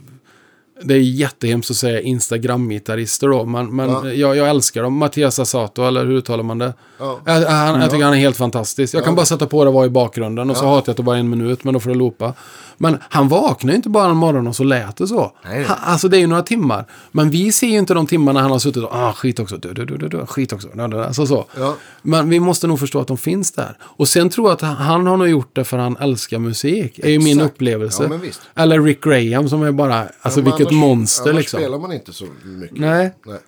[0.82, 4.12] det är jättehemskt att säga Instagram-gitarrister då, men, men Ja.
[4.12, 4.96] jag, jag älskar dem.
[4.96, 6.74] Mattias Asato, eller hur uttalar man det?
[6.98, 7.20] Ja.
[7.24, 8.94] Jag, han, jag tycker han är helt fantastisk.
[8.94, 10.96] Jag kan bara sätta på det och vara i bakgrunden och så hatar jag att
[10.96, 12.34] det bara är en minut, men då får det loopa.
[12.82, 15.32] Men han vaknar ju inte bara en morgon och så lät det så.
[15.42, 16.84] Han, alltså det är ju några timmar.
[17.12, 19.72] Men vi ser ju inte de timmarna han har suttit och ah, skit också, du,
[19.72, 21.44] du, du, du, du, skit också, du, du, alltså så.
[21.58, 21.76] Ja.
[22.02, 23.76] Men vi måste nog förstå att de finns där.
[23.82, 26.98] Och sen tror jag att han har nog gjort det för han älskar musik.
[26.98, 28.08] är ju min upplevelse.
[28.54, 28.62] Ja.
[28.62, 31.60] Eller Rick Graham som är bara, alltså vilket annars- monster annars liksom.
[31.60, 32.78] spelar man inte så mycket.
[32.78, 33.14] Nej.
[33.26, 33.38] Nej.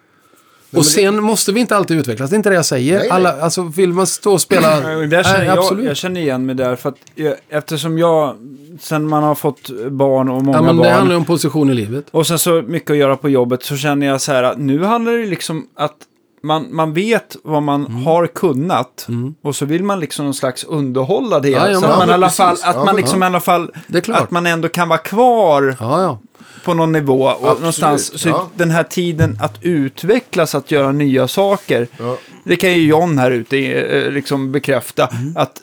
[0.77, 2.99] Och sen måste vi inte alltid utvecklas, det är inte det jag säger.
[2.99, 3.17] Nej, nej.
[3.17, 4.81] Alla, alltså, vill man stå och spela...
[4.81, 5.85] Där känner Nej, jag, absolut.
[5.85, 6.77] jag känner igen mig där.
[6.77, 8.37] För att jag, eftersom jag,
[8.81, 10.87] sen man har fått barn och många ja, men barn.
[10.87, 12.07] det handlar om position i livet.
[12.11, 14.85] Och sen så mycket att göra på jobbet så känner jag så här att nu
[14.85, 15.97] handlar det liksom att
[16.43, 18.05] man, man vet vad man Mm.
[18.05, 19.07] har kunnat
[19.43, 21.49] och så vill man liksom någon slags underhålla det.
[21.51, 23.71] Ja, ja, så att man, ja, alla fall, att Ja, man liksom i alla fall,
[24.09, 26.19] att man ändå kan vara kvar Ja, ja.
[26.65, 27.23] på någon nivå.
[27.23, 28.49] Och Absolut, någonstans, så ja.
[28.55, 31.89] den här tiden att utvecklas, att göra nya saker.
[31.99, 32.17] Ja.
[32.45, 35.07] Det kan ju John här ute eh, liksom bekräfta.
[35.07, 35.37] Mm.
[35.37, 35.63] Att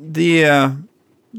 [0.00, 0.70] det,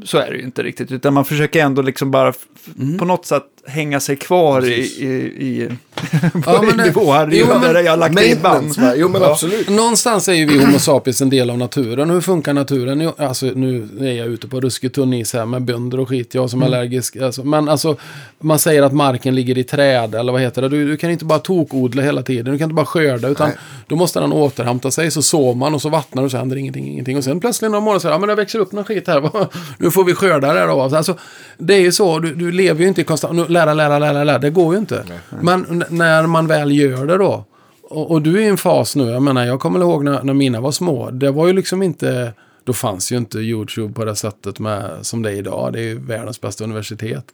[0.04, 0.92] så är det ju inte riktigt.
[0.92, 2.32] Utan man försöker ändå liksom bara
[2.80, 2.98] Mm.
[2.98, 5.06] på något sätt hänga sig kvar i, i,
[5.46, 5.68] i
[6.46, 7.28] Ja, men det- nivå här.
[7.32, 8.74] Jo, men- där jag har lagt ribban.
[8.96, 9.68] Jo, men absolut.
[9.68, 12.10] Någonstans är ju vi Homo sapiens en del av naturen.
[12.10, 13.10] Hur funkar naturen?
[13.18, 16.34] Alltså, nu är jag ute på ruskigt tunn is här med bönder och skit.
[16.34, 17.16] Jag som är allergisk.
[17.16, 17.96] Alltså, men alltså,
[18.38, 20.68] man säger att marken ligger i träd, eller vad heter det?
[20.68, 22.44] Du, du kan inte bara tokodla hela tiden.
[22.52, 23.56] Du kan inte bara skörda, utan Nej.
[23.86, 25.10] då måste den återhämta sig.
[25.10, 27.16] Så sår man och så vattnar och så händer ingenting, ingenting.
[27.16, 29.30] Och sen plötsligt några månader så ja men det växer upp någon skit här.
[29.78, 30.80] nu får vi skörda det då.
[30.82, 31.16] Alltså,
[31.58, 34.38] det är ju så, du, du lever ju inte i konstant, lära, lära, lära, lära.
[34.38, 35.04] Det går ju inte.
[35.42, 37.44] Men n- när man väl gör det då.
[37.82, 40.34] Och, och du är i en fas nu, jag menar, jag kommer ihåg när, när
[40.34, 41.10] mina var små.
[41.10, 42.32] Det var ju liksom inte,
[42.64, 45.72] då fanns ju inte YouTube på det sättet med, som det är idag.
[45.72, 47.24] Det är ju världens bästa universitet.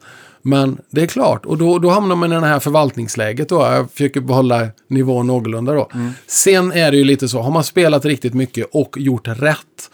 [0.42, 3.56] Men det är klart, och då, då hamnar man i det här förvaltningsläget då.
[3.62, 5.88] Jag försöker behålla nivån någorlunda då.
[6.26, 9.90] Sen är det ju lite så, har man spelat riktigt mycket och gjort rätt.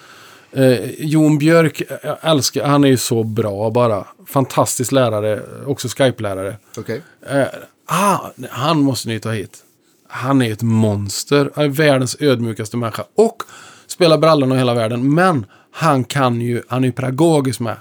[0.52, 4.04] Eh, Jon Björk, jag älskar, han är ju så bra bara.
[4.26, 6.56] Fantastisk lärare, också Skype-lärare.
[6.76, 7.02] Okej.
[7.30, 7.46] Eh,
[7.86, 8.18] ah,
[8.50, 9.64] han måste ni ta hit.
[10.08, 11.50] Han är ett monster.
[11.54, 13.04] Han är världens ödmjukaste människa.
[13.14, 13.42] Och
[13.86, 15.14] spelar brallorna hela världen.
[15.14, 17.76] Men han kan ju, han är ju pedagogisk med.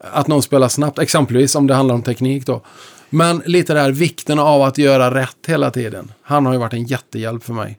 [0.00, 2.62] Att någon spelar snabbt, exempelvis om det handlar om teknik då.
[3.10, 6.12] Men lite där vikten av att göra rätt hela tiden.
[6.22, 7.78] Han har ju varit en jättehjälp för mig.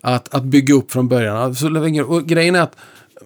[0.00, 1.36] Att, att bygga upp från början.
[1.36, 1.66] Alltså,
[2.06, 2.76] och grejen är att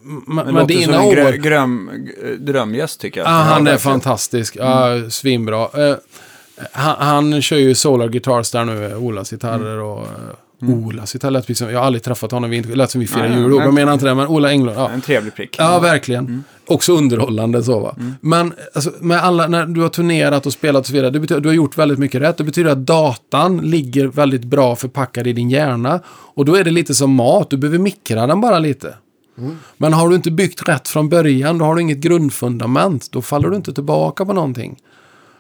[0.05, 1.33] m- Det låter som en år...
[1.33, 1.91] gröm,
[2.39, 3.29] drömgäst tycker jag.
[3.29, 4.57] Ja, han är fantastisk.
[4.57, 5.63] Ja, svinbra.
[5.63, 5.97] Eh,
[6.73, 9.99] han, han kör ju Solar Guitars där nu, Olas gitarrer och...
[10.03, 11.71] eh, Olas gitarr lät som...
[11.71, 13.55] Jag har aldrig träffat honom, vi det lät som vi firar jul.
[13.65, 14.79] Jag menar inte det, men Ola Englund.
[14.79, 14.91] Ja.
[14.91, 15.57] En trevlig prick.
[15.59, 16.45] Ja, verkligen.
[16.67, 17.97] Också underhållande så va.
[18.21, 21.49] Men alltså, med alla, när du har turnerat och spelat och så vidare, betyder, du
[21.49, 22.37] har gjort väldigt mycket rätt.
[22.37, 26.01] Det betyder att datan ligger väldigt bra förpackad i din hjärna.
[26.09, 28.95] Och då är det lite som mat, du behöver mikra den bara lite.
[29.77, 33.13] Men har du inte byggt rätt från början, då har du inget grundfundament.
[33.13, 34.77] Då faller du inte tillbaka på någonting.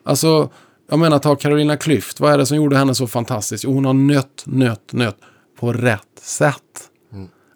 [0.02, 0.50] Alltså,
[0.90, 2.20] jag menar ta Carolina Klüft.
[2.20, 3.64] Vad är det som gjorde henne så fantastisk?
[3.64, 5.16] Jo, hon har nött, nött, nött
[5.60, 6.62] på rätt sätt.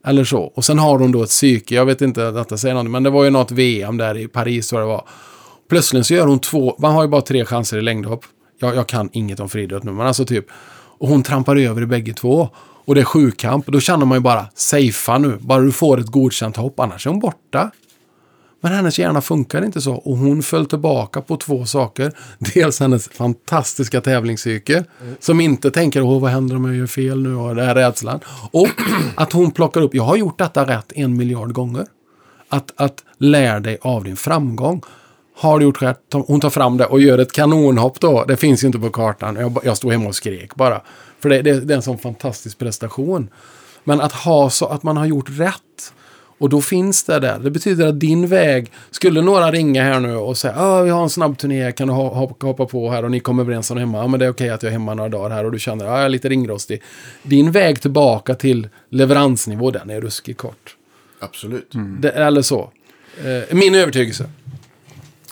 [0.05, 0.43] Eller så.
[0.43, 1.75] Och sen har hon då ett psyke.
[1.75, 2.93] Jag vet inte att detta säger någonting.
[2.93, 5.09] Men det var ju något VM där i Paris tror jag det var.
[5.69, 6.77] Plötsligt så gör hon två.
[6.79, 8.25] Man har ju bara tre chanser i längdhopp.
[8.61, 9.93] Jag, jag kan inget om friidrott nu.
[9.93, 10.47] Men alltså typ.
[10.99, 12.49] Och hon trampar över i bägge två.
[12.85, 13.67] Och det är sjukamp.
[13.67, 15.39] Då känner man ju bara, safea nu.
[15.41, 16.81] Bara du får ett godkänt hopp.
[16.81, 17.71] Annars är hon borta.
[18.61, 19.95] Men hennes hjärna funkar inte så.
[19.95, 22.13] Och hon föll tillbaka på två saker.
[22.55, 24.85] Dels hennes fantastiska tävlingspsyke.
[25.21, 27.35] Som inte tänker, åh vad händer om jag gör fel nu?
[27.35, 28.21] Och den här rädslan.
[28.51, 28.69] Och
[29.15, 31.87] att hon plockar upp, jag har gjort detta rätt en miljard gånger.
[32.49, 34.83] Att, att lär dig av din framgång.
[35.37, 36.01] Har du gjort rätt?
[36.13, 38.25] Hon tar fram det och gör ett kanonhopp då.
[38.25, 39.37] Det finns ju inte på kartan.
[39.37, 40.81] Jag, jag stod hemma och skrek bara.
[41.23, 43.29] För det, det, det är en sån fantastisk prestation.
[43.85, 45.93] Men att ha så att man har gjort rätt.
[46.39, 47.39] Och då finns det där.
[47.39, 51.03] Det betyder att din väg, skulle några ringa här nu och säga ah, vi har
[51.03, 53.99] en snabb turné, kan du ho- hoppa, på här och ni kommer överens om hemma.
[53.99, 55.85] Ja, men det är okej att jag är hemma några dagar här och du känner
[55.85, 56.83] att ah, jag är lite ringrostig.
[57.23, 60.77] Din väg tillbaka till leveransnivå, den är ruskigt kort.
[61.21, 61.73] Absolut.
[62.01, 62.71] Det, eller så.
[63.25, 64.31] Eh, min övertygelse.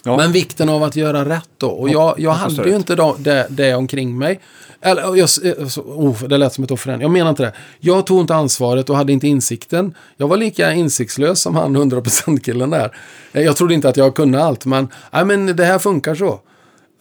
[0.03, 0.17] Ja.
[0.17, 1.67] Men vikten av att göra rätt då.
[1.67, 4.39] Och jag, jag hade ju inte då, det, det omkring mig.
[4.81, 5.29] Eller, jag,
[5.59, 6.91] eh, så, oh, det lät som ett offer.
[6.91, 7.01] än.
[7.01, 7.53] Jag menar inte det.
[7.79, 9.93] Jag tog inte ansvaret och hade inte insikten.
[10.17, 12.95] Jag var lika insiktslös som han 100%-killen där.
[13.31, 16.39] Eh, jag trodde inte att jag kunde allt, men, nej, men det här funkar så.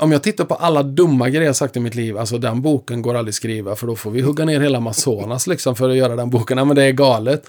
[0.01, 3.03] Om jag tittar på alla dumma grejer jag sagt i mitt liv, alltså den boken
[3.03, 6.17] går aldrig skriva för då får vi hugga ner hela Amazonas liksom för att göra
[6.17, 6.57] den boken.
[6.57, 7.47] Nej men det är galet.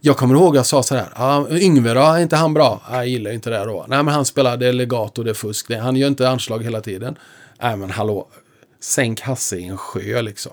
[0.00, 2.80] Jag kommer ihåg jag sa så här, ah, Yngve då, är inte han bra?
[2.84, 3.86] Ah, jag gillar inte det då.
[3.88, 6.64] Nej men han spelar, det är legato, det är fusk, det, han gör inte anslag
[6.64, 7.16] hela tiden.
[7.62, 8.28] Nej men hallå,
[8.82, 10.52] sänk Hasse i en sjö liksom.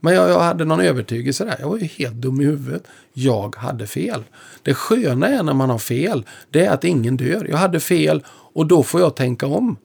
[0.00, 1.56] Men jag, jag hade någon övertygelse där.
[1.60, 2.82] Jag var ju helt dum i huvudet.
[3.12, 4.24] Jag hade fel.
[4.62, 7.46] Det sköna är när man har fel, det är att ingen dör.
[7.50, 9.76] Jag hade fel och då får jag tänka om.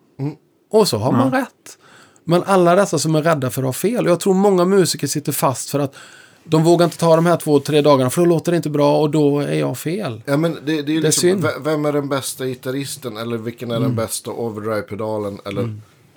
[0.72, 1.78] Och så har man rätt.
[2.24, 4.06] Men alla dessa som är rädda för att ha fel.
[4.06, 5.96] Jag tror många musiker sitter fast för att
[6.44, 9.02] de vågar inte ta de här två, tre dagarna för då låter det inte bra
[9.02, 10.22] och då är jag fel.
[10.26, 11.48] Ja, men det, det är Det är liksom, synd.
[11.64, 13.18] vem är den bästa gitarristen?
[13.18, 15.40] Eller vilken är den bästa overdrive-pedalen?
[15.46, 15.62] Eller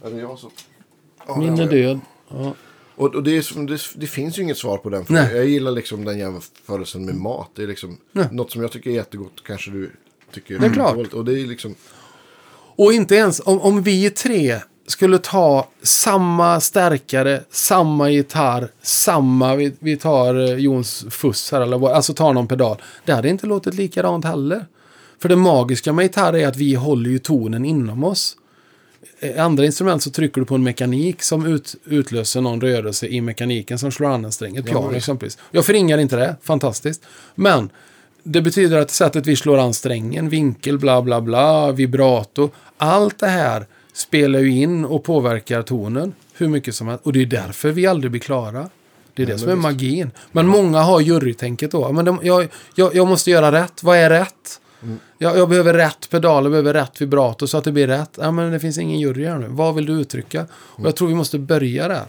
[0.04, 0.50] är det jag som...
[1.36, 2.00] Min är död.
[2.28, 2.54] Ja.
[2.96, 5.04] Och, och det, är, det, det finns ju inget svar på den.
[5.08, 5.36] Nej.
[5.36, 7.50] jag gillar liksom den jämförelsen med mat.
[7.54, 8.28] Det är liksom Nej.
[8.32, 9.42] något som jag tycker är jättegott.
[9.46, 9.90] Kanske du
[10.34, 10.94] tycker Det är klart.
[10.94, 11.12] dåligt.
[11.12, 11.74] Och det är liksom...
[12.76, 19.72] Och inte ens om, om vi tre skulle ta samma stärkare, samma gitarr, samma, vi,
[19.78, 22.82] vi tar eh, Jons fuss här, eller alltså tar någon pedal.
[23.04, 24.66] Det hade inte låtit likadant heller.
[25.18, 28.36] För det magiska med gitarr är att vi håller ju tonen inom oss.
[29.20, 33.20] I andra instrument så trycker du på en mekanik som ut, utlöser någon rörelse i
[33.20, 34.56] mekaniken som slår an en sträng.
[34.56, 34.96] Ett Ja, piano visst.
[34.96, 35.38] exempelvis.
[35.50, 37.02] Jag förringar inte det, fantastiskt.
[37.34, 37.70] Men
[38.22, 42.50] det betyder att sättet vi slår an strängen, vinkel, bla bla bla, vibrato.
[42.76, 47.06] Allt det här spelar ju in och påverkar tonen hur mycket som helst.
[47.06, 48.68] Och det är därför vi aldrig blir klara.
[49.14, 49.62] Det är det som är visst.
[49.62, 50.10] magin.
[50.32, 51.92] Men många har jurytänket då.
[51.92, 53.82] Men de, jag, jag, jag måste göra rätt.
[53.82, 54.60] Vad är rätt?
[54.82, 54.98] Mm.
[55.18, 58.18] Jag, jag behöver rätt pedal, jag behöver rätt vibrato så att det blir rätt.
[58.20, 59.46] Ja, men det finns ingen jury här nu.
[59.50, 60.46] Vad vill du uttrycka?
[60.52, 62.04] Och jag tror vi måste börja där.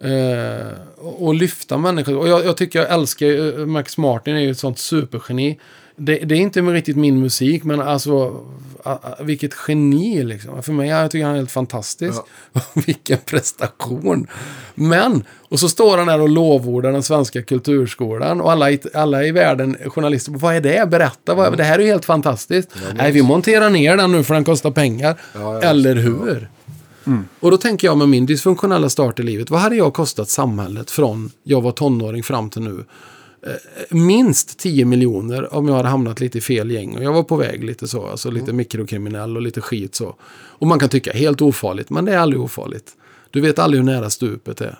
[0.00, 2.16] Eh, och, och lyfta människor.
[2.18, 5.58] Och jag, jag tycker jag älskar ju- Max Martin är ju ett sånt supergeni.
[5.96, 8.40] Det, det är inte riktigt min musik, men alltså
[9.20, 10.62] vilket geni liksom.
[10.62, 12.20] För mig, jag tycker han är helt fantastisk.
[12.86, 14.26] Vilken prestation.
[14.74, 19.24] Men, och så står han där och lovordar den svenska kulturskolan och alla i, alla
[19.24, 20.90] i världen, journalister, vad är det?
[20.90, 22.70] Berätta, vad, det här är ju helt fantastiskt.
[22.94, 25.16] Nej, vi monterar ner den nu för den kostar pengar.
[25.32, 26.48] Ja, ja, Eller hur?
[27.40, 30.90] Och då tänker jag med min dysfunktionella start i livet, vad hade jag kostat samhället
[30.90, 32.84] från jag var tonåring fram till nu?
[33.46, 33.52] Eh,
[33.90, 36.96] minst 10 miljoner om jag hade hamnat lite i fel gäng.
[36.96, 40.16] Och jag var på väg lite så, alltså lite mikrokriminell och lite skit så.
[40.32, 42.92] Och man kan tycka helt ofarligt, men det är aldrig ofarligt.
[43.30, 44.78] Du vet aldrig hur nära stupet är.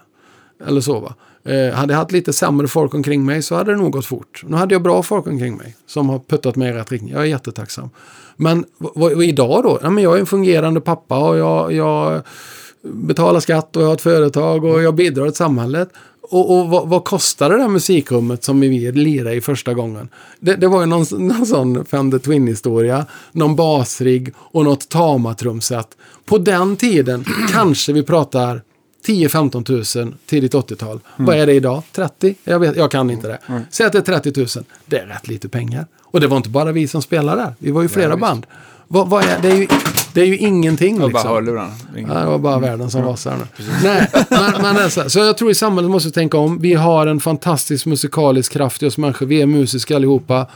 [0.67, 1.15] Eller så va.
[1.45, 4.43] Eh, hade jag haft lite sämre folk omkring mig så hade det nog gått fort.
[4.47, 7.13] Nu hade jag bra folk omkring mig som har puttat mig i rätt riktning.
[7.13, 7.91] Jag är jättetacksam.
[8.37, 9.79] Men vad, vad, idag då?
[9.83, 12.23] Ja, men jag är en fungerande pappa och jag, jag
[12.83, 15.89] betalar skatt och jag har ett företag och jag bidrar till samhället.
[16.31, 20.09] Och, och vad, vad kostar det där musikrummet som vi lirade i första gången?
[20.41, 25.87] Det, det var ju någon, någon sån Fender Twin-historia, någon basrigg och något Tama-trumset.
[26.25, 28.63] På den tiden kanske vi pratar
[29.07, 31.01] 10-15 tusen tidigt 80-tal.
[31.17, 31.83] Vad är det idag?
[31.93, 32.35] 30?
[32.45, 33.39] Jag, vet, jag kan inte det.
[33.71, 34.47] Säg att det är 30 000.
[34.87, 35.87] Det är rätt lite pengar.
[36.03, 37.55] Och det var inte bara vi som spelade där.
[37.59, 38.21] Vi var ju flera visst.
[38.21, 38.47] band.
[38.89, 39.67] Vad, vad är, det, är ju,
[40.13, 41.31] det är ju ingenting Och bara liksom.
[41.31, 41.73] hörlurarna.
[41.97, 43.65] Ja, det var bara världen som rasade nu.
[43.85, 45.09] Nej, men, men det är så, här.
[45.09, 46.59] så jag tror i samhället måste vi tänka om.
[46.59, 49.27] Vi har en fantastisk musikalisk kraft i oss människor.
[49.27, 50.47] Vi är musiska allihopa.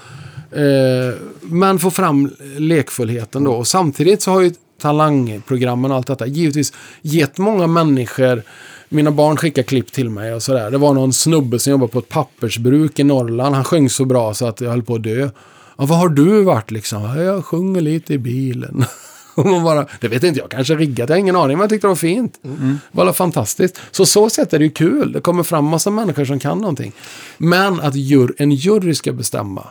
[0.53, 3.53] Eh, men få fram lekfullheten då.
[3.53, 6.73] Och samtidigt så har ju talangprogrammen och allt detta givetvis
[7.03, 8.43] gett många människor
[8.89, 10.71] mina barn skickar klipp till mig och sådär.
[10.71, 13.55] Det var någon snubbe som jobbade på ett pappersbruk i Norrland.
[13.55, 15.31] Han sjöng så bra så att jag höll på att dö.
[15.79, 17.03] Ja, vad har du varit liksom?
[17.03, 18.85] "Ja, Jag sjunger lite i bilen.
[19.35, 21.71] Och man bara, det vet inte jag, kanske riggat, jag har ingen aning, men jag
[21.71, 22.39] tyckte det var fint.
[22.43, 23.81] Det var fantastiskt.
[23.91, 26.93] Så så sätt är det ju kul, det kommer fram massa människor som kan någonting.
[27.39, 29.65] Men att jur, en jury ska bestämma,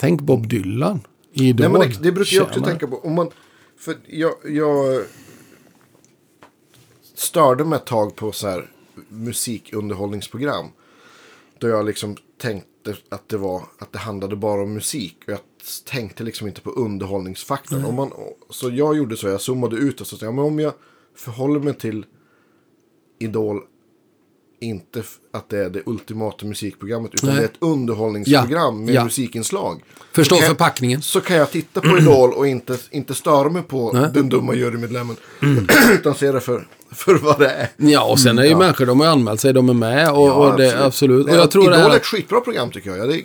[0.00, 1.00] tänk Bob Dylan
[1.34, 1.70] i Idol.
[1.70, 2.66] Nej, men det, det brukar jag också Tjena.
[2.66, 2.96] tänka på.
[3.04, 3.28] Om man,
[3.76, 5.04] för jag, jag
[7.14, 8.70] störde mig ett tag på så här
[9.08, 10.66] musikunderhållningsprogram.
[11.58, 15.16] Då jag liksom tänkte att det var att det handlade bara om musik.
[15.26, 15.40] Och jag
[15.84, 17.84] tänkte liksom inte på underhållningsfaktorn.
[17.84, 18.12] Om man,
[18.50, 20.72] så jag gjorde så, jag zoomade ut och så sa jag, men om jag
[21.14, 22.06] förhåller mig till
[23.18, 23.62] Idol
[24.60, 25.02] inte
[25.32, 27.38] att det är det ultimata musikprogrammet utan Nej.
[27.38, 29.04] det är ett underhållningsprogram med Ja.
[29.04, 29.82] musikinslag.
[30.12, 31.02] Förstå Så kan förpackningen.
[31.02, 34.10] Så kan jag titta på Idol och inte, inte störa mig på Nej.
[34.14, 35.16] den dumma jurymedlemmen.
[35.92, 37.68] utan se det för, för vad det är.
[37.76, 40.56] Ja, och sen är ju människor, de har anmält sig, de är med och, och
[40.56, 41.24] det, absolut.
[41.24, 42.98] Och Nej, jag tror Idol det är här, ett skitbra program tycker jag.
[42.98, 43.24] Ja, det är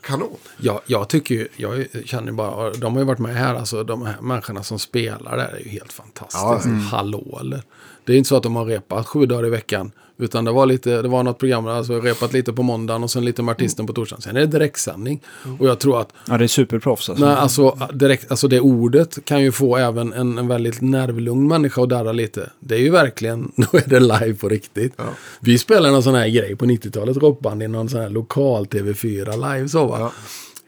[0.00, 0.36] kanon.
[0.56, 4.06] jag, jag tycker ju, jag känner bara, de har ju varit med här, alltså de
[4.06, 6.42] här människorna som spelar där är ju helt fantastiskt.
[6.42, 6.80] Ja, mm.
[6.80, 7.62] Hallå eller?
[8.04, 9.92] Det är inte så att de har repat sju dagar i veckan.
[10.22, 13.24] Utan det var, lite, det var något program, alltså repat lite på måndagen och sen
[13.24, 14.22] lite med artisten på torsdagen.
[14.22, 15.20] Sen är det direktsändning.
[15.58, 17.24] Och jag tror att Ja, det är superproffs alltså.
[17.24, 21.82] Nej, alltså, direkt, alltså det ordet kan ju få även en, en väldigt nervlugn människa
[21.82, 22.50] att darra lite.
[22.60, 24.94] Det är ju verkligen, då är det live på riktigt.
[25.40, 29.54] Vi spelade en sån här grej på 90-talet, rockband i någon sån här lokal TV4
[29.54, 29.96] live så va.
[30.00, 30.12] Ja.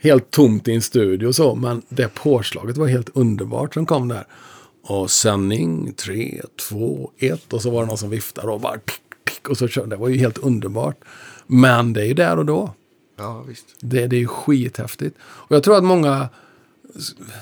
[0.01, 4.09] Helt tomt i en studio och så, men det påslaget var helt underbart som kom
[4.09, 4.27] där.
[4.87, 9.01] Och sändning 3, 2, 1 och så var det någon som viftade och bara tick,
[9.45, 9.89] tick, och så körde.
[9.91, 10.97] Det var ju helt underbart.
[11.47, 12.71] Men det är ju där och då.
[13.19, 13.65] Ja, visst.
[13.81, 15.17] Det, det är ju skithäftigt.
[15.23, 16.29] Och jag tror att många...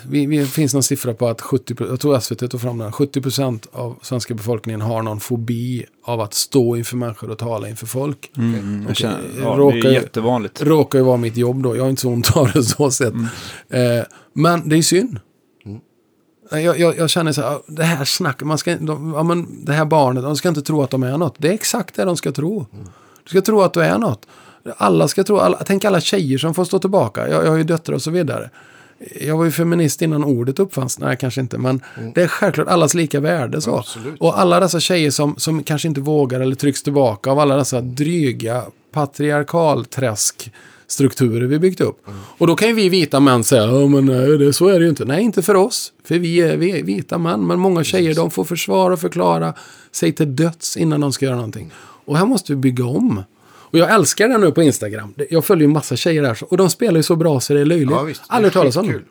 [0.08, 3.66] Vi, vi finns någon siffra på att 70, jag tror SVT tog fram den, 70%
[3.72, 8.30] av svenska befolkningen har någon fobi av att stå inför människor och tala inför folk.
[8.36, 10.62] Mm, jag känner, ja, råkar det är ju- jättevanligt.
[10.62, 13.14] Råkar ju vara mitt jobb då, jag har inte så ont av det så sett.
[13.68, 13.80] Eh,
[14.32, 15.18] men det är synd.
[16.60, 19.72] Jag, jag, jag känner så här, det här snacket, man ska, de, ja, men det
[19.72, 21.34] här barnet, de ska inte tro att de är något.
[21.38, 22.66] Det är exakt det de ska tro.
[23.24, 24.26] Du ska tro att du är något.
[24.76, 27.28] Alla ska tro, alla, tänk alla tjejer som får stå tillbaka.
[27.28, 28.50] Jag, jag har ju döttrar och så vidare.
[29.20, 30.98] Jag var ju feminist innan ordet uppfanns.
[30.98, 31.58] Nej, kanske inte.
[31.58, 31.80] Men
[32.14, 33.60] det är självklart allas lika värde.
[33.60, 33.78] Så.
[33.78, 34.20] Absolut.
[34.20, 37.80] Och alla dessa tjejer som, som kanske inte vågar eller trycks tillbaka av alla dessa
[37.80, 38.64] dryga
[40.92, 42.06] patriarkalträsk-strukturer vi byggt upp.
[42.38, 44.84] Och då kan ju vi vita män säga, ja men nej, det, så är det
[44.84, 45.04] ju inte.
[45.04, 45.92] Nej, inte för oss.
[46.04, 47.46] För vi är, vi är vita män.
[47.46, 49.54] Men många tjejer, de får försvara och förklara
[49.92, 51.70] sig till döds innan de ska göra någonting.
[52.04, 53.22] Och här måste vi bygga om.
[53.72, 55.14] Och jag älskar det nu på Instagram.
[55.30, 56.38] Jag följer ju massa tjejer där.
[56.48, 57.90] Och de spelar ju så bra så det är löjligt.
[57.90, 58.22] Ja, visst.
[58.26, 59.02] Aldrig hört talas om dem.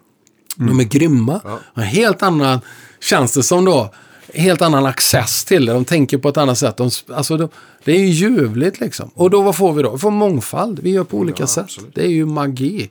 [0.56, 1.42] De är grymma.
[1.44, 1.60] Ja.
[1.76, 2.60] En helt annan,
[3.00, 3.94] känns det som då,
[4.34, 5.74] helt annan access till det.
[5.74, 6.78] De tänker på ett annat sätt.
[6.78, 7.50] De, alltså de,
[7.84, 9.12] det är ju ljuvligt liksom.
[9.14, 9.92] Och då vad får vi då?
[9.92, 10.80] Vi får mångfald.
[10.80, 11.64] Vi gör på olika Ja, sätt.
[11.64, 11.96] absolut.
[11.96, 12.90] Det är ju magi.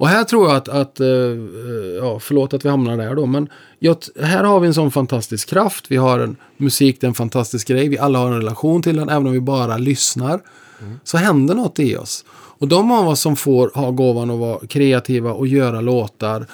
[0.00, 1.12] Och här tror jag att, att eh, eh,
[2.00, 3.48] ja, förlåt att vi hamnar där då, men
[3.78, 5.84] jag, här har vi en sån fantastisk kraft.
[5.88, 7.88] Vi har en musik, det är en fantastisk grej.
[7.88, 10.40] Vi alla har en relation till den, även om vi bara lyssnar.
[11.04, 12.24] Så händer något i oss.
[12.30, 16.46] Och de av oss som får ha gåvan att vara kreativa och göra låtar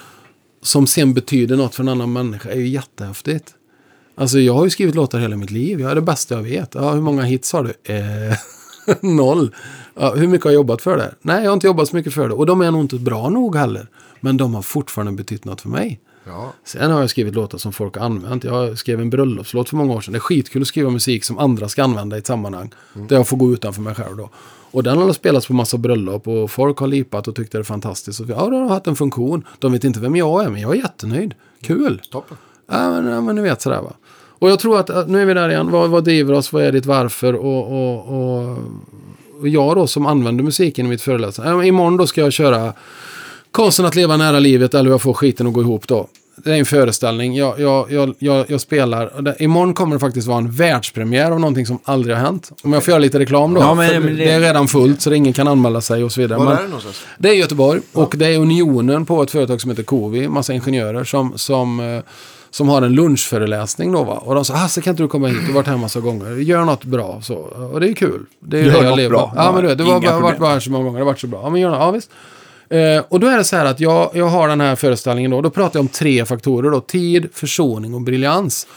[0.61, 3.54] som sen betyder något för en annan människa är ju jättehäftigt.
[4.15, 5.81] Alltså jag har ju skrivit låtar hela mitt liv.
[5.81, 6.75] Jag är det bästa jag vet.
[6.75, 7.93] Ja, hur många hits har du?
[7.93, 8.37] Eh,
[9.15, 9.55] noll.
[9.95, 11.15] Ja, hur mycket har jag jobbat för det?
[11.21, 12.33] Nej, jag har inte jobbat så mycket för det.
[12.33, 13.87] Och de är nog inte bra nog heller.
[14.19, 15.99] Men de har fortfarande betytt något för mig.
[16.27, 18.43] Ja, Sen har jag skrivit låtar som folk har använt.
[18.43, 20.11] Jag skrev en bröllopslåt för många år sedan.
[20.11, 22.73] Det är skitkul att skriva musik som andra ska använda i ett sammanhang.
[22.93, 24.29] Där jag får gå utanför mig själv då.
[24.71, 27.63] Och den har spelats på massa bröllop och folk har lipat och tyckt det är
[27.63, 28.19] fantastiskt.
[28.19, 29.45] Och ja, det har haft en funktion.
[29.59, 31.33] De vet inte vem jag är, men jag är jättenöjd.
[31.61, 32.01] Kul.
[32.11, 32.37] toppen.
[32.71, 33.93] Ja, men, ja, men ni vet sådär va.
[34.39, 35.71] Och jag tror att, att nu är vi där igen.
[35.71, 36.53] Vad, vad driver oss?
[36.53, 37.33] Vad är ditt varför?
[37.33, 38.57] Och, och, och,
[39.41, 41.51] och jag då som använder musiken i mitt föreläsande.
[41.51, 42.73] Ja, imorgon då ska jag köra
[43.51, 46.07] Konsten att leva nära livet eller hur jag får skiten att gå ihop då.
[46.37, 47.35] Det är en föreställning.
[47.35, 49.21] Jag, jag, jag, jag, jag spelar.
[49.21, 52.51] Det, imorgon kommer det faktiskt vara en världspremiär av någonting som aldrig har hänt.
[52.63, 53.61] Om jag får göra lite reklam då.
[53.61, 56.39] Ja, men- det- det är redan fullt så ingen kan anmäla sig och så vidare.
[56.39, 57.01] Var är det någonstans?
[57.17, 61.03] det är Göteborg och det är Unionen på ett företag som heter Covi, massa ingenjörer
[61.03, 62.03] som, som, eh,
[62.55, 64.13] som har en lunchföreläsning då va.
[64.13, 66.35] Och de sa, Hasse kan inte du komma hit, du har varit här massa gånger,
[66.35, 67.35] gör något bra så.
[67.73, 68.25] Och det är kul.
[68.39, 69.33] Det är Gör det jag något lever bra.
[69.35, 71.11] Ja, men du vet, det var, har varit bara här så många gånger, det har
[71.11, 71.41] varit så bra.
[71.43, 72.11] Ja men gör något, ja visst.
[72.69, 75.41] Eh, och då är det så här att jag, jag har den här föreställningen då,
[75.41, 78.67] då pratar jag om tre faktorer då, tid, försoning och briljans.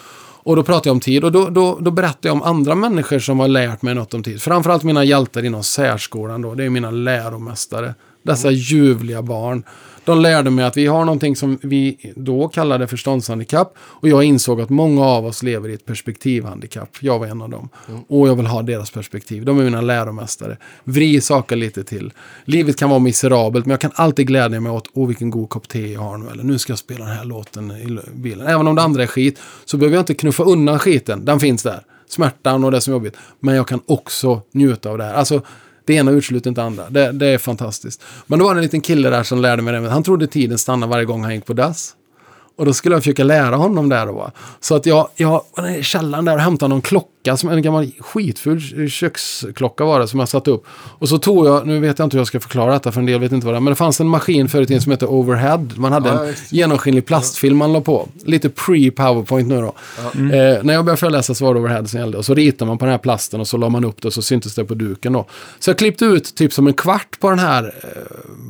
[0.43, 3.19] Och då pratar jag om tid och då, då, då berättar jag om andra människor
[3.19, 4.43] som har lärt mig något om tid.
[4.43, 7.95] Framförallt mina hjältar inom särskolan då, det är mina läromästare.
[8.23, 9.65] Dessa ljuvliga barn.
[10.09, 13.75] De lärde mig att vi har någonting som vi då kallade förståndshandikapp.
[13.79, 16.89] Och jag insåg att många av oss lever i ett perspektivhandikapp.
[17.01, 17.69] Jag var en av dem.
[18.09, 19.45] Och jag vill ha deras perspektiv.
[19.45, 20.57] De är mina läromästare.
[20.85, 22.13] Vri saker lite till.
[22.45, 25.69] Livet kan vara miserabelt men jag kan alltid glädja mig åt, åh vilken god kopp
[25.69, 26.27] te jag har nu.
[26.31, 28.47] Eller nu ska jag spela den här låten i bilen.
[28.47, 31.25] Även om det andra är skit så behöver jag inte knuffa undan skiten.
[31.25, 31.81] Den finns där.
[32.09, 33.17] Smärtan och det som är jobbigt.
[33.41, 35.15] Men jag kan också njuta av det här.
[35.15, 35.43] Alltså,
[35.89, 36.91] det ena utesluter inte det andra.
[36.91, 38.03] Det, det är fantastiskt.
[38.27, 39.91] Men då var det en liten kille där som lärde mig det.
[39.91, 41.95] Han trodde tiden stannade varje gång han gick på dass.
[42.57, 44.31] Och då skulle jag försöka lära honom det då.
[44.61, 47.63] Så att jag, jag var nere i källaren där och hämtade någon klocka, som en
[47.63, 50.65] gammal skitful köksklocka var det, som jag satte upp.
[50.71, 53.07] Och så tog jag, nu vet jag inte hur jag ska förklara detta för en
[53.07, 55.67] del vet inte vad det är, men det fanns en maskin förut som hette Overhead.
[55.77, 58.09] Man hade Ja, en genomskinlig plastfilm man la på.
[58.25, 59.75] Lite pre-powerpoint nu då.
[60.15, 62.19] Eh, när jag började föreläsa så var det overhead som gällde.
[62.19, 64.15] Och så ritade man på den här plasten och så la man upp det och
[64.15, 65.27] så syntes det på duken då.
[65.59, 68.01] Så jag klippte ut typ som en kvart på den här eh,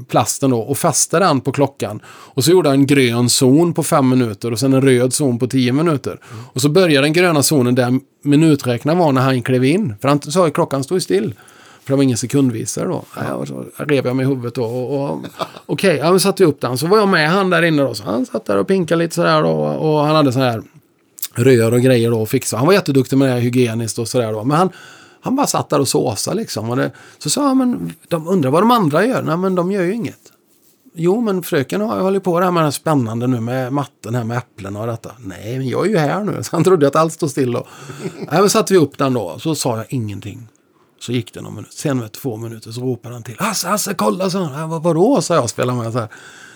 [0.09, 2.01] plasten då och fäste den på klockan.
[2.07, 5.39] Och så gjorde jag en grön zon på fem minuter och sen en röd zon
[5.39, 6.21] på tio minuter.
[6.53, 9.95] Och så började den gröna zonen där minuträknaren var när han klev in.
[10.01, 11.35] För han sa ju klockan stod still.
[11.85, 13.05] För det var ingen sekundvisare då.
[13.17, 13.35] Ja.
[13.35, 14.65] och så rev jag mig i huvudet då.
[14.65, 15.21] Och, och,
[15.67, 16.79] Okej, ja, men satte upp den.
[16.79, 17.95] Så var jag med han där inne då.
[17.95, 19.51] Så han satt där och pinkade lite sådär då.
[19.51, 20.63] Och han hade sån här
[21.35, 22.59] rör och grejer då och fixade.
[22.59, 24.45] Han var jätteduktig med det här hygieniskt och sådär då.
[24.45, 24.71] Men han,
[25.21, 26.71] han bara satt där och såsade liksom.
[26.71, 29.23] Och det, så sa han, men de undrar vad de andra gör.
[29.23, 30.21] Nej, men de gör ju inget.
[30.95, 34.25] Jo, men fröken har hållit på det här med det spännande nu med matten här
[34.25, 35.11] med äpplen och detta.
[35.19, 36.43] Nej, men jag är ju här nu.
[36.43, 37.57] Så han trodde att allt stod still.
[37.57, 37.67] Och...
[38.31, 39.39] Nej, men satte vi upp den då.
[39.39, 40.49] Så sa jag ingenting.
[41.01, 41.73] Så gick det någon minut.
[41.73, 43.37] Sen med två minuter så ropade han till.
[43.39, 44.31] Hasse, Hasse, kolla!
[44.31, 45.23] Så, "Vad- vadå?
[45.23, 46.09] sa jag och spelade med så här.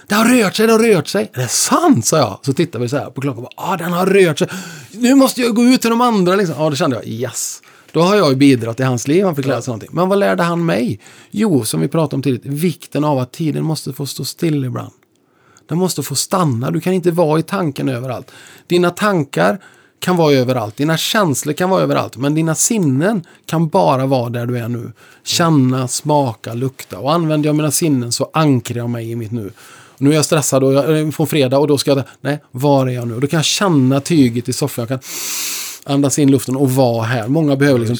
[0.09, 1.31] Det har rört sig, det har rört sig.
[1.35, 2.07] Är det sant?
[2.07, 2.39] sa jag.
[2.43, 3.43] Så tittade vi så här på klockan.
[3.43, 4.49] Ja, ah, den har rört sig.
[4.93, 6.35] Nu måste jag gå ut till de andra.
[6.37, 6.57] Liksom.
[6.59, 7.63] Ja, då kände jag yes.
[7.93, 9.25] Då har jag ju bidragit i hans liv.
[9.25, 9.91] Han fick lära sig någonting.
[9.93, 11.01] Men vad lärde han mig?
[11.31, 12.45] Jo, som vi pratade om tidigt.
[12.45, 14.93] Vikten av att tiden måste få stå still ibland.
[15.69, 16.71] Den måste få stanna.
[16.71, 18.31] Du kan inte vara i tanken överallt.
[18.67, 19.59] Dina tankar
[19.99, 20.77] kan vara överallt.
[20.77, 22.17] Dina känslor kan vara överallt.
[22.17, 24.93] Men dina sinnen kan bara vara där du är nu.
[25.25, 26.99] Känna, smaka, lukta.
[26.99, 29.53] Och använder jag mina sinnen så ankrar jag mig i mitt nu.
[29.99, 32.03] Nu är jag stressad och jag, eh, på fredag och då ska jag...
[32.21, 33.21] Nej, var är jag nu?
[33.21, 34.83] Då kan jag känna tyget i soffan.
[34.83, 35.09] Jag kan
[35.85, 37.29] andas in luften och vara här.
[37.29, 37.99] Många behöver liksom...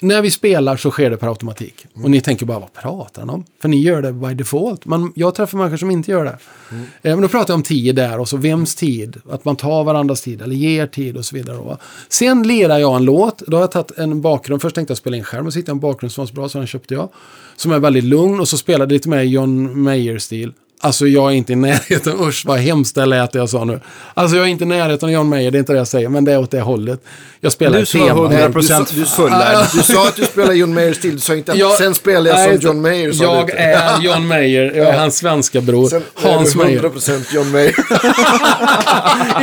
[0.00, 1.86] När vi spelar så sker det per automatik.
[1.94, 3.44] Och ni tänker bara, vad pratar han om?
[3.62, 4.86] För ni gör det by default.
[4.86, 6.38] Men jag träffar människor som inte gör det.
[6.70, 6.86] Mm.
[7.02, 9.16] Men då pratar jag om tid där och så vems tid.
[9.30, 11.56] Att man tar varandras tid eller ger tid och så vidare.
[11.56, 11.78] Va?
[12.08, 13.38] Sen lirar jag en låt.
[13.46, 14.62] Då har jag tagit en bakgrund.
[14.62, 15.42] Först tänkte jag spela in själv.
[15.42, 17.08] Men så hittade jag en bakgrund som var så bra så den köpte jag.
[17.56, 20.52] Som är väldigt lugn och så spelade lite mer John Mayer-stil.
[20.80, 23.80] Alltså jag är inte i närheten, usch vad hemskt det lät jag sa nu.
[24.14, 26.08] Alltså jag är inte i närheten av John Mayer, det är inte det jag säger,
[26.08, 27.00] men det är åt det hållet.
[27.40, 29.28] Jag spelar Du som var 100% Du, sa,
[29.74, 32.30] du sa att du spelar John Mayer stil, du sa inte att Jag- sen spelar
[32.30, 33.12] jag nej, som John Mayer.
[33.12, 35.88] sa du Jag är John Mayer, jag är hans svenska bror.
[35.88, 36.80] Sen Hans är du Mayer.
[36.80, 37.74] 100% John Mayer.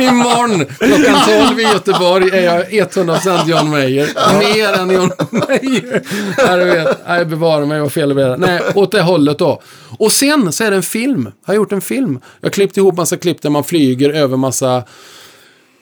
[0.00, 4.08] Imorgon klockan 12 i Göteborg är jag 100% John Mayer.
[4.38, 6.02] Mer än John Mayer.
[6.48, 6.98] Nej, du vet.
[7.08, 8.38] Nej, bevara mig, vad fel det blev.
[8.38, 9.62] Nej, åt det hållet då.
[9.98, 11.25] Och sen så är det en film.
[11.44, 12.20] Jag har gjort en film.
[12.40, 14.84] Jag har klippt ihop massa klipp där man flyger över massa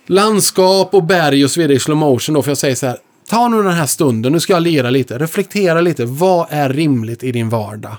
[0.07, 2.43] landskap och berg och så vidare i slow motion då.
[2.43, 2.97] För jag säger så här.
[3.31, 5.19] Ta nu den här stunden, nu ska jag lira lite.
[5.19, 6.05] Reflektera lite.
[6.05, 7.97] Vad är rimligt i din vardag?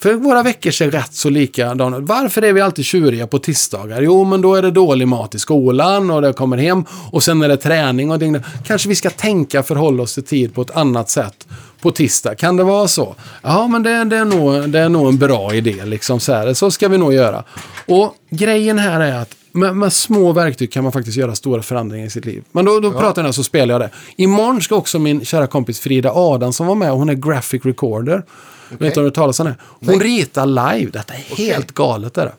[0.00, 2.04] För våra veckor ser rätt så likadana ut.
[2.06, 4.02] Varför är vi alltid tjuriga på tisdagar?
[4.02, 7.42] Jo, men då är det dålig mat i skolan och det kommer hem och sen
[7.42, 8.36] är det träning och ding.
[8.66, 11.46] Kanske vi ska tänka förhålla oss till tid på ett annat sätt
[11.84, 12.34] på tisdag.
[12.34, 13.14] Kan det vara så?
[13.42, 15.84] Ja, men det, det, är, nog, det är nog en bra idé.
[15.84, 16.54] Liksom, så, här.
[16.54, 17.44] så ska vi nog göra.
[17.86, 22.06] Och grejen här är att med, med små verktyg kan man faktiskt göra stora förändringar
[22.06, 22.44] i sitt liv.
[22.52, 23.90] Men då, då pratar jag så spelar jag det.
[24.16, 26.90] Imorgon ska också min kära kompis Frida Adamsson vara med.
[26.90, 28.22] Hon är graphic recorder.
[28.68, 29.54] Vet du om du talas om det?
[29.60, 30.90] Hon ritar live.
[30.90, 32.18] Detta är helt galet.
[32.18, 32.32] Är det.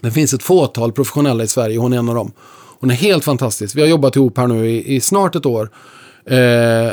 [0.00, 1.78] det finns ett fåtal professionella i Sverige.
[1.78, 2.32] Hon är en av dem.
[2.80, 3.76] Hon är helt fantastisk.
[3.76, 5.70] Vi har jobbat ihop här nu i, i snart ett år.
[6.26, 6.36] Eh,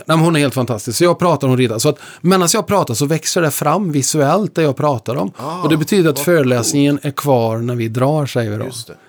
[0.06, 0.98] nej, hon är helt fantastisk.
[0.98, 1.80] Så jag pratar och hon ritar.
[1.80, 5.32] Så att medan jag pratar så växer det fram visuellt det jag pratar om.
[5.64, 8.66] och det betyder att föreläsningen är kvar när vi drar, säger vi då.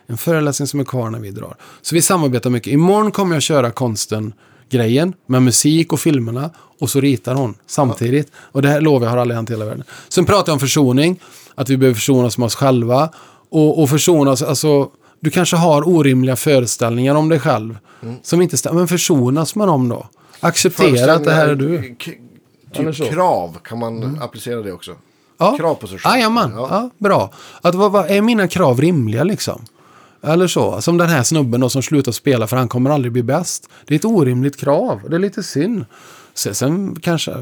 [0.07, 1.57] En föreläsning som är kvar när vi drar.
[1.83, 2.73] Så vi samarbetar mycket.
[2.73, 4.33] Imorgon kommer jag köra konsten
[4.71, 6.51] grejen med musik och filmerna
[6.81, 8.33] och så ritar hon samtidigt.
[8.37, 9.85] Och det här lovar jag har aldrig hänt i hela världen.
[10.09, 11.21] Sen pratar jag om försoning,
[11.55, 13.11] att vi behöver försona oss med oss själva.
[13.51, 14.89] Och, och försona oss, alltså
[15.23, 17.79] du kanske har orimliga föreställningar om dig själv
[18.23, 18.79] som inte stämmer.
[18.79, 20.07] Men försonas med dem då.
[20.41, 21.97] Acceptera att det här är du.
[22.73, 24.97] Typ krav, kan man applicera det också?
[25.39, 25.57] Ja.
[25.57, 26.15] Krav på sig själv.
[26.15, 26.91] Jajamän, ja.
[26.99, 27.33] bra.
[27.61, 29.65] Att, vad, vad, är mina krav rimliga liksom?
[30.23, 30.81] Eller så.
[30.81, 33.69] Som den här snubben då som slutar spela för han kommer aldrig bli bäst.
[33.87, 35.01] Det är ett orimligt krav.
[35.09, 35.85] Det är lite synd.
[36.35, 37.33] Sen, sen kanske...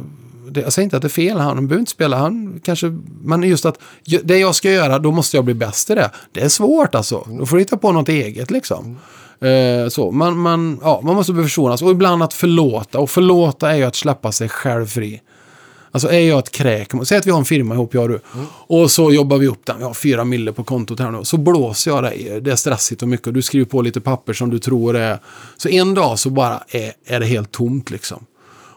[0.54, 1.38] Jag säger inte att det är fel.
[1.38, 2.16] Han behöver inte spela.
[2.16, 2.98] Han kanske...
[3.22, 3.78] Men just att
[4.22, 6.10] det jag ska göra, då måste jag bli bäst i det.
[6.32, 7.26] Det är svårt alltså.
[7.38, 8.98] Då får du hitta på något eget liksom.
[9.40, 10.10] Eh, så.
[10.10, 11.82] Man, man, ja, man måste bli försonas.
[11.82, 12.98] Och ibland att förlåta.
[12.98, 15.20] Och förlåta är ju att släppa sig själv fri.
[15.92, 18.20] Alltså är jag ett kräk, säg att vi har en firma ihop jag och du.
[18.46, 21.24] Och så jobbar vi upp den, vi har fyra mille på kontot här nu.
[21.24, 23.26] Så blåser jag dig, det är stressigt och mycket.
[23.26, 25.18] Och du skriver på lite papper som du tror är...
[25.56, 28.24] Så en dag så bara är, är det helt tomt liksom.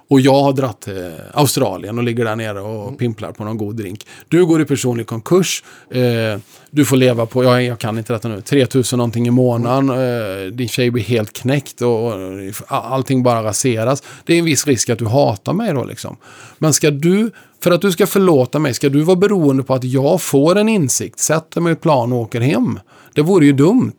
[0.07, 3.75] Och jag har dratt till Australien och ligger där nere och pimplar på någon god
[3.75, 4.07] drink.
[4.27, 5.63] Du går i personlig konkurs.
[5.89, 6.39] Eh,
[6.71, 9.89] du får leva på, jag, jag kan inte detta nu, 3000 någonting i månaden.
[9.89, 12.13] Eh, din tjej blir helt knäckt och, och
[12.67, 14.03] allting bara raseras.
[14.25, 16.17] Det är en viss risk att du hatar mig då liksom.
[16.57, 17.31] Men ska du,
[17.63, 20.69] för att du ska förlåta mig, ska du vara beroende på att jag får en
[20.69, 22.79] insikt, sätter mig i ett plan och åker hem?
[23.13, 23.95] Det vore ju dumt.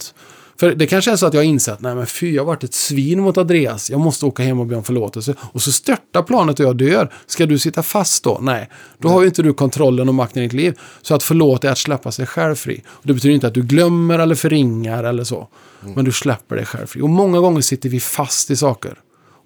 [0.56, 2.64] För det kanske är så att jag har insett, nej men fy, jag har varit
[2.64, 3.90] ett svin mot Andreas.
[3.90, 5.34] Jag måste åka hem och be om förlåtelse.
[5.40, 7.12] Och så störtar planet och jag dör.
[7.26, 8.38] Ska du sitta fast då?
[8.42, 8.70] Nej.
[8.98, 10.78] Då har ju inte du kontrollen och makten i ditt liv.
[11.02, 12.82] Så att förlåta är att släppa sig själv fri.
[12.86, 15.48] Och det betyder inte att du glömmer eller förringar eller så.
[15.94, 17.02] Men du släpper dig själv fri.
[17.02, 18.94] Och många gånger sitter vi fast i saker.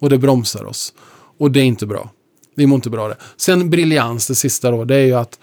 [0.00, 0.92] Och det bromsar oss.
[1.38, 2.10] Och det är inte bra.
[2.54, 3.16] Vi mår inte bra det.
[3.36, 5.38] Sen briljans, det sista då, det är ju att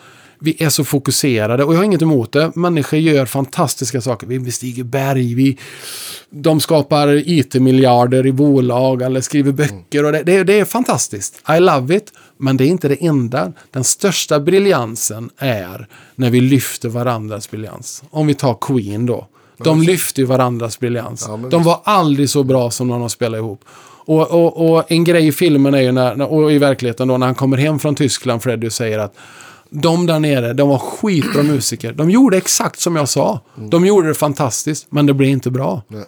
[0.45, 2.51] vi är så fokuserade och jag har inget emot det.
[2.55, 4.27] Människor gör fantastiska saker.
[4.27, 5.57] Vi bestiger berg, vi,
[6.29, 10.05] de skapar IT-miljarder i bolag eller skriver böcker.
[10.05, 11.41] Och det, det, det är fantastiskt.
[11.57, 12.13] I love it.
[12.37, 13.53] Men det är inte det enda.
[13.71, 18.03] Den största briljansen är när vi lyfter varandras briljans.
[18.09, 19.27] Om vi tar Queen då.
[19.57, 21.25] De lyfter ju varandras briljans.
[21.27, 23.65] Ja, de var aldrig så bra som när de spelade ihop.
[24.07, 27.25] Och, och, och en grej i filmen är ju när, och i verkligheten då när
[27.25, 29.15] han kommer hem från Tyskland, Freddie, och säger att
[29.81, 31.93] de där nere, de var skitbra musiker.
[31.93, 33.39] De gjorde exakt som jag sa.
[33.69, 35.81] De gjorde det fantastiskt, men det blev inte bra.
[35.87, 36.03] Nej.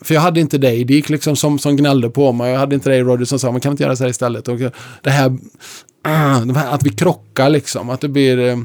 [0.00, 2.52] För jag hade inte dig, Dick, liksom, som, som gnällde på mig.
[2.52, 4.48] Jag hade inte dig, Roger, som sa, man kan inte göra så här istället.
[4.48, 4.58] Och
[5.02, 5.38] det här,
[6.44, 8.58] det här att vi krockar liksom, att det blir eh,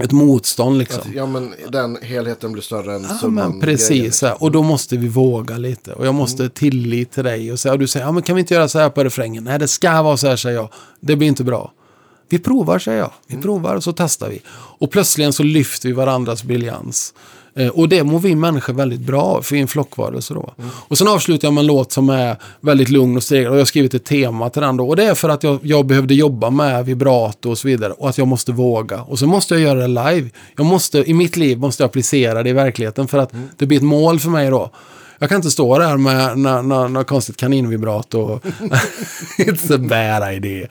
[0.00, 1.02] ett motstånd liksom.
[1.14, 4.22] Ja, men den helheten blir större än Ja, summan men precis.
[4.22, 4.42] här.
[4.42, 5.92] Och då måste vi våga lite.
[5.92, 7.52] Och jag måste tillit till dig.
[7.52, 9.44] Och, så, och du säger, ja, men kan vi inte göra så här på refrängen?
[9.44, 10.68] Nej, det ska vara så här, säger jag.
[11.00, 11.72] Det blir inte bra.
[12.32, 13.10] Vi provar, säger jag.
[13.26, 14.40] Vi provar och så testar vi.
[14.78, 17.14] Och plötsligen så lyfter vi varandras briljans.
[17.54, 20.54] Eh, och det mår vi människor väldigt bra av, för är en flockvarelse då.
[20.88, 23.50] Och sen avslutar jag med en låt som är väldigt lugn och stegrad.
[23.50, 24.88] Och jag har skrivit ett tema till den då.
[24.88, 27.92] Och det är för att jag, jag behövde jobba med vibrato och så vidare.
[27.92, 29.02] Och att jag måste våga.
[29.02, 30.30] Och så måste jag göra det live.
[30.56, 33.78] Jag måste, I mitt liv måste jag applicera det i verkligheten för att det blir
[33.78, 34.70] ett mål för mig då.
[35.22, 36.38] Jag kan inte stå där med
[36.90, 38.18] något konstigt kaninvibrato.
[38.20, 38.44] och
[39.38, 40.68] It's a bad idea.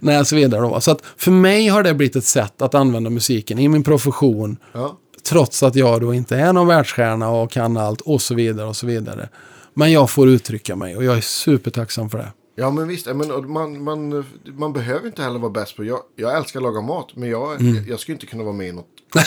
[0.00, 0.80] Nej, så vidare då.
[0.80, 4.56] Så att för mig har det blivit ett sätt att använda musiken i min profession.
[4.72, 4.98] Ja.
[5.28, 8.76] Trots att jag då inte är någon världsstjärna och kan allt och så vidare och
[8.76, 9.28] så vidare.
[9.74, 12.32] Men jag får uttrycka mig och jag är supertacksam för det.
[12.56, 14.24] Ja men visst, men man, man,
[14.58, 15.84] man behöver inte heller vara bäst på.
[15.84, 17.74] Jag, jag älskar att laga mat, men jag, Mm.
[17.76, 18.86] jag, jag skulle inte kunna vara med i något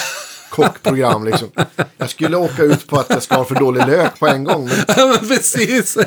[0.50, 1.48] kockprogram liksom.
[1.98, 4.70] Jag skulle åka ut på att jag ska ha för dålig lök på en gång.
[4.98, 5.98] Men, men precis.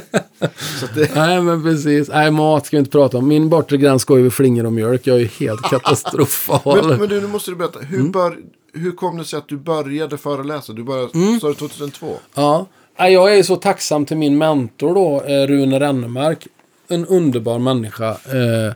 [0.94, 2.08] det, Nej, men precis.
[2.08, 3.28] Nej, mat ska vi inte prata om.
[3.28, 5.06] Min bortre gräns går över flingor och mjölk.
[5.06, 6.86] Jag är helt katastrofal.
[6.86, 7.78] men, men du, nu måste du berätta.
[7.78, 8.12] Hur, Mm.
[8.12, 8.36] bör,
[8.74, 10.72] hur kom det sig att du började föreläsa?
[10.72, 11.40] Du började, Mm.
[11.40, 12.16] sa du 2002?
[12.34, 12.66] Ja.
[12.96, 16.46] Jag är så tacksam till min mentor då, eh, Rune Rennemark.
[16.88, 18.08] En underbar människa.
[18.10, 18.72] Eh,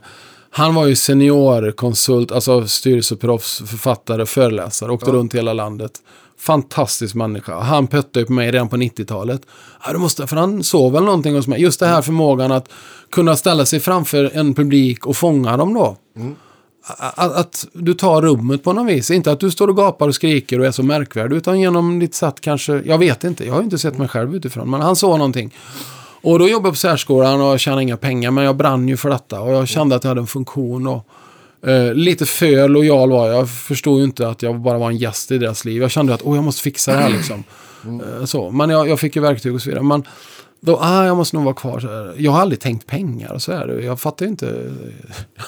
[0.57, 4.91] Han var ju seniorkonsult, alltså styrelseproffs, författare, föreläsare.
[4.91, 5.91] Åkte runt i hela landet.
[6.39, 7.59] Fantastisk människa.
[7.59, 9.41] Han pötte ju på mig redan på 90-talet.
[9.85, 11.61] Ja, du måste, för han såg väl någonting hos mig.
[11.61, 12.69] Just det här förmågan att
[13.11, 15.97] kunna ställa sig framför en publik och fånga dem då.
[16.97, 19.11] Att, att du tar rummet på något vis.
[19.11, 21.35] Inte att du står och gapar och skriker och är så märkvärdig.
[21.35, 22.81] Utan genom ditt sätt kanske.
[22.85, 23.45] Jag vet inte.
[23.45, 24.69] Jag har ju inte sett mig själv utifrån.
[24.69, 25.53] Men han såg någonting.
[26.25, 28.31] Och då jobbade jag på särskolan och jag tjänade inga pengar.
[28.31, 29.41] Men jag brann ju för detta.
[29.41, 30.87] Och jag kände att jag hade en funktion.
[30.87, 31.07] Och,
[31.69, 33.37] eh, lite för lojal var jag.
[33.37, 35.81] Jag förstod ju inte att jag bara var en gäst i deras liv.
[35.81, 37.43] Jag kände att oh, jag måste fixa det här liksom.
[37.83, 38.51] Eh, så.
[38.51, 39.83] Men jag, jag fick ju verktyg och så vidare.
[39.83, 40.03] Men
[40.61, 42.13] då, ah, jag måste nog vara kvar.
[42.17, 43.83] Jag har aldrig tänkt pengar och så är det.
[43.83, 44.45] Jag fattar ju inte.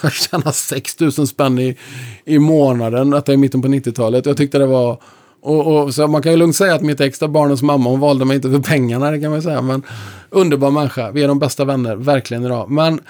[0.04, 1.78] Jag tjänar 6 000 spänn i,
[2.26, 3.10] i månaden.
[3.10, 4.26] Detta är mitten på 90-talet.
[4.26, 5.02] Jag tyckte det var...
[5.42, 8.26] Och, och, så man kan ju lugnt säga att mitt extra barnens mamma, hon valde
[8.26, 9.62] mig inte för pengarna, det kan man ju säga.
[9.62, 9.84] Men
[10.30, 11.12] underbar människa.
[11.12, 12.70] Vi är de bästa vänner, verkligen idag.
[12.70, 13.02] Men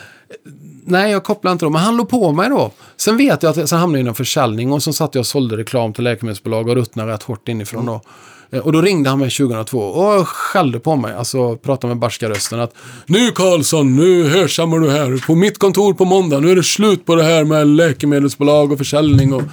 [0.90, 1.70] Nej, jag kopplar inte då.
[1.70, 2.72] Men han låg på mig då.
[2.98, 5.28] Sen vet jag att jag sen hamnade jag inom försäljning och så satt jag och
[5.28, 8.02] sålde reklam till läkemedelsbolag och ruttnade rätt hårt inifrån då.
[8.50, 12.30] Eh, och då ringde han mig 2002 och skällde på mig, alltså pratade med barska
[12.30, 12.74] rösten att
[13.06, 15.26] Nu Karlsson, nu hörsammar du här.
[15.28, 18.78] På mitt kontor på måndag, nu är det slut på det här med läkemedelsbolag och
[18.78, 19.44] försäljning och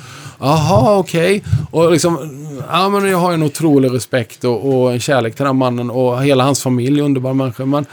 [0.45, 1.43] Jaha, okej.
[1.71, 2.19] Och liksom,
[2.71, 6.23] ja men jag har en otrolig respekt och, och en kärlek till den mannen och
[6.25, 7.65] hela hans familj, underbar människa.
[7.65, 7.87] Men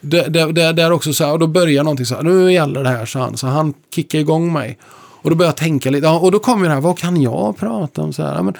[0.00, 2.52] det, det, det, det är också så här, och då börjar någonting så här, nu
[2.52, 3.36] gäller det här, så han.
[3.36, 4.78] Så han kickar igång mig.
[5.22, 7.56] Och då börjar jag tänka lite, ja, och då kommer det här, vad kan jag
[7.56, 8.12] prata om?
[8.12, 8.54] Så här, ja, men,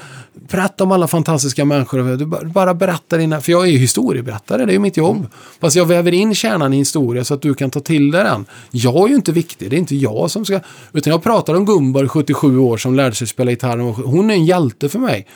[0.51, 2.17] berätta om alla fantastiska människor.
[2.17, 5.27] Du bara- berätta dina, för jag är ju historieberättare, det är ju mitt jobb.
[5.61, 8.47] Fast jag väver in kärnan i historia så att du kan ta till dig den.
[8.71, 10.61] Jag är ju inte viktig, det är inte jag som ska,
[10.93, 13.79] utan jag pratar om Gumbar, 77 år, som lärde sig spela gitarr.
[13.81, 15.27] och Hon är en hjälte för mig.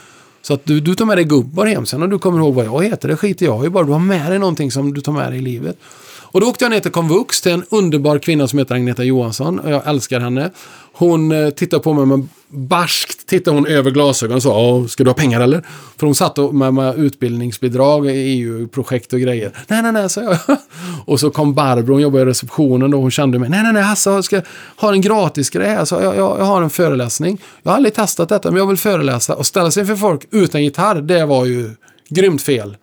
[0.43, 1.87] Så att du, du tar med dig gubbar hem.
[1.87, 3.69] Sen om du kommer ihåg vad jag heter, det skiter jag i.
[3.71, 5.77] Bara du har med dig någonting som du tar med dig i livet.
[6.21, 9.59] Och då åkte jag ner till Komvux till en underbar kvinna som heter Agneta Johansson.
[9.59, 10.51] Och jag älskar henne.
[10.95, 14.49] Hon eh, tittar på mig med barskt tittar hon över glasögonen och sa
[14.81, 15.67] "Ja, ska du ha pengar eller?
[15.97, 19.53] För hon satt och- med, med utbildningsbidrag, EU-projekt och grejer.
[19.69, 20.37] Nej, nej, nej, sa jag.
[21.07, 23.49] Och så kom Barbro, hon jobbade i receptionen då, hon kände mig.
[23.51, 24.43] Nej, nej, nej, Hasse, jag ska
[24.77, 25.85] ha en gratis grej här.
[25.85, 27.41] Så jag, jag, jag har en föreläsning.
[27.63, 29.35] Jag har aldrig testat detta, men jag vill föreläsa.
[29.35, 31.71] Och ställa sig inför folk utan gitarr, det var ju
[32.09, 32.77] grymt fel.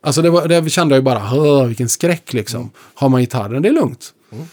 [0.00, 2.70] Alltså det, var, det kände jag ju bara, vilken skräck liksom.
[2.94, 4.12] Har man gitarren, det är lugnt.
[4.32, 4.44] Mm.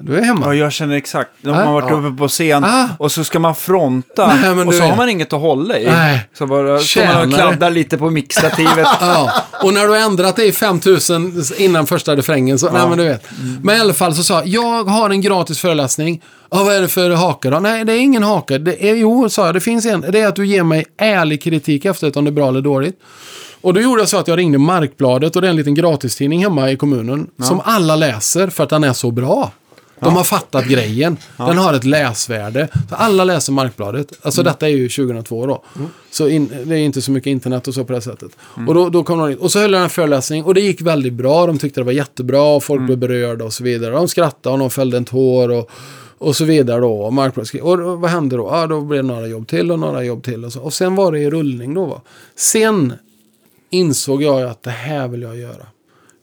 [0.00, 0.46] Du är hemma.
[0.46, 1.30] Ja, jag känner exakt.
[1.40, 1.96] När Ah, man har varit ja.
[1.96, 2.88] uppe på scen Ah.
[2.98, 4.90] och så ska man fronta Nej, och så vet.
[4.90, 5.84] har man inget att hålla i.
[5.86, 6.28] Nej.
[6.34, 8.86] Så bara står man och kladdar lite på mixstativet.
[9.00, 9.32] Ja,
[9.62, 13.04] och när du har ändrat det i 5000 innan första refrängen så, nej men du
[13.04, 13.26] vet.
[13.62, 16.22] Men i alla fall så sa jag, jag har en gratis föreläsning.
[16.50, 17.58] Ja, vad är det för hake då?
[17.58, 18.58] Nej, det är ingen hake.
[18.58, 20.00] Det är, jo, sa jag, det finns en.
[20.00, 23.00] Det är att du ger mig ärlig kritik efteråt om det är bra eller dåligt.
[23.60, 26.42] Och då gjorde jag så att jag ringde Markbladet och det är en liten gratistidning
[26.42, 27.30] hemma i kommunen.
[27.42, 29.52] Som alla läser för att den är så bra.
[30.00, 31.16] De har fattat grejen.
[31.36, 32.68] Den har ett läsvärde.
[32.88, 34.12] Så alla läser Markbladet.
[34.22, 35.64] Alltså detta är ju 2002 då.
[36.10, 38.30] Så in, det är inte så mycket internet och så på det sättet.
[38.66, 39.38] Och, då, då kom de in.
[39.38, 41.46] och så höll jag en föreläsning och det gick väldigt bra.
[41.46, 43.94] De tyckte det var jättebra och folk blev berörda och så vidare.
[43.94, 45.70] De skrattade och de fällde en tår och,
[46.18, 47.00] och så vidare då.
[47.00, 48.48] Och, Markbladet, och vad hände då?
[48.52, 50.44] Ja, då blev det några jobb till och några jobb till.
[50.44, 50.60] Och, så.
[50.60, 51.84] och sen var det i rullning då.
[51.84, 52.00] Va?
[52.36, 52.92] Sen
[53.70, 55.66] insåg jag att det här vill jag göra.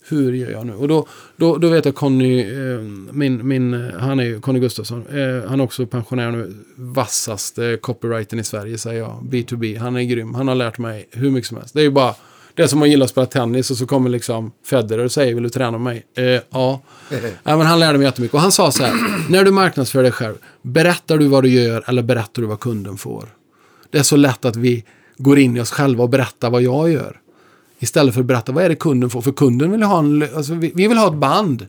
[0.08, 0.74] Hur gör jag nu?
[0.74, 1.08] Och då,
[1.38, 2.80] då, då vet jag Conny, eh,
[3.12, 5.06] min, min, eh, han är ju Conny Gustafsson.
[5.08, 6.54] Eh, han är också pensionär nu.
[6.76, 9.28] Vassaste copywritern i Sverige säger jag.
[9.30, 9.80] B2B.
[9.80, 10.36] Han är grym.
[10.36, 11.74] Han har lärt mig hur mycket som helst.
[11.74, 12.16] Det är ju bara,
[12.54, 15.34] Det är som att gilla att spela tennis och så kommer liksom Federer och säger
[15.34, 16.06] vill du träna med mig?
[16.18, 16.82] Eh, ja.
[17.44, 18.34] ja men han lärde mig jättemycket.
[18.34, 18.96] Och han sa så här,
[19.30, 22.98] när du marknadsför dig själv, berättar du vad du gör eller berättar du vad kunden
[22.98, 23.30] får?
[23.90, 24.84] Det är så lätt att vi
[25.18, 27.22] går in i oss själva och berättar vad jag gör.
[27.86, 29.22] Istället för att berätta vad är det kunden får.
[29.22, 31.66] För kunden vill ha en, alltså, vi, vi vill ha ett band.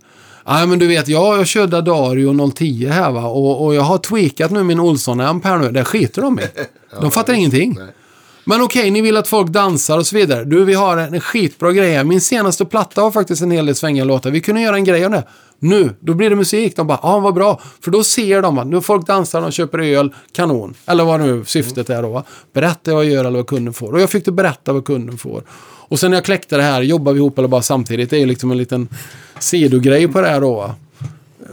[0.46, 3.24] Ja, men du vet, jag, jag körde Dario 010 här va.
[3.26, 5.70] Och, och jag har tweakat nu min Olsson-amp här nu.
[5.70, 6.42] Det skiter de i.
[7.00, 7.74] De fattar ingenting.
[7.78, 7.86] Nej.
[8.44, 10.44] Men okej, ni vill att folk dansar och så vidare.
[10.44, 12.04] Du, vi har en skitbra grej här.
[12.04, 14.30] Min senaste platta har faktiskt en hel del svängiga låtar.
[14.30, 15.24] Vi kunde göra en grej av det.
[15.58, 16.76] Nu, då blir det musik.
[16.76, 17.60] De bara, ja vad bra.
[17.80, 20.74] För då ser de att nu folk dansar, de köper öl, kanon.
[20.86, 22.08] Eller vad nu syftet är då.
[22.08, 22.24] Va?
[22.52, 23.92] Berätta vad jag gör eller vad kunden får.
[23.92, 25.42] Och jag fick berätta vad kunden får.
[25.88, 28.10] Och sen när jag kläckte det här, jobbar vi ihop eller bara samtidigt.
[28.10, 28.88] Det är ju liksom en liten
[29.38, 30.74] sidogrej på det här då.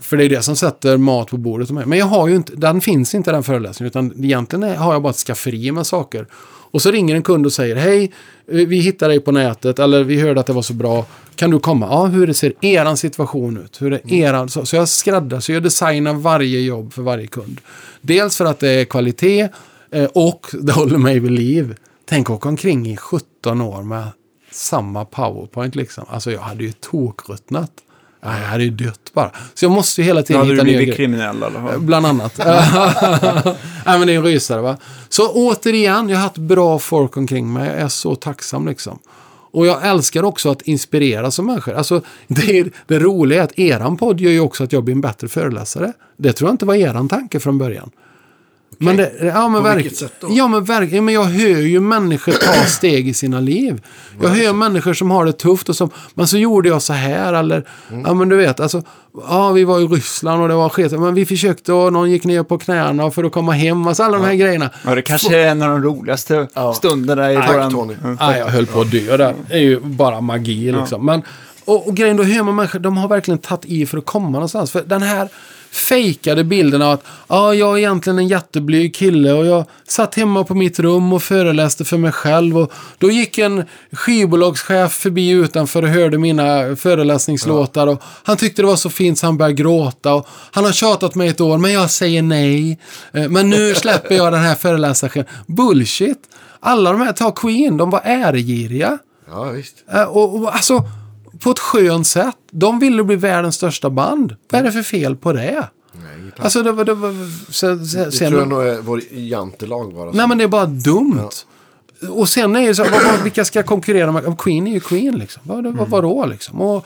[0.01, 1.68] För det är det som sätter mat på bordet.
[1.68, 1.85] för mig.
[1.85, 3.88] Men jag har ju inte, den finns inte den föreläsningen.
[3.88, 6.27] Utan egentligen har jag bara ett skafferi med saker.
[6.73, 8.11] Och så ringer en kund och säger hej,
[8.45, 11.05] vi hittade dig på nätet eller vi hörde att det var så bra.
[11.35, 11.88] Kan du komma?
[11.89, 13.81] Ja, hur ser eran situation ut?
[13.81, 14.49] Hur är eran?
[14.49, 17.61] Så, så jag skräddarsyr, jag designar varje jobb för varje kund.
[18.01, 19.49] Dels för att det är kvalitet
[19.91, 21.76] eh, och det håller mig vid liv.
[22.05, 24.07] Tänk att åka omkring i 17 år med
[24.54, 26.06] samma powerpoint liksom.
[26.10, 27.72] Alltså jag hade ju tokruttnat.
[28.22, 29.32] Ja, Jag hade ju dött bara.
[29.54, 30.96] Så jag måste ju hela Då tiden hade du hitta nya blivit grejer.
[30.98, 31.78] kriminell eller?
[31.78, 32.38] Bland annat.
[33.86, 34.78] Nej, men det är en rysare va.
[35.10, 37.68] Så återigen, jag har haft bra folk omkring mig.
[37.70, 39.00] Jag är så tacksam liksom.
[39.52, 41.74] Och jag älskar också att inspirera som människor.
[41.74, 44.96] Alltså, det, är, det roliga är att eran podd gör ju också att jag blir
[44.96, 45.94] en bättre föreläsare.
[46.18, 47.90] Det tror jag inte var eran tanke från början.
[48.78, 50.28] Men det, ja, men På verk- vilket sätt då?
[50.32, 51.06] Ja, men verkligen.
[51.06, 53.82] Men jag hör ju människor ta steg i sina liv.
[54.22, 57.34] Jag hör människor som har det tufft och som, men så gjorde jag så här
[57.34, 58.04] eller, Mm.
[58.08, 58.84] ja men du vet, alltså,
[59.28, 62.24] ja vi var i Ryssland och det var skit, men vi försökte och någon gick
[62.26, 64.70] ner på knäna för att komma hem, alltså alla de här grejerna.
[64.86, 66.74] Ja, det kanske är en av de roligaste Ja.
[66.74, 67.72] stunderna i Tack, våran...
[67.72, 67.94] Tony.
[68.04, 68.18] Mm.
[68.20, 69.36] Ja, jag höll på att dö där.
[69.48, 71.06] Det är ju bara magi liksom.
[71.06, 71.22] Men,
[71.66, 74.30] och, och grejen, då hör man människor, de har verkligen tagit i för att komma
[74.30, 74.72] någonstans.
[74.72, 75.30] För den här
[75.74, 80.44] fejkade bilden av att ja, jag är egentligen en jätteblyg kille och jag satt hemma
[80.44, 82.58] på mitt rum och föreläste för mig själv.
[82.58, 87.88] Och då gick en skivbolagschef förbi utanför och hörde mina föreläsningslåtar.
[87.88, 90.14] Och han tyckte det var så fint så han började gråta.
[90.14, 92.80] Och han har tjatat mig ett år, men jag säger nej.
[93.14, 95.26] Eh, Men nu släpper jag den här föreläsaren.
[95.48, 96.18] Bullshit!
[96.60, 98.98] Alla de här, ta Queen, de var ärgiriga.
[99.32, 99.76] Ja, visst.
[99.94, 100.84] Eh, Och, och alltså,
[101.44, 102.36] på ett skönt sätt.
[102.52, 104.36] De ville bli världens största band.
[104.52, 105.68] Vad är det för fel på det?
[105.91, 106.86] Nej, Alltså, det var...
[106.86, 107.14] Det var
[107.52, 110.11] sen, det sen, tror jag nog är vår jantelag bara.
[110.11, 111.30] nej, men det är bara dumt.
[112.10, 114.38] Och sen är det så, vad, vilka ska konkurrera med?
[114.38, 115.44] Queen är ju Queen liksom.
[115.45, 116.61] Vad, vad, vadå liksom?
[116.61, 116.86] Och,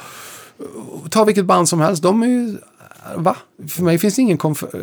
[1.09, 2.03] ta vilket band som helst.
[2.03, 2.57] De är ju...
[3.15, 3.35] Va?
[3.69, 4.37] För mig finns det ingen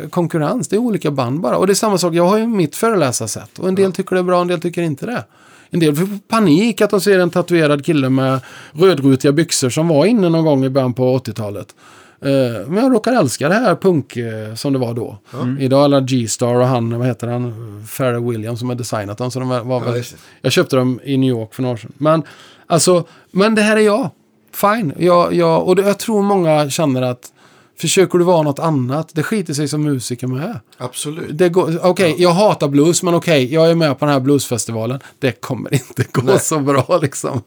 [0.09, 0.67] konkurrens.
[0.67, 1.57] Det är olika band bara.
[1.57, 2.13] Och det är samma sak.
[2.13, 3.59] Jag har ju mitt föreläsarsätt.
[3.59, 5.23] Och en del tycker det är bra, en del tycker inte det.
[5.69, 8.39] En del får panik att de ser en tatuerad kille med
[8.71, 11.75] rödrutiga byxor som var inne någon gång i början på 80-talet.
[12.21, 15.17] Eh, men jag råkar älska det här punk eh, som det var då.
[15.59, 17.53] Idag är alla G-Star och han, vad heter han,
[17.97, 19.31] Pharrell Williams som har designat dem.
[19.31, 20.15] Så de var, Ja, väl, det.
[20.41, 21.91] jag köpte dem i New York för några år sedan.
[21.97, 22.23] Men,
[22.67, 24.09] alltså, men det här är jag.
[24.53, 24.93] Fine.
[24.97, 27.31] Jag, jag, och det, jag tror många känner att
[27.77, 30.59] försöker du vara något annat, det skiter sig som musiker med.
[30.77, 31.37] Absolut.
[31.37, 34.99] Det går, okej, jag hatar blues, men okej, jag är med på den här bluesfestivalen.
[35.19, 36.39] Det kommer inte gå Nej.
[36.39, 37.41] så bra liksom.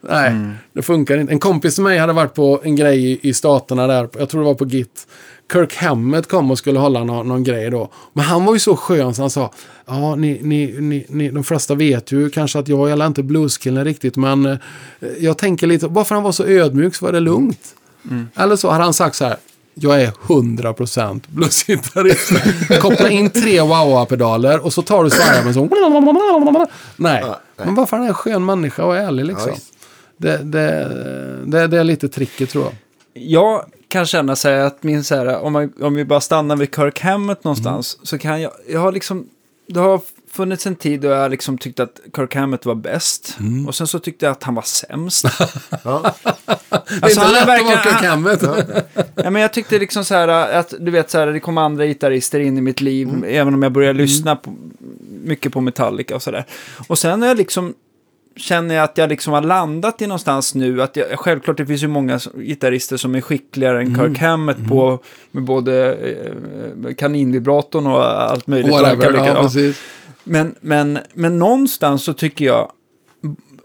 [0.00, 0.34] Nej,
[0.72, 1.32] det funkar inte.
[1.32, 4.40] En kompis till mig hade varit på en grej i, i staterna där, jag tror
[4.40, 5.06] det var på Git.
[5.52, 7.90] Kirk Hammett kom och skulle hålla någon, någon grej då.
[8.12, 9.52] Men han var ju så skön så han sa,
[9.86, 13.22] ja, ni, ni, ni, ni, de flesta vet ju kanske att jag, jag är inte
[13.22, 14.58] blueskillen riktigt, men eh,
[15.18, 17.74] jag tänker lite, bara för han var så ödmjuk så var det lugnt.
[18.34, 19.36] Eller så hade han sagt så här,
[19.74, 22.32] jag är 100% bluesgitarrist.
[22.80, 25.60] Koppla in tre wah-wah-pedaler och så tar du svajaren så...
[26.96, 27.36] Nej, nej.
[27.56, 29.52] men bara för han är en skön människa och ärlig liksom.
[29.52, 29.58] Ja,
[30.16, 30.88] det, det,
[31.46, 32.74] det, det är lite tricket tror jag.
[33.22, 36.56] Jag kan känna så här att min så här, om, man, om vi bara stannar
[36.56, 39.28] vid Kirk Hammett någonstans, så kan jag, jag har liksom,
[39.68, 40.00] det har
[40.32, 43.38] funnits en tid då jag liksom tyckte att Kirk Hammett var bäst.
[43.68, 45.24] Och sen så tyckte jag att han var sämst.
[45.84, 46.14] Ja.
[46.70, 48.42] Det är Alltså, han är lätt att vara verkligen- Kirk Hammett.
[49.14, 51.86] ja, men jag tyckte liksom så här att, du vet så här, det kom andra
[51.86, 54.54] gitarrister in i mitt liv, även om jag började lyssna på,
[55.24, 56.44] mycket på Metallica och sådär.
[56.88, 57.74] Och sen är jag liksom,
[58.40, 61.82] känner jag att jag liksom har landat i någonstans nu, att jag, självklart det finns
[61.82, 64.98] ju många gitarrister som är skickligare än Kirk Hammett på,
[65.30, 68.72] med både eh, kaninvibratorn och allt möjligt.
[68.72, 69.72] Whatever, Ja, ja,
[70.24, 72.72] men, men, men någonstans så tycker jag,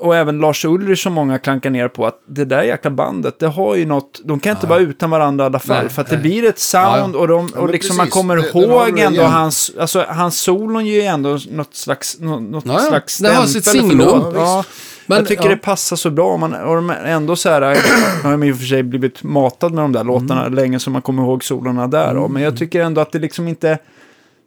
[0.05, 3.47] och även Lars Ulrich som många klankar ner på, att det där jäkla bandet, det
[3.47, 5.83] har ju något, de kan inte vara utan varandra i alla fall.
[5.83, 6.21] Nej, för att det nej.
[6.23, 10.39] blir ett sound och, de, och liksom man kommer Det- ihåg ändå hans, alltså hans
[10.39, 14.33] solon ger ju ändå något slags, nå- något Ja, slags Det har sitt stämpel, signum.
[14.35, 14.63] Ja,
[15.05, 15.49] Men, jag tycker ja.
[15.49, 16.37] det passar så bra.
[16.37, 17.77] Man, och de ändå så här, jag
[18.23, 21.23] har i och för sig blivit matad med de där låtarna länge som man kommer
[21.23, 22.13] ihåg solarna där.
[22.15, 22.27] då.
[22.27, 23.77] Men jag tycker ändå att det liksom inte,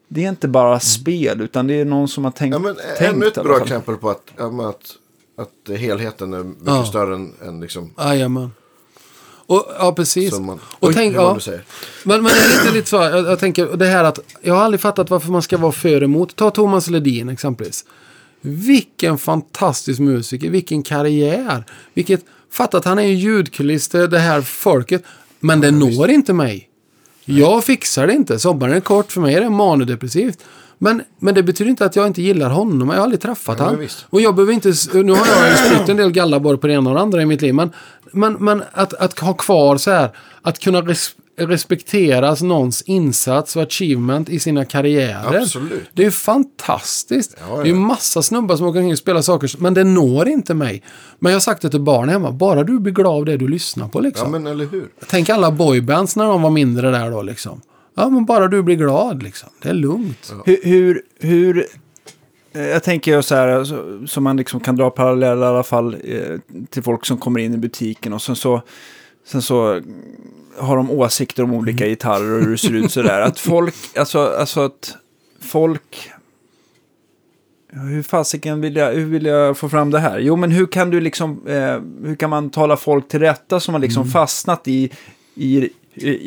[0.09, 2.52] det är inte bara spel, utan det är någon som har tänkt.
[2.55, 4.80] Ja, men tänkt ännu ett bra exempel på att, att,
[5.39, 6.85] att helheten är mycket Ja.
[6.86, 8.51] större än, än liksom, Jajamän.
[9.47, 10.39] Och, ja, precis.
[10.39, 11.39] man, Och Oj, tänk, ja.
[12.05, 15.10] Men, men lite, lite så, jag, jag tänker det här att jag har aldrig fattat
[15.10, 16.36] varför man ska vara för emot.
[16.36, 17.85] Ta Thomas Ledin exempelvis.
[18.40, 21.65] Vilken fantastisk musiker, vilken karriär.
[21.94, 25.02] Vilket, fatta att han är en ljudkuliss, det här folket.
[25.40, 26.69] Men det når inte mig.
[27.24, 28.39] Jag fixar det inte.
[28.39, 30.39] Sommaren är kort, för mig är det manodepressivt.
[30.78, 32.88] Men, men det betyder inte att jag inte gillar honom.
[32.88, 33.86] Jag har aldrig träffat Ja, honom.
[34.10, 34.72] Och jag behöver inte...
[34.92, 37.26] Nu har jag ju sprutt en del gallaborr på det ena och det andra i
[37.26, 37.55] mitt liv.
[37.55, 37.70] Men,
[38.12, 40.10] men, men att, att ha kvar så här,
[40.42, 45.40] att kunna res, respekteras någons insats och achievement i sina karriärer.
[45.40, 45.90] Absolut.
[45.92, 47.36] Det är ju fantastiskt.
[47.40, 47.56] Ja, ja.
[47.56, 50.55] Det är ju massa snubbar som åker omkring och spelar saker, men det når inte
[50.55, 50.82] mig.
[51.18, 53.48] Men jag har sagt det till barn hemma, bara du blir glad av det du
[53.48, 54.34] lyssnar på liksom.
[54.34, 54.88] Ja, men eller hur?
[55.09, 57.60] Tänk alla boybands när de var mindre där då liksom.
[57.98, 59.48] Ja, men bara du blir glad liksom.
[59.62, 60.32] Det är lugnt.
[60.44, 61.66] Hur, hur, hur
[62.52, 65.96] eh, jag tänker så här, så, så man liksom kan dra paralleller i alla fall
[66.04, 68.62] eh, till folk som kommer in i butiken och sen så,
[69.26, 69.84] sen så mm,
[70.58, 73.20] har de åsikter om olika gitarrer och hur det ser ut sådär.
[73.20, 74.96] Att folk, alltså, alltså att
[75.40, 76.10] folk...
[77.72, 80.18] Ja, Hur fasiken vill jag, hur vill jag få fram det här?
[80.18, 83.74] Jo, men hur kan du liksom, eh, hur kan man tala folk till rätta som
[83.74, 84.90] har liksom fastnat i,
[85.34, 85.70] i, i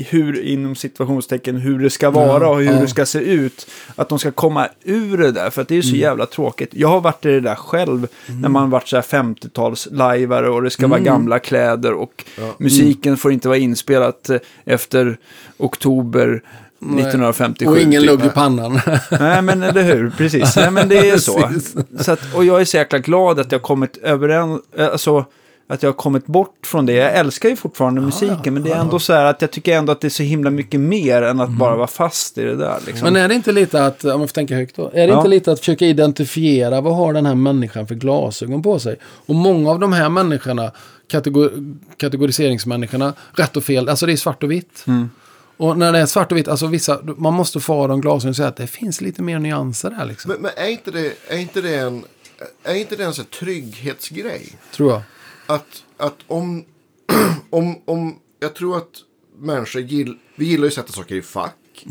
[0.10, 2.80] hur, inom situationstecken, hur det ska vara och hur ja.
[2.80, 3.68] det ska se ut.
[3.95, 6.69] Att de ska komma ur det där, för att det är så jävla tråkigt.
[6.73, 8.07] Jag har varit i det där själv,
[8.41, 12.26] när man varit så här 50-tals-lajvare och det ska vara gamla kläder och
[12.57, 15.18] musiken får inte vara inspelat eh, efter
[15.57, 16.41] oktober
[16.81, 17.72] 1957.
[17.72, 18.11] Och ingen typ.
[18.11, 18.80] lugg i pannan.
[19.19, 20.10] Nej, men eller hur?
[20.18, 20.56] Precis.
[20.56, 21.52] Nej, men det är så.
[21.99, 25.26] Så att, och jag är så jäkla glad att jag kommit överens, alltså
[25.73, 26.93] att jag har kommit bort från det.
[26.93, 29.91] Jag älskar ju fortfarande musiken, men det är ändå så här att jag tycker ändå
[29.91, 32.80] att det är så himla mycket mer än att bara vara fast i det där.
[32.85, 33.03] Liksom.
[33.06, 35.18] Men är det inte lite att, om jag får tänka högt då, är det Ja.
[35.18, 38.95] inte lite att försöka identifiera vad har den här människan för glasögon på sig?
[39.03, 40.72] Och många av de här människorna,
[41.07, 41.52] kategor,
[41.98, 44.84] kategoriseringsmänniskorna, rätt och fel, alltså det är svart och vitt.
[44.88, 45.10] Mm.
[45.57, 48.30] Och när det är svart och vitt, alltså vissa, man måste få ha de glasögonen
[48.30, 50.31] och säga att det finns lite mer nyanser där liksom.
[50.31, 52.03] Men, men är, inte det, är inte det en,
[52.64, 54.56] är inte det en sån här trygghetsgrej?
[54.76, 55.02] tror jag.
[55.53, 56.65] Att, att om,
[57.49, 58.91] om, om, jag tror att
[59.40, 61.86] människor gill, vi gillar ju att sätta saker i fack.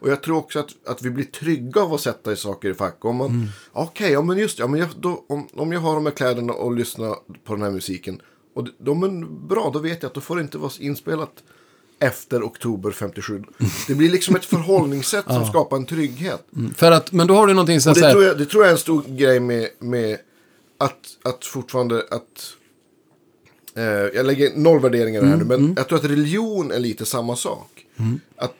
[0.00, 2.74] Och jag tror också att, att vi blir trygga av att sätta i saker i
[2.74, 3.04] fack.
[3.04, 5.94] Om man, okej, ja men just det, ja, men jag, då, om, om jag har
[5.94, 8.20] de här kläderna och lyssnar på den här musiken.
[8.54, 11.42] Och de är bra, då vet jag att då får det inte vara inspelat
[11.98, 13.44] efter oktober 57.
[13.86, 16.46] Det blir liksom ett förhållningssätt som skapar en trygghet.
[16.76, 18.72] För att, men då har du någonting som det, tror jag, det tror jag är
[18.72, 20.18] en stor grej med, med
[20.78, 22.56] att, att fortfarande att...
[23.80, 27.36] Eh, jag lägger noll värderingar här nu, men jag tror att religion är lite samma
[27.36, 27.86] sak.
[28.36, 28.54] Att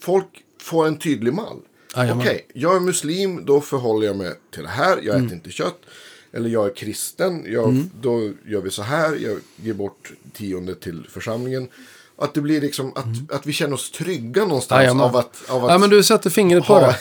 [0.00, 1.56] folk får en tydlig mall.
[1.92, 2.26] Okej, Jajamän.
[2.54, 4.98] jag är muslim, då förhåller jag mig till det här.
[5.02, 5.78] Jag äter inte kött.
[6.32, 9.16] Eller jag är kristen, jag, då gör vi så här.
[9.16, 11.68] Jag ger bort tionde till församlingen.
[12.18, 15.04] Att det blir liksom att, att vi känner oss trygga någonstans Jajamän.
[15.04, 16.96] av att, av att Ja, men du sätter fingret på ha, det.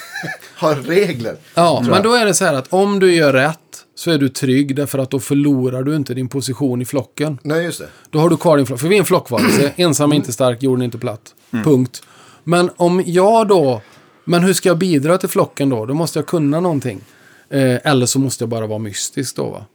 [0.60, 1.38] ha regler.
[1.54, 3.60] Ja, men då är det så här att om du gör rätt
[3.98, 7.40] så är du trygg därför att då förlorar du inte din position i flocken.
[7.44, 7.88] Nej, just det.
[8.10, 8.80] Då har du kvar din flock.
[8.80, 9.74] För vi är en flockvarelse.
[9.76, 11.36] Ensam är inte stark, jorden är inte platt.
[11.52, 12.04] Punkt.
[12.44, 13.82] Men om jag då...
[14.24, 15.86] Men hur ska jag bidra till flocken då?
[15.86, 17.02] Då måste jag kunna någonting.
[17.50, 19.66] Eh, eller så måste jag bara vara mystisk då va.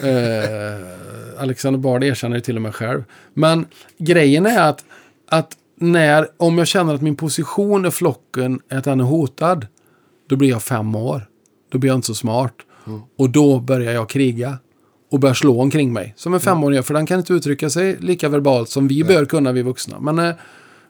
[0.08, 3.04] Eh, Alexander Bard erkänner det till och med själv.
[3.34, 3.66] Men
[3.98, 4.84] grejen är att,
[5.28, 9.66] att när, om jag känner att min position i flocken är att den är hotad.
[10.28, 11.28] Då blir jag fem år.
[11.72, 12.54] Då blir jag inte så smart.
[13.18, 14.58] Och då börjar jag kriga.
[15.10, 16.14] Och börjar slå omkring mig.
[16.16, 16.82] Som en femåring gör.
[16.82, 20.00] För den kan inte uttrycka sig lika verbalt som vi bör kunna, vi vuxna.
[20.00, 20.34] Men, eh,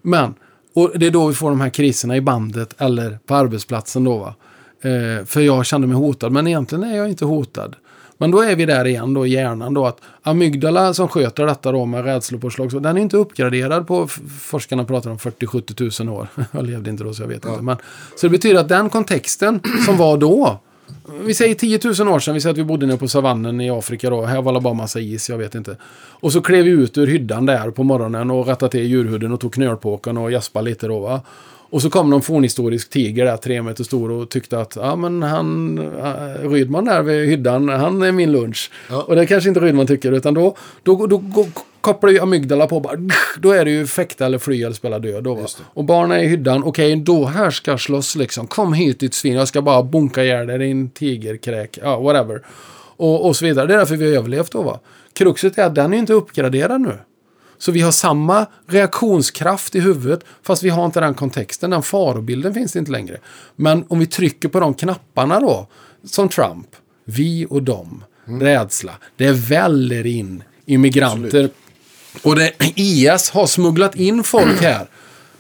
[0.03, 0.35] men
[0.75, 4.19] och det är då vi får de här kriserna i bandet eller på arbetsplatsen då
[4.19, 4.35] va.
[4.83, 6.33] Eh, för jag kände mig hotad.
[6.33, 7.77] Men egentligen är jag inte hotad.
[8.19, 11.73] Men då är vi där igen då i hjärnan då att amygdala som sköter detta
[11.73, 14.09] då med rädslopåslag, den är inte uppgraderad på,
[14.41, 16.29] forskarna pratar om 40-70 tusen år.
[16.53, 17.63] Jag levde inte då så jag vet inte.
[17.63, 17.77] Men,
[18.17, 20.61] så det betyder att den kontexten som var då,
[21.25, 23.71] vi säger 10 000 år sedan, vi säger att vi bodde nere på savannen i
[23.71, 25.77] Afrika då, här var det bara massa is, jag vet inte.
[25.95, 29.41] Och så klev vi ut ur hyddan där på morgonen och rättade till djurhuden och
[29.41, 31.21] tog knölpåken och jaspade lite då va.
[31.73, 35.23] Och så kom någon fornhistorisk tiger där, tre meter stor och tyckte att ja men
[35.23, 38.71] han, äh, Rydman där vid hyddan, han är min lunch.
[38.91, 39.03] Ja.
[39.03, 41.47] Och det kanske inte Rydman tycker, utan då, då, då, då
[41.81, 42.97] kopplar ju amygdala på bara,
[43.39, 45.47] då är det ju fäkta eller fly eller spela död då.
[45.65, 49.35] Och barnen är i hyddan, okej då här ska slåss liksom, kom hit ditt svin,
[49.35, 52.43] jag ska bara bonka ihjäl dig din tigerkräk, ja whatever.
[52.97, 53.67] Och, och så vidare.
[53.67, 54.81] Det är därför vi har överlevt då va.
[55.13, 56.99] Kruxet är att den är inte uppgraderad nu.
[57.63, 61.71] Så vi har samma reaktionskraft i huvudet fast vi har inte den kontexten.
[61.71, 63.19] Den farobilden finns inte längre.
[63.57, 65.67] Men om vi trycker på de knapparna då,
[66.05, 66.67] som Trump,
[67.05, 71.27] vi och dem, rädsla, det väller in immigranter.
[71.27, 71.55] Absolut.
[72.23, 74.87] Och det, IS har smugglat in folk här.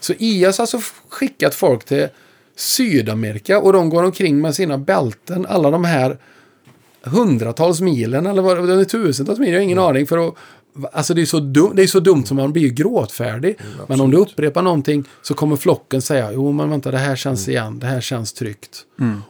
[0.00, 2.08] Så IS har alltså skickat folk till
[2.56, 6.18] Sydamerika och de går omkring med sina bälten, alla de här
[7.02, 10.06] hundratals milen eller vad det är, tusentals mil, jag har ingen aning.
[10.06, 10.34] För att,
[10.92, 13.56] alltså det är, så dum, det är så dumt som man blir gråtfärdig.
[13.88, 17.48] men om du upprepar någonting så kommer flocken säga, jo men vänta det här känns
[17.48, 18.84] igen, det här känns tryggt.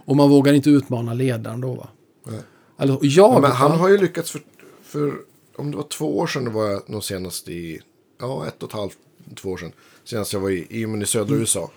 [0.04, 1.88] Och man vågar inte utmana ledaren då va.
[2.26, 2.90] Nej.
[2.90, 4.40] Och jag, Ja, men han har ju lyckats för,
[4.84, 5.12] för,
[5.56, 7.80] om det var två år sedan det var nog senast i,
[8.20, 8.96] ja ett och ett halvt,
[9.36, 9.72] två år sedan.
[10.04, 11.70] Senast jag var i, i, men i södra USA.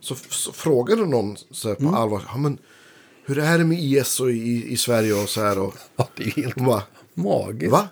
[0.00, 2.58] Så, så frågade någon så här på allvar, ja men
[3.24, 5.74] hur är det med IS och i, i Sverige och så här och.
[5.96, 6.82] Ja, det är helt Hon bara,
[7.14, 7.72] magiskt.
[7.72, 7.88] va?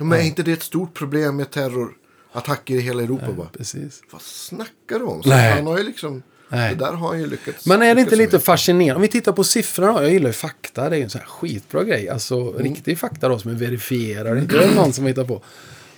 [0.00, 3.32] Ja men är inte det ett stort problem med terrorattacker i hela Europa?
[3.36, 4.02] Bara, Precis.
[4.10, 5.22] Vad snackar du om?
[5.22, 5.52] Så Nej.
[5.52, 6.74] han har ju liksom, Nej.
[6.74, 7.66] det där har han ju lyckats.
[7.66, 8.42] Men är det inte lite med.
[8.42, 8.94] fascinerande?
[8.96, 10.02] Om vi tittar på siffrorna.
[10.02, 10.88] Jag gillar ju fakta.
[10.88, 12.08] Det är ju en sån här skitbra grej.
[12.08, 12.62] Alltså Mm.
[12.62, 14.38] riktig fakta då som är verifierad.
[14.38, 15.42] Inte är det någon som hittar på.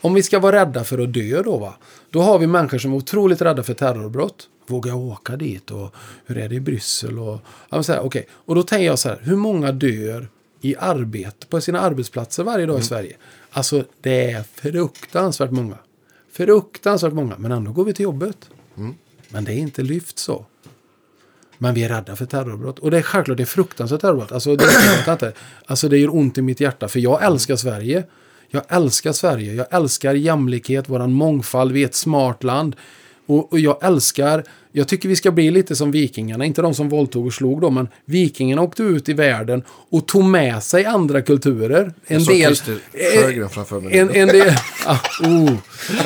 [0.01, 1.75] Om vi ska vara rädda för att dö då va.
[2.11, 4.49] Då har vi människor som är otroligt rädda för terrorbrott.
[4.67, 5.71] Vågar jag åka dit?
[5.71, 5.95] Och
[6.27, 7.19] hur är det i Bryssel?
[7.19, 8.27] Och, ja, så här, okej.
[8.31, 9.19] och då tänker jag så här.
[9.23, 10.29] Hur många dör
[10.61, 12.75] i arbete på sina arbetsplatser varje Mm.
[12.75, 13.17] dag i Sverige?
[13.53, 15.79] Alltså det är fruktansvärt många.
[16.33, 17.39] Fruktansvärt många.
[17.39, 18.51] Men ändå går vi till jobbet.
[18.77, 18.95] Mm.
[19.29, 20.47] Men det är inte lyft så.
[21.59, 22.79] Men vi är rädda för terrorbrott.
[22.79, 24.33] Och det är självklart det är fruktansvärt terrorbrott.
[24.33, 25.33] Alltså det, jag vet inte.
[25.67, 26.89] alltså det gör ont i mitt hjärta.
[26.89, 28.05] För jag älskar Sverige.
[28.49, 29.55] Jag älskar Sverige.
[29.55, 31.73] Jag älskar jämlikhet, våran mångfald.
[31.73, 32.77] Vi är ett smart land.
[33.33, 36.45] Och, och jag älskar, jag tycker vi ska bli lite som vikingarna.
[36.45, 40.25] Inte de som våldtog och slog då, men vikingarna åkte ut i världen och tog
[40.25, 41.93] med sig andra kulturer.
[42.07, 42.57] En Jag del...
[43.23, 43.99] Sjögren framför mig.
[43.99, 44.55] En, en del...
[44.87, 45.53] Ah, oh.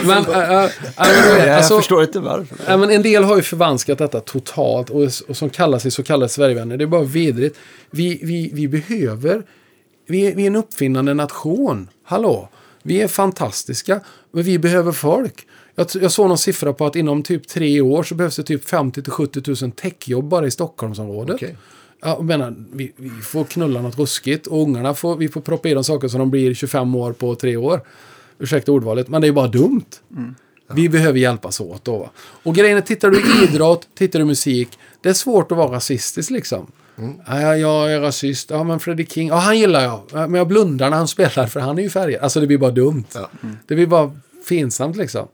[0.04, 2.76] Men, äh, äh, äh, men, Jag alltså, förstår inte varför.
[2.76, 6.28] Men en del har ju förvanskat detta totalt och, och som kallar sig så kallade
[6.28, 6.76] Sverigevänner.
[6.76, 7.58] Det är bara vidrigt.
[7.90, 9.42] Vi, vi, vi behöver...
[10.08, 11.88] Vi är, vi är en uppfinnande nation.
[12.04, 12.48] Hallå?
[12.82, 14.00] Vi är fantastiska.
[14.32, 15.46] Men vi behöver folk.
[15.76, 18.68] Jag, jag såg någon siffra på att inom typ tre år så behövs det typ
[18.68, 21.40] 50 till 70 000 techjobb bara i Stockholmsområdet.
[21.42, 21.48] Ja,
[22.00, 25.74] jag menar, vi, vi får knulla något ruskigt och ungarna får, vi får proppa i
[25.74, 27.80] dem saker så de blir 25 år på tre år.
[28.38, 29.84] Ursäkta ordvalet, men det är bara dumt.
[30.72, 31.98] Vi behöver hjälpas åt då.
[31.98, 32.10] va.
[32.18, 34.68] Och grejen är, tittar du i idrott, tittar du i musik,
[35.00, 36.66] det är svårt att vara rasistisk liksom.
[37.26, 38.50] Ja, jag är rasist.
[38.50, 40.00] Ja, men Freddie King, ja, han gillar jag.
[40.12, 42.22] Ja, Men jag blundar när han spelar för han är ju färgad.
[42.22, 43.04] Alltså det blir bara dumt.
[43.14, 43.30] Ja.
[43.66, 44.12] Det blir bara
[44.48, 45.28] finsamt liksom.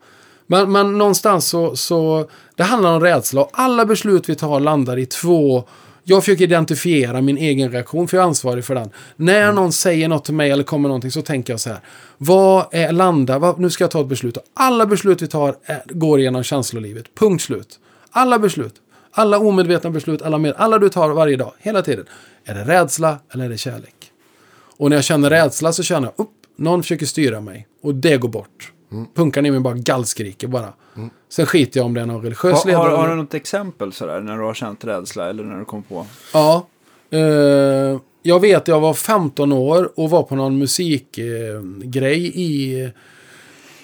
[0.46, 4.98] Men, men någonstans så, så, det handlar om rädsla och alla beslut vi tar landar
[4.98, 5.64] i två
[6.04, 8.90] jag försöker identifiera min egen reaktion, för jag är ansvarig för den.
[9.16, 11.80] När någon säger något till mig eller kommer någonting så tänker jag så här.
[12.18, 13.38] Vad är landa?
[13.38, 14.36] Vad, nu ska jag ta ett beslut.
[14.36, 17.14] Och alla beslut vi tar är, går genom känslolivet.
[17.14, 17.78] Punkt slut.
[18.10, 18.74] Alla beslut.
[19.12, 22.06] Alla omedvetna beslut, alla, med, alla du tar varje dag, hela tiden.
[22.44, 23.94] Är det rädsla eller är det kärlek?
[24.76, 27.66] Och när jag känner rädsla så känner jag upp, någon försöker styra mig.
[27.82, 28.72] Och det går bort.
[29.14, 30.72] Punkan i mig bara gallskriker bara.
[31.28, 32.88] Sen skiter jag om det är någon religiös Har, ledare.
[32.90, 35.82] har, har du något exempel sådär när du har känt rädsla eller när du kom
[35.82, 36.06] på?
[36.32, 36.66] Ja.
[37.10, 42.90] Eh, jag vet jag var 15 år och var på någon musikgrej eh, i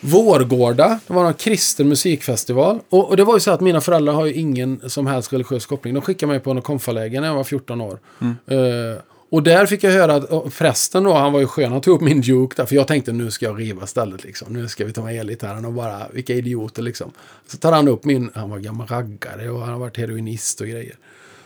[0.00, 1.00] Vårgårda.
[1.06, 2.80] Det var en kristen musikfestival.
[2.88, 5.66] Och, och det var ju så att mina föräldrar har ju ingen som helst religiös
[5.66, 5.94] koppling.
[5.94, 7.98] De skickade mig på en konfaläger när jag var 14 år.
[8.46, 8.56] Eh,
[9.30, 12.00] och där fick jag höra att prästen då, han var ju skön, han tog upp
[12.00, 12.66] min duke där.
[12.66, 14.52] För jag tänkte nu ska jag riva stället liksom.
[14.52, 17.12] Nu ska vi ta med elgitarren och bara, vilka idioter liksom.
[17.46, 20.66] Så tar han upp min, han var gammal raggare och han har varit heroinist och
[20.66, 20.96] grejer.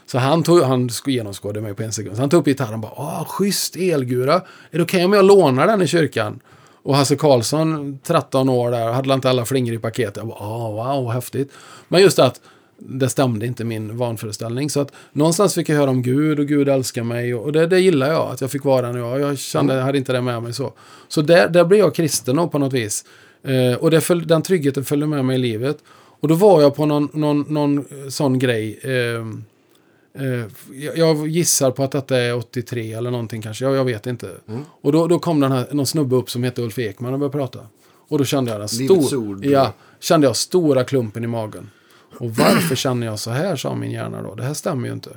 [0.06, 2.16] Så han, tog, han genomskådade mig på en sekund.
[2.16, 4.34] Så han tog upp gitarren och bara, ah, schysst elgura.
[4.70, 6.40] Är det okej om jag lånar den i kyrkan?
[6.82, 10.16] Och Hasse Karlsson, 13 år där, hade inte alla flingor i paketet.
[10.16, 11.52] Jag bara, ah, wow, häftigt.
[11.88, 12.40] Men just att
[12.88, 14.70] det stämde inte min vanföreställning.
[14.70, 17.34] Så att någonstans fick jag höra om Gud och Gud älskar mig.
[17.34, 19.20] Och det, det gillar jag, att jag fick vara den jag.
[19.20, 20.72] Jag kände, jag hade inte det med mig så.
[21.08, 23.04] Så där, där blev jag kristen på något vis.
[23.44, 25.78] Eh, och det föl, den tryggheten följde med mig i livet.
[26.20, 28.80] Och då var jag på någon, någon, någon eh, sån grej.
[28.82, 29.26] Eh,
[30.14, 30.44] Eh,
[30.96, 33.64] jag- gissar på att detta är 83 eller någonting kanske.
[33.64, 34.30] Jag, jag vet inte.
[34.82, 37.38] Och då, då kom den här, någon snubbe upp som hette Ulf Ekman och började
[37.38, 37.58] prata.
[38.08, 39.08] Och då kände jag den stor,
[39.52, 41.70] ja, kände jag stora klumpen i magen.
[42.18, 44.34] Och varför känner jag så här, sa min hjärna då.
[44.34, 45.10] Det här stämmer ju inte.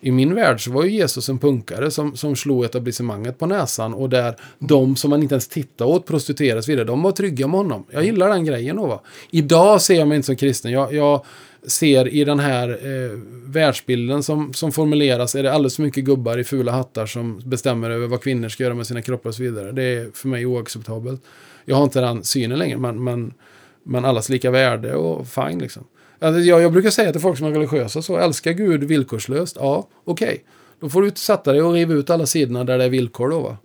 [0.00, 3.94] i min värld så var ju Jesus en punkare som, som slog etablissemanget på näsan
[3.94, 7.56] och där de som man inte ens tittade åt prostituerades vidare, de var trygga med
[7.56, 7.84] honom.
[7.90, 9.00] Jag gillar den grejen då va.
[9.30, 10.72] Idag ser jag mig inte som kristen.
[10.72, 11.24] Jag, jag
[11.66, 16.38] ser i den här eh, världsbilden som, som formuleras är det alldeles för mycket gubbar
[16.38, 19.42] i fula hattar som bestämmer över vad kvinnor ska göra med sina kroppar och så
[19.42, 19.72] vidare.
[19.72, 21.22] Det är för mig oacceptabelt.
[21.64, 23.34] Jag har inte den synen längre, men, men,
[23.82, 25.84] men allas lika värde och fine liksom.
[26.18, 29.56] Alltså, jag, jag brukar säga till folk som är religiösa så, älskar Gud villkorslöst?
[29.60, 30.26] Ja, okej.
[30.26, 30.38] Okay.
[30.80, 33.40] Då får du sätta dig och riva ut alla sidorna där det är villkor då
[33.40, 33.56] va.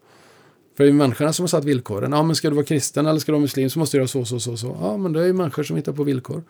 [0.78, 2.11] För det är ju människorna som har satt villkoren.
[2.11, 4.07] Ja, men ska du vara kristen eller ska du vara muslim så måste du göra
[4.07, 4.78] så, så, så, så.
[4.82, 6.44] Ja, men det är ju människor som hittar på villkor.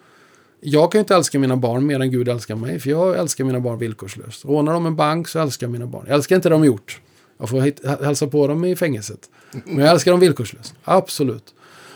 [0.60, 3.44] Jag kan ju inte älska mina barn mer än Gud älskar mig, för jag älskar
[3.44, 4.46] mina barn villkorslöst.
[4.46, 6.06] Rånar de en bank så älskar jag mina barn.
[6.08, 7.02] Jag älskar inte det de gjort.
[7.38, 9.30] Jag får hälsa på dem i fängelset.
[9.66, 10.74] Men jag älskar dem villkorslöst.
[10.84, 11.54] Absolut.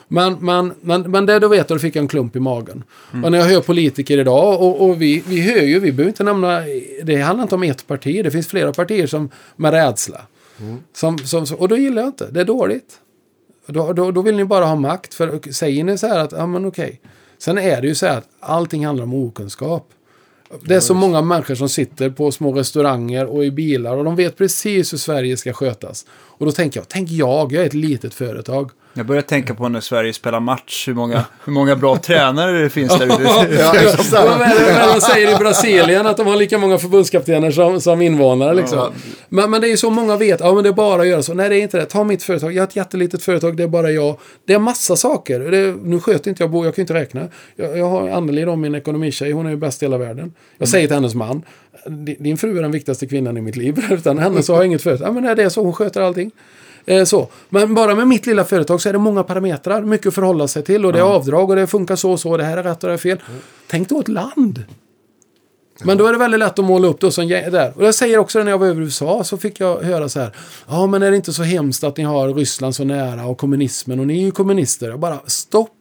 [0.07, 2.83] Men, men, men, men det då vet då fick jag en klump i magen.
[3.13, 3.23] Mm.
[3.23, 6.23] Och när jag hör politiker idag, och, och vi, vi hör ju, vi behöver inte
[6.23, 6.61] nämna,
[7.03, 10.21] det handlar inte om ett parti, det finns flera partier som med rädsla.
[10.59, 10.77] Mm.
[10.93, 12.99] Som, som, och då gillar jag inte, det är dåligt.
[13.67, 16.47] Då, då, då vill ni bara ha makt, för säger ni så här att, ja
[16.47, 17.01] men okej.
[17.37, 19.89] Sen är det ju så här att allting handlar om okunskap.
[20.61, 24.15] Det är så många människor som sitter på små restauranger och i bilar och de
[24.15, 26.05] vet precis hur Sverige ska skötas.
[26.11, 28.71] Och då tänker jag, tänk jag, jag är ett litet företag.
[28.97, 32.69] Jag börjar tänka på när Sverige spelar match, hur många, hur många bra tränare det
[32.69, 33.55] finns där ute.
[33.59, 38.53] ja, de säger i Brasilien att de har lika många förbundskaptener som, som invånare.
[38.53, 38.77] Liksom.
[38.77, 38.91] Ja.
[39.29, 41.23] Men, men det är ju så många vet, ja men det är bara att göra
[41.23, 41.33] så.
[41.33, 41.85] Nej, det är inte det.
[41.85, 44.17] Ta mitt företag, jag har ett jättelitet företag, det är bara jag.
[44.47, 45.39] Det är massa saker.
[45.39, 47.27] Det, nu sköter inte jag Bo, jag kan inte räkna.
[47.55, 50.33] Jag, jag har Anneli då, min ekonomitjej, hon är ju bäst i hela världen.
[50.57, 50.67] Jag mm.
[50.67, 51.41] säger till hennes man,
[52.19, 53.85] din fru är den viktigaste kvinnan i mitt liv.
[53.91, 55.07] Utan henne så har jag inget företag.
[55.07, 56.31] Ja men det är så, hon sköter allting.
[56.85, 57.27] Eh, så.
[57.49, 59.81] Men bara med mitt lilla företag så är det många parametrar.
[59.81, 60.85] Mycket att förhålla sig till.
[60.85, 62.37] Och det är avdrag och det funkar så och så.
[62.37, 63.19] Det här är rätt och det är fel.
[63.27, 63.41] Mm.
[63.67, 64.65] Tänk då ett land.
[65.83, 67.73] Men då är det väldigt lätt att måla upp det som där.
[67.75, 70.19] Och jag säger också när jag var över i USA så fick jag höra så
[70.19, 70.31] här.
[70.67, 73.99] Ja, men är det inte så hemskt att ni har Ryssland så nära och kommunismen
[73.99, 74.89] och ni är ju kommunister.
[74.89, 75.71] Jag bara stopp.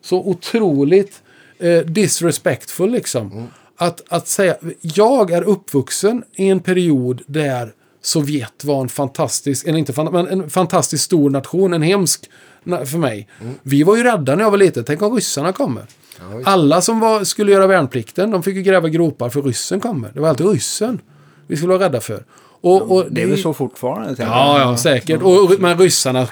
[0.00, 1.22] Så otroligt
[1.58, 3.32] eh, disrespectful liksom.
[3.32, 3.46] Mm.
[3.76, 7.72] Att, att säga, jag är uppvuxen i en period där
[8.08, 12.30] Sovjet var en fantastisk, eller inte men en fantastiskt stor nation, en hemsk
[12.64, 13.28] för mig.
[13.40, 13.54] Mm.
[13.62, 15.82] Vi var ju rädda när jag var liten, tänk om ryssarna kommer.
[16.18, 20.10] Ja, Alla som var, skulle göra värnplikten, de fick ju gräva gropar för ryssen kommer.
[20.14, 21.00] Det var alltid ryssen
[21.46, 22.24] vi skulle vara rädda för.
[22.60, 24.14] Och, och det är väl så fortfarande?
[24.18, 25.22] Ja, ja, säkert.
[25.22, 26.28] Och, men ryssarna...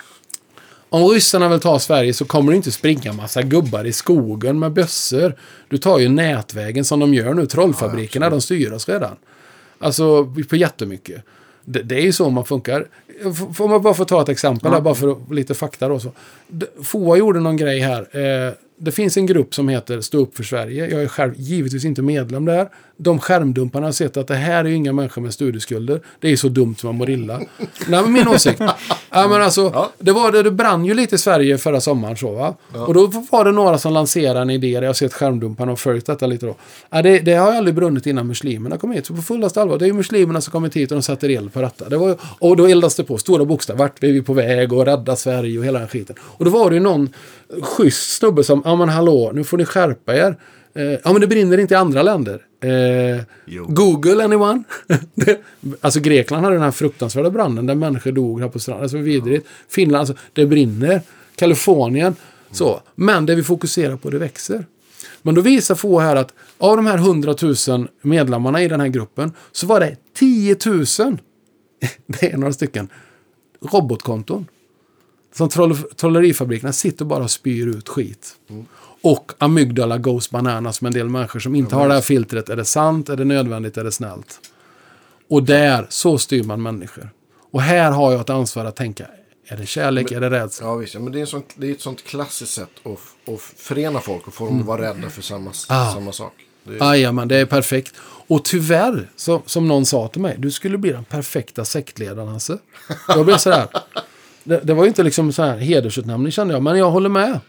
[0.89, 4.73] Om ryssarna vill ta Sverige så kommer det inte springa massa gubbar i skogen med
[4.73, 5.35] bössor.
[5.69, 7.47] Du tar ju nätvägen som de gör nu.
[7.47, 9.17] Trollfabrikerna, ja, de styr oss redan.
[9.79, 11.25] Alltså på jättemycket.
[11.69, 12.87] Det, det är ju så man funkar.
[13.55, 14.75] Får man bara få ta ett exempel ja.
[14.75, 16.01] här, bara för lite fakta då.
[16.01, 16.13] Så.
[16.85, 18.01] FOA gjorde någon grej här.
[18.47, 20.87] Eh, det finns en grupp som heter Stå upp för Sverige.
[20.91, 22.69] Jag är själv givetvis inte medlem där.
[22.97, 26.01] De skärmdumparna har sett att det här är inga människor med studieskulder.
[26.21, 27.41] Det är så dumt som man mår illa.
[27.89, 28.61] Nej, men min åsikt.
[29.11, 29.91] ja, men alltså, ja.
[29.99, 32.17] det, var, det, det brann ju lite i Sverige förra sommaren.
[32.17, 32.55] Så, va?
[32.75, 32.87] Ja.
[32.87, 34.71] Och då var det några som lanserade en idé.
[34.71, 36.55] Jag har sett skärmdumparna och följt detta lite då.
[36.91, 39.07] Ja, det, det har aldrig brunnit innan muslimerna kom hit.
[39.07, 41.53] Så på fullaste allvar, det är ju muslimerna som kommit hit och de sätter eld
[41.53, 41.89] på detta.
[41.89, 43.79] Det var, och då eldas det på, stora bokstäver.
[43.79, 46.17] Vart är vi på väg och rädda Sverige och hela den skiten.
[46.21, 47.09] Och då var det ju någon
[47.63, 50.37] schysst snubbe som, ja men hallå, nu får ni skärpa er.
[50.75, 52.43] Eh, ja men det brinner inte i andra länder.
[52.61, 53.23] Eh,
[53.69, 54.63] Google anyone?
[55.81, 58.83] alltså Grekland hade den här fruktansvärda branden där människor dog här på stranden.
[58.83, 59.47] Alltså vidrigt.
[59.69, 61.01] Finland, alltså, det brinner.
[61.37, 62.17] Kalifornien.
[62.51, 62.81] Så.
[62.95, 64.65] Men det vi fokuserar på, det växer.
[65.23, 67.35] Men då visar få här att av de här 100
[67.69, 70.85] 000 medlemmarna i den här gruppen så var det 10 000,
[72.07, 72.89] det är några stycken,
[73.61, 74.47] robotkonton.
[75.37, 78.37] Som troll, trollerifabrikerna sitter bara och spyr ut skit.
[78.49, 78.67] Mm.
[79.01, 82.49] Och amygdala goes bananas med en del människor som inte ja, har det här filtret.
[82.49, 83.09] Är det sant?
[83.09, 83.77] Är det nödvändigt?
[83.77, 84.41] Är det snällt?
[85.29, 87.11] Och där, så styr man människor.
[87.51, 89.07] Och här har jag ett ansvar att tänka.
[89.49, 90.11] Är det kärlek?
[90.11, 90.67] Men, är det rädsla?
[90.67, 90.95] Ja, visst.
[90.95, 94.27] Ja, men det är, sånt, det är ett sånt klassiskt sätt att, att förena folk
[94.27, 94.67] och få dem att mm.
[94.67, 95.93] vara rädda för samma, ah.
[95.93, 96.33] samma sak.
[96.81, 97.95] Jajamän, det är perfekt.
[98.27, 102.59] Och tyvärr, så, som någon sa till mig, du skulle bli den perfekta sektledaren Hasse.
[103.09, 103.69] Jag blev sådär.
[104.47, 107.41] Det, det var ju inte liksom så här hedersutnämning kände jag, men jag håller med.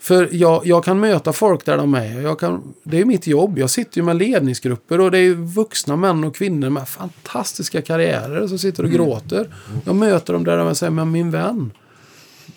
[0.00, 2.20] För jag, jag kan möta folk där de är.
[2.20, 3.58] Jag kan, det är mitt jobb.
[3.58, 8.46] Jag sitter ju med ledningsgrupper och det är vuxna män och kvinnor med fantastiska karriärer
[8.46, 9.02] som sitter och mm.
[9.02, 9.54] gråter.
[9.84, 11.70] Jag möter dem där de säger, men min vän.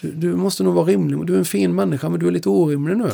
[0.02, 1.26] Du, du, måste nog vara rimlig.
[1.26, 3.11] Du är en fin människa men du är lite orimlig nu.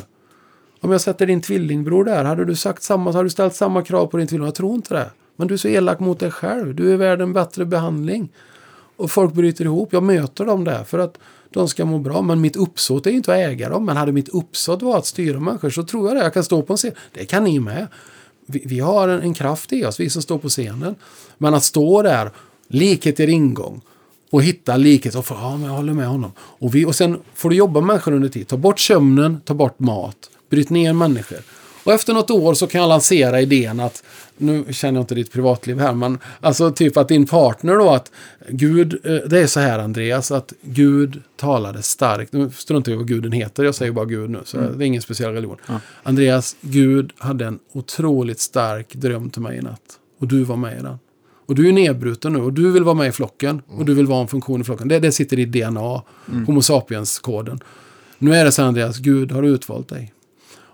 [0.82, 4.06] Om jag sätter din tvillingbror där, hade du sagt samma, hade du ställt samma krav
[4.06, 4.46] på din tvilling.
[4.46, 5.10] Jag tror inte det.
[5.36, 6.76] Men du är så elak mot dig själv.
[6.76, 8.30] Du är värd en bättre behandling.
[9.02, 9.94] Och folk bryter ihop.
[9.94, 11.18] Jag möter dem där för att
[11.50, 12.22] de ska må bra.
[12.22, 13.86] Men mitt uppsåt är ju inte att äga dem.
[13.86, 16.24] Men hade mitt uppsåt varit att styra människor så tror jag det.
[16.24, 16.92] Jag kan stå på en scen.
[17.14, 17.88] Det kan ni med.
[18.46, 20.96] vi, vi har en, en kraft i oss, vi som står på scenen.
[21.38, 22.32] Men att stå där,
[22.68, 23.82] likhet är ingång.
[24.32, 26.32] Och hitta likhet och få, ja men jag håller med honom.
[26.38, 28.48] Och, vi, och sen får du jobba med människor under tid.
[28.48, 30.18] Ta bort sömnen, ta bort mat.
[30.50, 31.40] Bryt ner människor.
[31.84, 34.04] Och efter något år så kan jag lansera idén att,
[34.38, 38.12] nu känner jag inte ditt privatliv här, men alltså typ att din partner då att
[38.50, 42.34] Gud, eh, det är så här Andreas, att Gud talade starkt.
[42.34, 44.88] Nu struntar jag i vad guden heter, jag säger bara Gud nu, så det är
[44.88, 45.58] ingen speciell religion.
[46.04, 49.82] Andreas, Gud hade en otroligt stark dröm till mig i natt.
[50.20, 51.00] Och du var med i den.
[51.46, 53.62] Och du är nedbruten nu och du vill vara med i flocken.
[53.68, 54.88] Och du vill vara en funktion i flocken.
[54.88, 56.02] Det, det sitter i DNA,
[56.46, 57.60] Homo sapiens-koden.
[58.18, 60.14] Nu är det så Andreas, Gud har utvalt dig.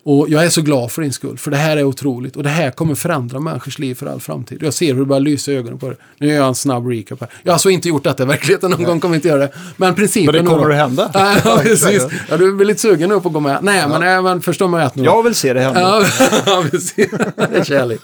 [0.09, 2.35] Och jag är så glad för din skull, för det här är otroligt.
[2.35, 4.63] Och det här kommer förändra människors liv för all framtid.
[4.63, 5.95] Jag ser hur det börjar lysa i ögonen på det.
[6.17, 7.29] Nu gör jag en snabb recap här.
[7.43, 9.51] Jag har alltså inte gjort detta i verkligheten, någon gång kommer inte göra det.
[9.77, 10.35] Men principen...
[10.35, 11.11] Men det kommer då- att hända.
[11.13, 12.07] Ja, ja, precis.
[12.29, 13.57] Ja, du blir lite sugen nu på att gå med.
[13.61, 15.03] Nej, men, nej, men förstå mig rätt nu.
[15.03, 15.81] Jag vill se det hända.
[15.81, 16.03] Ja,
[16.45, 17.07] ja, precis.
[17.35, 18.01] Det är kärlek.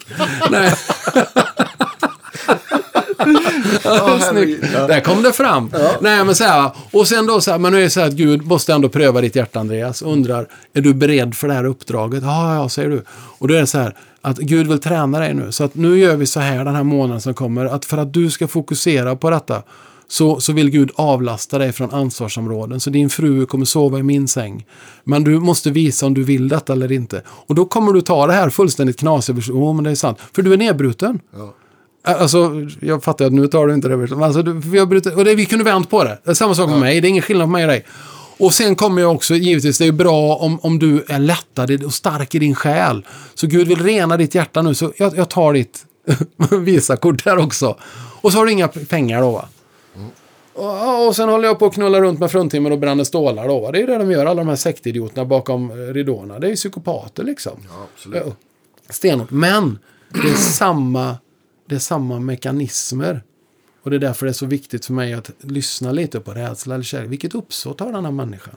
[0.51, 0.73] Nej.
[3.83, 4.61] Ja, Snyggt.
[4.61, 5.71] Där kom det fram.
[6.01, 8.07] Nej, men så här, och sen då så här, men nu är det så här
[8.07, 10.01] att Gud måste ändå pröva ditt hjärta, Andreas.
[10.01, 12.23] Och undrar, är du beredd för det här uppdraget?
[12.23, 13.03] Ja, ja, säger du.
[13.37, 15.51] Och då är det så här, att Gud vill träna dig nu.
[15.51, 18.13] Så att nu gör vi så här den här månaden som kommer, att för att
[18.13, 19.63] du ska fokusera på detta,
[20.07, 22.79] så, så vill Gud avlasta dig från ansvarsområden.
[22.79, 24.65] Så din fru kommer sova i min säng.
[25.03, 27.21] Men du måste visa om du vill detta eller inte.
[27.27, 29.49] Och då kommer du ta det här fullständigt beslutet.
[29.49, 30.17] Åh, men det är sant.
[30.33, 31.19] För du är nedbruten.
[31.37, 31.53] Ja.
[32.05, 33.97] Alltså, jag fattar att nu tar du inte det.
[33.97, 36.17] Men alltså, vi, har brutit, och det, vi kunde vänt på det.
[36.23, 37.01] Det är samma sak med mig.
[37.01, 37.85] Det är ingen skillnad på mig och dig.
[38.37, 41.93] Och sen kommer jag också, givetvis, det är bra om, om du är lättad och
[41.93, 43.05] stark i din själ.
[43.33, 45.85] Så Gud vill rena ditt hjärta nu, så jag, jag tar ditt
[46.51, 47.77] Visakort där också.
[48.21, 49.47] Och så har du inga pengar då va.
[50.53, 53.59] Och, och sen håller jag på att knulla runt med fruntimmer och bränner stålar då
[53.59, 53.71] va.
[53.71, 56.39] Det är det de gör, alla de här sektidioterna bakom eh, ridåerna.
[56.39, 57.59] Det är ju psykopater liksom.
[57.69, 58.23] Ja, absolut.
[58.25, 58.33] Ja,
[58.89, 59.31] Stenhårt.
[59.31, 61.17] Men det är samma,
[61.73, 63.23] det är samma mekanismer.
[63.83, 66.75] Och det är därför det är så viktigt för mig att lyssna lite på rädsla
[66.75, 67.11] eller kärlek.
[67.11, 68.55] Vilket uppsåt har den här människan?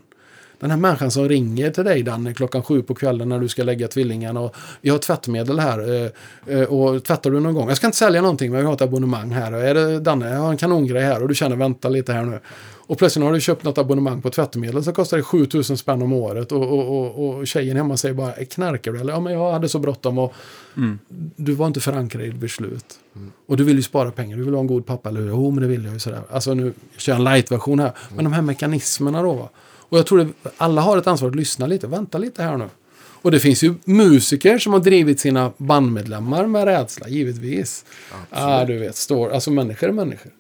[0.58, 3.62] Den här människan som ringer till dig Danne klockan sju på kvällen när du ska
[3.62, 6.10] lägga tvillingarna och vi har tvättmedel här eh,
[6.56, 7.68] eh, och tvättar du någon gång?
[7.68, 10.30] Jag ska inte sälja någonting men vi har ett abonnemang här och är det Danne,
[10.30, 12.40] jag har en kanongrej här och du känner vänta lite här nu.
[12.86, 16.12] Och plötsligt har du köpt något abonnemang på tvättmedel så kostar det 7000 spänn om
[16.12, 19.00] året och, och, och, och tjejen hemma säger bara knarkar du?
[19.00, 20.34] Eller ja men jag hade så bråttom och
[21.36, 22.98] du var inte förankrad i ett beslut.
[23.46, 25.28] Och du vill ju spara pengar, du vill vara en god pappa, eller hur?
[25.28, 26.22] Jo, men det vill jag ju sådär.
[26.30, 27.92] Alltså nu kör jag en light-version här.
[28.14, 29.48] Men de här mekanismerna då va.
[29.88, 32.68] Och jag tror att alla har ett ansvar att lyssna lite, vänta lite här nu.
[33.22, 37.84] Och det finns ju musiker som har drivit sina bandmedlemmar med rädsla, givetvis.
[38.10, 40.32] Ja, ah, du vet, står, alltså människor är människor.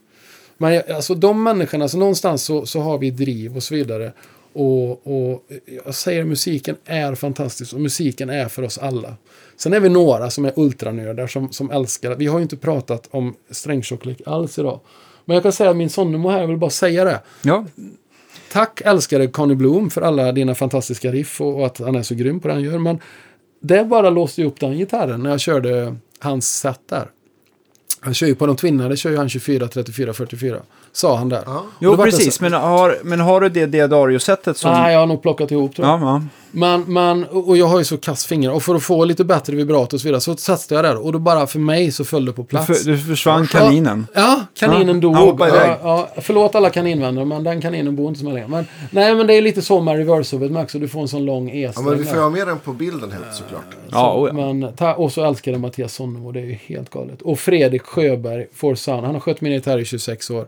[0.58, 4.12] Men alltså de människorna, så någonstans så, så har vi driv och så vidare.
[4.52, 5.42] Och, och
[5.84, 9.14] jag säger musiken är fantastisk och musiken är för oss alla.
[9.56, 13.08] Sen är vi några som är ultranördar som, som älskar Vi har ju inte pratat
[13.10, 14.80] om strängtjocklek alls idag.
[15.24, 17.20] Men jag kan säga att min sonnemor här, jag vill bara säga det.
[17.42, 17.64] Ja,
[18.52, 22.14] Tack älskade Conny Bloom för alla dina fantastiska riff och, och att han är så
[22.14, 22.78] grym på det han gör.
[22.78, 23.00] Men
[23.60, 27.10] det bara låste ju upp den gitarren när jag körde hans set där.
[28.06, 30.58] Han kör ju på de twinnade, kör ju han 24, 34, 44.
[30.92, 31.42] Sa han där.
[31.46, 31.64] Ja.
[31.78, 32.40] jo precis.
[32.40, 34.72] Men har, men har du det Diadario-sättet som...
[34.72, 36.00] Nej, jag har nog plockat ihop tror jag.
[36.00, 36.22] Ja, ja.
[36.50, 38.52] Men, men, och jag har ju så kass fingrar.
[38.52, 41.04] Och för att få lite bättre vibrato och så vidare så satsade jag där.
[41.04, 42.66] Och då bara för mig så föll det på Du, plats.
[42.66, 44.06] för, du försvann kaninen.
[44.14, 45.40] Ja, kaninen Ja, dog.
[45.40, 48.48] Ja, ja, förlåt alla kaninvänner, men den kaninen bor inte så länge.
[48.48, 51.24] Men, nej, men det är lite så med reverse Max, så du får en sån
[51.24, 53.76] lång e Ja, men vi får ha med den på bilden helt såklart.
[53.90, 54.32] Ja, oh ja.
[54.52, 57.22] Men, ta, och så älskar jag Mattias Sonnemo, det är ju helt galet.
[57.22, 60.46] Och Fredrik Sjöberg, får son, han har skött min gitarr i 26 år.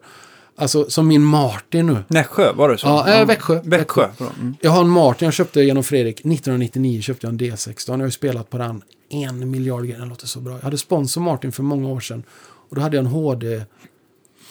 [0.61, 2.05] Alltså, som min Martin nu.
[2.09, 2.87] Nässjö, var det så?
[2.87, 3.61] Ja, äh, Växjö.
[3.65, 4.09] Växjö.
[4.19, 4.29] bra.
[4.41, 4.57] Mm.
[4.61, 6.15] Jag har en Martin jag köpte genom Fredrik.
[6.15, 7.91] 1999 köpte jag en D16.
[7.91, 9.99] Jag har ju spelat på den en miljard grejer.
[9.99, 10.55] Den låter så bra.
[10.55, 12.23] Jag hade sponsor Martin för många år sedan.
[12.69, 13.63] Och då hade jag en HD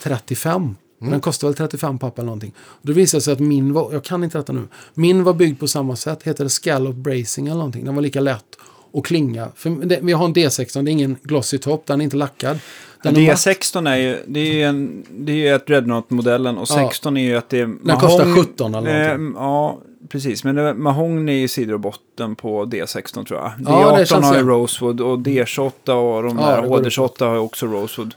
[0.02, 0.76] 35.
[1.00, 2.52] Och Den kostade väl 35 papp eller någonting.
[2.58, 5.34] Och då visade det sig att min var, jag kan inte detta nu, min var
[5.34, 6.22] byggd på samma sätt.
[6.22, 7.84] Heter det Scallop Bracing eller någonting.
[7.84, 8.56] Den var lika lätt
[8.92, 9.48] att klinga.
[9.54, 12.58] För det, vi har en D16, det är ingen glossy top, den är inte lackad.
[13.02, 13.36] Den är matt.
[13.36, 16.88] D16 är ju, det är ju, en, det är ju ett Dreadnought-modellen och Ja.
[16.88, 17.70] 16 är ju att det är...
[17.82, 20.44] Den kostar 17 eller eh, Ja, precis.
[20.44, 23.52] Men mahogny är ju sidor och botten på D16 tror jag.
[23.66, 24.42] Ja, det D18 känns har ju.
[24.42, 28.14] Rosewood och D28 och de där det går HD28 har ju också Rosewood.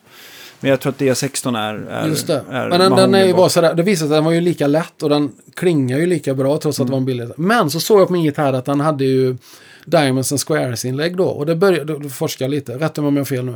[0.59, 2.43] Men jag tror att D16 är, är Just det.
[2.51, 4.41] är men den, den är ju bara sådär, det visade sig att den var ju
[4.41, 7.27] lika lätt och den klingar ju lika bra trots att det var en billig.
[7.37, 9.37] Men så såg jag på min gitarr att den hade ju
[9.85, 11.25] Diamonds and Squares-inlägg då.
[11.27, 13.55] Och det började, då forskade jag lite, rätta mig om jag har fel nu.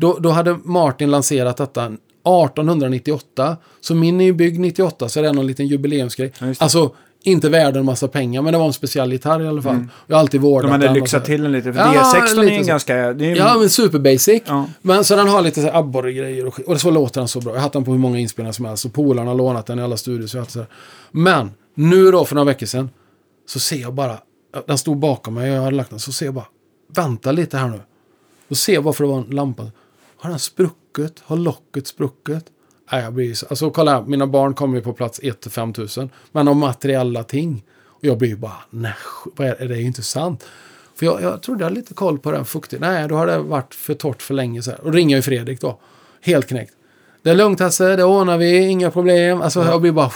[0.00, 3.56] Då, då hade Martin lanserat detta 1898.
[3.80, 6.32] Så min är ju byggd 98 så det är någon liten jubileumsgrej.
[6.38, 9.62] Ja, alltså inte värd en massa pengar, men det var en speciell gitarr i alla
[9.62, 9.84] fall.
[10.06, 12.62] Jag har alltid vårdat De hade den lyxat till den lite, för Ja, D16 är
[12.62, 12.68] så.
[12.68, 13.12] ganska...
[13.12, 14.42] Det är, Ja, men super basic.
[14.46, 14.66] Ja.
[14.82, 17.50] Men så den har lite så abborre-grejer och, och så låter den så bra.
[17.52, 19.78] Jag har haft den på hur många inspelningar som helst och polarna har lånat den
[19.78, 20.36] i alla studios.
[21.10, 22.90] Men nu då för några veckor sedan
[23.46, 24.18] så ser jag bara,
[24.66, 26.46] den stod bakom mig och jag hade lagt den, så ser jag bara,
[26.88, 27.80] vänta lite här nu.
[28.48, 29.70] Och se varför det var en lampa.
[30.16, 31.22] Har den spruckit?
[31.24, 32.44] Har locket spruckit?
[32.92, 35.50] Nej, jag blir så, alltså kolla här, mina barn kommer ju på plats 1 till
[35.50, 36.08] 5 000.
[36.32, 37.64] Men om materiella ting.
[37.86, 38.94] Och jag blir ju bara, nej,
[39.36, 40.44] vad är, det ju inte sant.
[40.94, 42.92] För jag, jag trodde jag hade lite koll på den fuktigheten.
[42.92, 44.80] Nej, då har det varit för torrt för länge så här.
[44.80, 45.80] Och ringer ju Fredrik då.
[46.20, 46.74] Helt knäckt.
[47.22, 49.42] Det är lugnt Hasse, det ordnar vi, inga problem.
[49.42, 50.10] Alltså jag blir bara...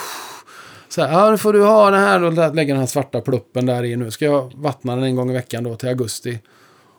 [0.90, 3.66] Så här, ja, nu får du ha den här och lägga den här svarta pluppen
[3.66, 4.10] där i nu.
[4.10, 6.38] Ska jag vattna den en gång i veckan då till augusti.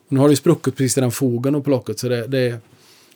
[0.07, 2.27] Och nu har det ju spruckit precis i den fogen och på locket så det,
[2.27, 2.57] det är...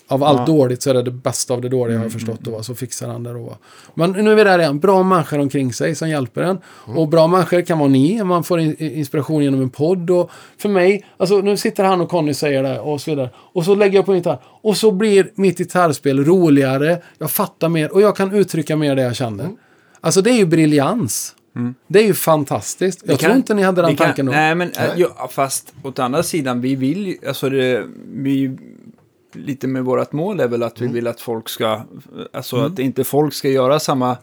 [0.07, 0.45] Av allt Ja.
[0.45, 2.63] dåligt så är det det bästa av det dåliga har jag förstått då.
[2.63, 3.57] Så fixar han det då.
[3.93, 4.79] Men nu är vi där igen.
[4.79, 6.57] Bra människor omkring sig som hjälper en.
[6.85, 8.23] Och bra människor kan vara ni.
[8.23, 10.09] Man får in, inspiration genom en podd.
[10.09, 13.29] Och för mig, alltså nu sitter han och Conny säger det och så vidare.
[13.35, 14.39] Och så lägger jag på en gitarr.
[14.43, 17.01] Och så blir mitt gitarrspel roligare.
[17.17, 19.49] Jag fattar mer och jag kan uttrycka mer det jag känner.
[20.05, 21.35] Alltså det är ju briljans.
[21.87, 23.01] Det är ju fantastiskt.
[23.05, 24.31] Jag Vi tror kan- inte ni hade den kan- tanken då.
[24.31, 28.57] Nej, men äh, ja, fast åt andra sidan, vi vill ju, alltså det, vi,
[29.33, 30.91] lite med vårt mål är väl att Mm.
[30.91, 31.81] vi vill att folk ska,
[32.33, 34.17] alltså att inte folk ska göra samma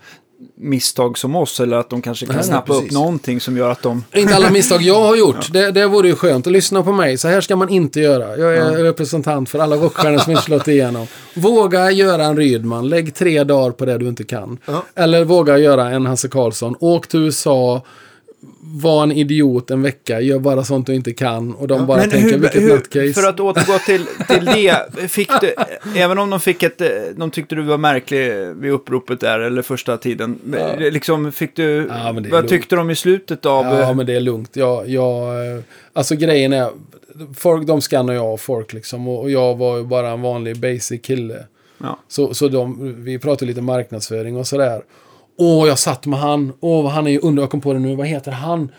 [0.56, 2.94] misstag som oss, eller att de kanske kan Nej, snappa upp precis.
[2.94, 4.04] någonting som gör att de...
[4.14, 5.52] Inte alla misstag jag har gjort.
[5.52, 7.18] Det, det vore ju skönt att lyssna på mig.
[7.18, 8.36] Så här ska man inte göra.
[8.36, 11.06] Jag är representant för alla rockstjärnor som inte slått igenom.
[11.34, 12.88] Våga göra en Rydman.
[12.88, 14.58] Lägg tre dagar på det du inte kan.
[14.64, 14.84] Ja.
[14.94, 16.76] Eller våga göra en Hasse Karlsson.
[16.80, 17.82] Åk till USA.
[18.74, 20.20] Var en idiot en vecka.
[20.20, 21.54] Gör bara sånt du inte kan.
[21.54, 23.12] Och de bara Men tänker hur, vilket hur, nutcase.
[23.12, 25.54] för att återgå till, till det, fick du,
[25.96, 29.62] även om de fick ett, eh, de tyckte du var märklig vid uppropet där, eller
[29.62, 30.76] första tiden, Ja.
[30.78, 32.48] liksom fick du, Ja, vad lugnt.
[32.48, 33.64] tyckte de i slutet av...
[33.64, 34.50] Ja, men det är lugnt.
[34.56, 35.62] Jag, jag, eh,
[35.92, 36.68] alltså grejen är,
[37.36, 39.08] folk de skannar jag av folk liksom.
[39.08, 41.44] Och, och jag var ju bara en vanlig basic kille.
[41.78, 41.98] ja.
[42.08, 44.82] Så, så de, vi pratade lite marknadsföring och sådär.
[45.38, 46.52] Åh, jag satt med han.
[46.60, 48.70] Åh, han är ju under, jag kom på det nu, vad heter han?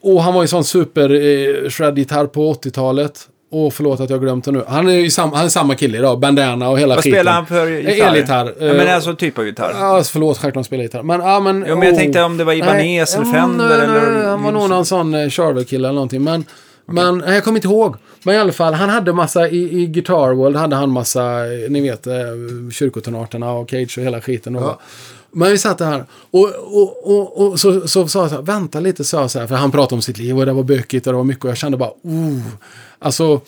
[0.00, 3.20] Åh, han var ju sån super eh, shred-gitarr på 80-talet.
[3.50, 4.62] Åh, förlåt att jag glömt det nu.
[4.68, 7.18] Han är ju sam, han är samma kille idag, bandana och hela Vad skiten.
[7.18, 8.08] spelar han för Eh, gitarr?
[8.08, 8.54] Elgitarr.
[8.60, 9.72] Ja, men eh, alltså typ av gitarr.
[9.78, 11.02] Ja, alltså, förlåt, självklart spelar gitarr.
[11.02, 11.64] Men, ja, men...
[11.68, 11.98] Ja, men jag åh.
[11.98, 15.14] tänkte om det var Ibanez eller Fender nej, eller- Nej, han var nog någon sån
[15.14, 16.22] uh, Charvel-kille eller någonting.
[16.24, 16.44] Men,
[16.86, 17.96] men nej, jag kommer inte ihåg.
[18.22, 21.70] Men i alla fall, han hade massa, i, i Guitar World hade han massa, eh,
[21.70, 22.12] ni vet, eh,
[22.72, 24.52] kyrkotonaterna och Cage och hela skiten.
[24.52, 24.78] då, va.
[25.36, 28.80] Men vi satt där och, och, och, och så, så sa jag så här, vänta
[28.80, 31.06] lite, sa jag så här, för han pratade om sitt liv och det var bökigt
[31.06, 32.40] och det var mycket och jag kände bara, oh.
[32.98, 33.40] Alltså,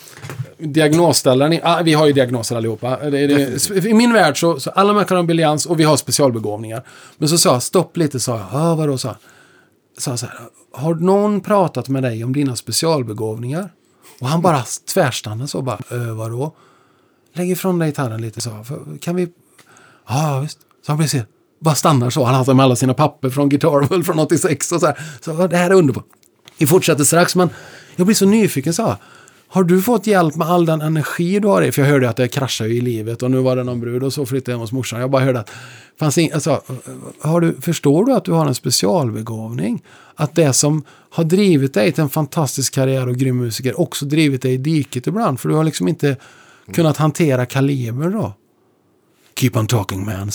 [0.59, 3.10] diagnosställaren, ah, vi har ju diagnoser allihopa.
[3.10, 5.97] Det, det, I min värld så, så alla människor har en briljans och vi har
[5.97, 6.82] specialbegåvningar.
[7.19, 9.16] Men så sa jag, stopp lite, sa jag, ah, vadå, sa
[9.98, 10.39] sa så här,
[10.73, 13.73] har någon pratat med dig om dina specialbegåvningar?
[14.20, 14.62] Och han bara
[14.94, 16.52] tvärstannade så bara, äh, vadå?
[17.32, 18.65] Lägg ifrån dig gitarren lite så.
[18.65, 19.28] För, kan vi...
[20.09, 20.59] Ja, visst.
[20.86, 21.23] Så han precis,
[21.59, 22.24] bara stannar så.
[22.24, 24.98] Han har med alla sina papper från Guitar World från 86 och så här.
[25.20, 26.05] Så det här är underbart.
[26.59, 27.51] Vi fortsätter strax, men
[27.97, 28.97] jag blir så nyfiken så här.
[29.51, 31.72] Har du fått hjälp med all den energi du har i?
[31.72, 34.12] För jag hörde att det kraschade i livet och nu var det någon brud och
[34.12, 35.01] så flyttade jag hem hos morsan.
[35.01, 35.51] Jag bara hörde att
[35.98, 36.62] fanns in, alltså,
[37.20, 39.82] har du, förstår du att du har en specialbegåvning?
[40.14, 44.43] Att det som har drivit dig till en fantastisk karriär och grym musiker också drivit
[44.43, 45.40] dig i diket ibland.
[45.40, 46.16] För du har liksom inte
[46.74, 48.32] kunnat hantera kaliber då.
[49.39, 50.28] Keep on talking man.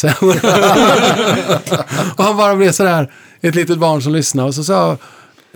[2.18, 3.12] Och han bara blev sådär,
[3.42, 4.98] ett litet barn som lyssnade och så sa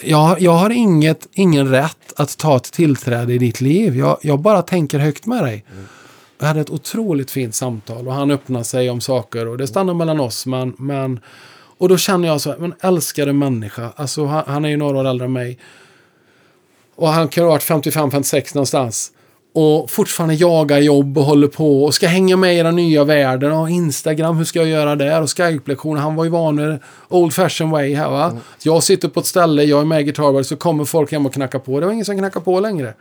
[0.01, 3.97] jag, jag, har inget, ingen rätt att ta ett tillträde i ditt liv.
[3.97, 5.65] Jag, jag bara tänker högt med dig.
[6.39, 9.97] Jag hade ett otroligt fint samtal och han öppnade sig om saker och det stannade
[9.97, 10.45] mellan oss.
[10.45, 11.19] Men, men,
[11.77, 14.97] och då känner jag så här, men älskade människa, alltså han, han är ju några
[14.97, 15.59] år äldre än mig.
[16.95, 19.11] Och han kan ha varit 55-56 någonstans.
[19.59, 23.51] Och fortfarande jagar jobb och håller på och ska hänga med i den nya världen.
[23.51, 25.21] Och Instagram, hur ska jag göra där?
[25.21, 26.01] Och Skype-lektioner.
[26.01, 28.37] Han var ju van med old fashion way här va.
[28.63, 31.33] Jag sitter på ett ställe, jag är med i Guitar så kommer folk hem och
[31.33, 31.79] knackar på.
[31.79, 32.93] Det var ingen som knackar på längre.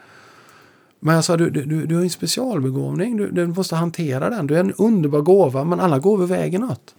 [1.00, 3.16] Men jag sa, du, du, du, har en specialbegåvning.
[3.16, 4.46] Du, du måste hantera den.
[4.46, 6.94] Du är en underbar gåva, men alla gåvor väger något.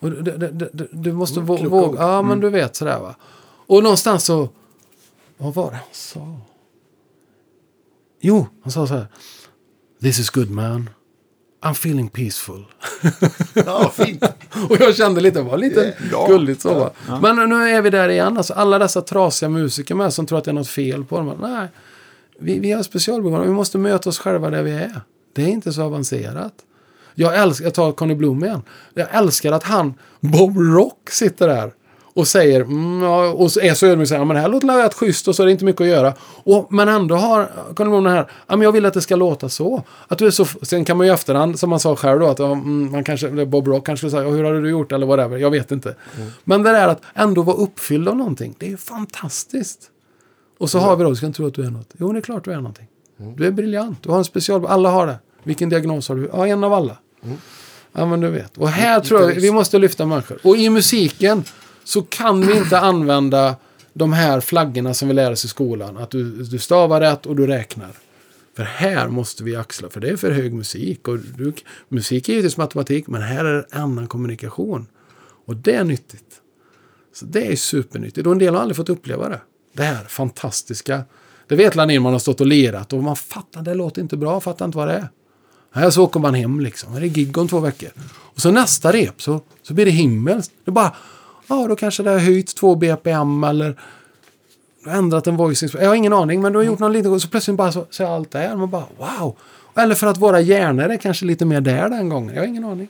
[0.00, 2.02] Och du, du, du, du, måste Mm, våga.
[2.02, 3.14] Ja, men du vet sådär va.
[3.66, 4.48] Och någonstans så...
[5.36, 6.36] Vad var det han sa?
[8.26, 9.06] Jo, han sa så här.
[10.00, 10.90] This is good man.
[11.62, 12.64] I'm feeling peaceful.
[13.66, 14.24] Ja, fint.
[14.70, 16.26] Och jag kände lite, det var lite bra.
[16.26, 16.90] gulligt så va.
[17.22, 18.36] Men nu är vi där igen.
[18.36, 21.34] Alltså, alla dessa trasiga musiker med som tror att det är något fel på dem.
[21.40, 21.68] Nej,
[22.38, 23.46] vi, vi har specialbegåvningar.
[23.46, 25.00] Vi måste möta oss själva där vi är.
[25.32, 26.54] Det är inte så avancerat.
[27.14, 28.62] Jag älskar, jag tar Conny Blom igen.
[28.94, 31.72] Jag älskar att han, Bob Rock, sitter där
[32.14, 34.82] och säger, mm, ja, och är så ödmjuk och säger, ja, men det här låter
[34.82, 36.14] rätt schysst och så är det inte mycket att göra.
[36.44, 39.82] Och, men ändå har kondomen här, ja, men jag vill att det ska låta så.
[40.08, 40.44] Att du är så.
[40.44, 43.04] Sen kan man ju i efterhand, som man sa själv då, att ja, mm, man
[43.04, 45.96] kanske, Bob Rock kanske skulle säga, hur hade du gjort eller whatever, jag vet inte.
[46.44, 49.90] Men det där att ändå vara uppfylld av någonting, det är ju fantastiskt.
[50.58, 51.94] Och så har vi då, du ska inte tro att du är något.
[51.98, 52.86] Jo, det är klart du är någonting.
[53.36, 55.18] Du är briljant, du har en special, alla har det.
[55.42, 56.30] Vilken diagnos har du?
[56.32, 56.96] Ja, en av alla.
[57.92, 58.58] Ja, men du vet.
[58.58, 60.38] Och här tror jag vi måste lyfta människor.
[60.42, 61.44] Och i musiken
[61.84, 63.56] så kan vi inte använda
[63.92, 65.96] de här flaggorna som vi lär oss i skolan.
[65.96, 67.90] Att du, du stavar rätt och du räknar.
[68.56, 71.08] För här måste vi axla, för det är för hög musik.
[71.08, 71.52] Och du,
[71.88, 74.86] musik är givetvis matematik, men här är det annan kommunikation.
[75.46, 76.40] Och det är nyttigt.
[77.14, 78.26] Så det är supernyttigt.
[78.26, 79.40] Och en del har aldrig fått uppleva det.
[79.72, 81.02] Det här fantastiska.
[81.48, 84.40] Det vet Lanin man har stått och lirat och man fattar, det låter inte bra,
[84.40, 85.08] fattar inte vad det är.
[85.72, 86.94] Här så åker man hem liksom.
[86.94, 87.90] Det är gig om två veckor.
[88.14, 90.52] Och så nästa rep så, så blir det himmelskt.
[90.64, 90.96] Det är bara,
[91.46, 93.80] ja då kanske det har höjt två BPM eller
[94.88, 95.68] ändrat en voicing.
[95.80, 97.20] Jag har ingen aning, men du har gjort någon liten...
[97.20, 98.56] Så plötsligt bara så, så allt där.
[98.56, 99.36] Man bara, wow.
[99.76, 102.34] Eller för att våra hjärnor är kanske lite mer där den gången.
[102.34, 102.88] Jag har ingen aning.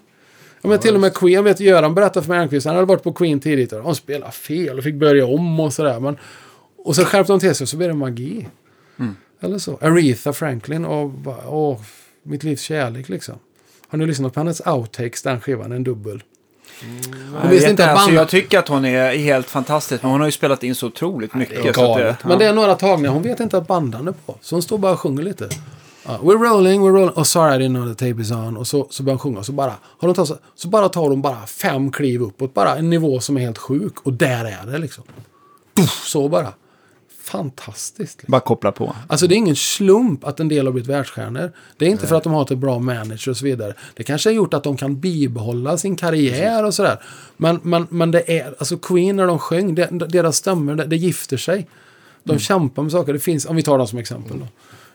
[0.63, 3.03] Ja, men till och med Queen, vet Göran berättade för mig Almqvist, han hade varit
[3.03, 6.01] på Queen tidigt och de spelade fel och fick börja om och sådär.
[6.01, 6.17] Men,
[6.85, 8.49] och så skärpte de till sig och så blev det magi.
[9.41, 9.79] Eller så.
[9.81, 11.11] Aretha Franklin och,
[11.45, 11.81] och
[12.27, 13.35] Mitt livs kärlek liksom.
[13.89, 16.23] Har ni lyssnat på hennes outtakes, den skivan, en dubbel?
[16.81, 20.21] Jag, Hon visste vet inte alltså, jag tycker att hon är helt fantastisk, men hon
[20.21, 21.63] har ju spelat in så otroligt mycket.
[21.63, 22.19] så att Galet.
[22.23, 24.37] det, Men det är några tagningar, hon vet inte att bandan är på.
[24.41, 25.49] Så hon står bara och sjunger lite.
[26.07, 27.15] Ja, we're rolling, we're rolling.
[27.17, 28.57] Oh, sorry I didn't know the tape is on.
[28.57, 29.45] Och så, så börjar hon sjunga.
[29.45, 32.55] Så bara, har de tagit, så, så bara tar de bara fem kliv uppåt.
[32.55, 34.01] Bara en nivå som är helt sjuk.
[34.03, 35.05] Och där är det liksom.
[35.77, 36.53] Puff, så bara.
[37.25, 37.99] Fantastiskt.
[38.19, 38.33] Liksom.
[38.33, 38.97] Bara koppla på.
[39.07, 41.53] Alltså det är ingen slump att en del har blivit världsstjärnor.
[41.77, 43.75] Det är inte för att de har ett bra manager och så vidare.
[43.95, 47.03] Det kanske har gjort att de kan bibehålla sin karriär och sådär.
[47.37, 50.97] Men, men, men det är, alltså Queen när de sjöng, det, deras stämmor, det, det
[50.97, 51.69] gifter sig.
[52.25, 53.13] De kämpar med saker.
[53.13, 54.47] Det finns, om vi tar dem som exempel då.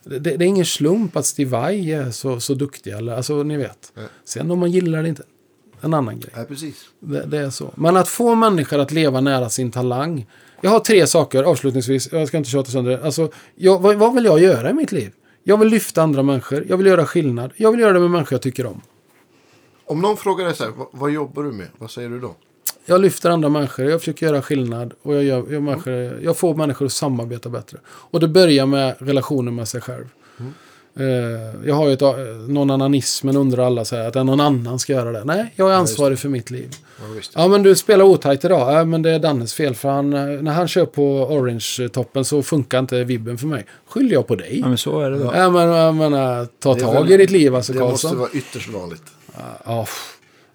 [0.09, 2.91] Det, det är ingen slump att Steve Vai är så, så duktig.
[2.91, 3.93] Eller, alltså ni vet.
[4.25, 5.23] Sen om man gillar det inte.
[5.81, 6.33] En annan grej.
[6.35, 6.75] Nej, precis.
[6.99, 7.71] Det, det är så.
[7.75, 10.25] Men att få människor att leva nära sin talang.
[10.61, 12.11] Jag har tre saker avslutningsvis.
[12.11, 13.03] Jag ska inte tjata sönder det.
[13.05, 15.11] Alltså, jag, vad, vad vill jag göra i mitt liv?
[15.43, 16.65] Jag vill lyfta andra människor.
[16.67, 17.51] Jag vill göra skillnad.
[17.55, 18.81] Jag vill göra det med människor jag tycker om.
[19.85, 21.67] Om någon frågar dig så här, vad, vad jobbar du med?
[21.77, 22.35] Vad säger du då?
[22.85, 23.85] Jag lyfter andra människor.
[23.85, 24.93] Jag försöker göra skillnad.
[25.01, 27.77] Och jag, gör, jag, människor, jag får människor att samarbeta bättre.
[27.85, 30.05] Och det börjar med relationen med sig själv.
[30.39, 30.45] Eh,
[31.65, 32.13] jag har ju ett, eh,
[32.47, 35.23] någon annanismen undrar alla så här, att någon annan ska göra det.
[35.25, 36.69] Nej, jag är ansvarig för mitt liv.
[36.99, 37.21] Ja.
[37.35, 38.73] Ja, men du spelar otajt idag.
[38.73, 39.75] Ja, men det är Dannes fel.
[39.75, 43.65] För han, eh, när han kör på Orange-toppen så funkar inte vibben för mig.
[43.89, 44.59] Skyller jag på dig?
[44.59, 45.31] Ja, men så är det då.
[45.35, 48.19] Ja, men jag menar, ta Det tag väl- i ditt liv alltså Det måste Karlsson.
[48.19, 49.03] vara ytterst vanligt.
[49.65, 49.87] Ja,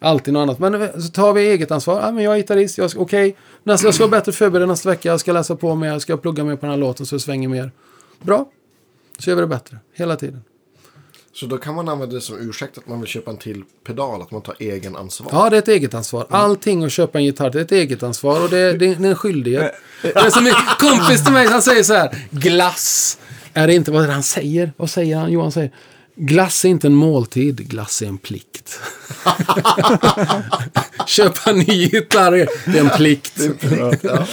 [0.00, 0.58] alltid något annat.
[0.58, 2.00] Men eh, så tar vi eget ansvar.
[2.00, 2.78] Ja, men jag är gitarrist.
[2.78, 5.08] Jag ska- Okej, nästa jag ska vara bättre förberedd nästa vecka.
[5.08, 5.88] Jag ska läsa på mer.
[5.88, 7.70] Jag ska plugga mer på den här låten så jag svänger mer.
[8.22, 8.46] Bra.
[9.18, 9.78] Så gör vi det bättre.
[9.94, 10.44] Hela tiden.
[11.32, 14.22] Så då kan man använda det som ursäkt att man vill köpa en till pedal,
[14.22, 15.28] att man tar egen ansvar.
[15.32, 16.26] Ja, det är ett eget ansvar.
[16.30, 19.04] Allting att köpa en gitarr, det är ett eget ansvar och det är, det är
[19.04, 19.74] en skyldighet.
[20.02, 22.16] Det är som en kompis till mig, han säger så här.
[22.30, 23.18] Glass
[23.52, 24.72] är inte, vad är det han säger?
[24.76, 25.32] Vad säger han?
[25.32, 25.70] Johan säger.
[26.16, 28.80] Glass är inte en måltid, glass är en plikt.
[31.06, 32.30] Köpa en ny gitarr,
[32.72, 33.40] det är en plikt.
[34.02, 34.26] Ja.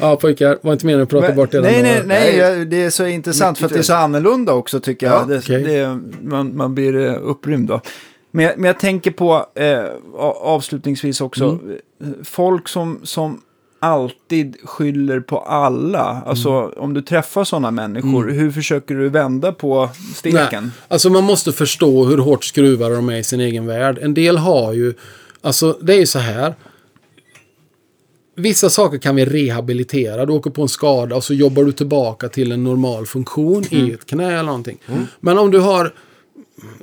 [0.00, 1.60] Ja, pojkar, var inte meningen att prata Men- bort det.
[1.60, 5.06] nej, nej, nej, det är så intressant för att det är så annorlunda också tycker
[5.06, 5.20] jag.
[5.22, 5.62] Ja, det, okej.
[5.62, 7.80] det, man, man blir eh, upprymd då.
[8.30, 9.84] Men, jag- men jag tänker på, eh,
[10.42, 12.14] avslutningsvis också, Mm.
[12.24, 13.40] folk som, som
[13.80, 16.22] alltid skyller på alla.
[16.26, 16.70] Alltså Mm.
[16.76, 20.62] om du träffar sådana människor, hur försöker du vända på steken?
[20.64, 23.98] Nej, alltså man måste förstå hur hårt skruvade de är i sin egen värld.
[24.02, 24.94] En del har ju,
[25.44, 26.54] alltså det är ju så här.
[28.36, 30.26] Vissa saker kan vi rehabilitera.
[30.26, 33.90] Du åker på en skada och så jobbar du tillbaka till en normal funktion i
[33.90, 34.78] ett knä eller någonting.
[35.20, 35.94] Men om du har,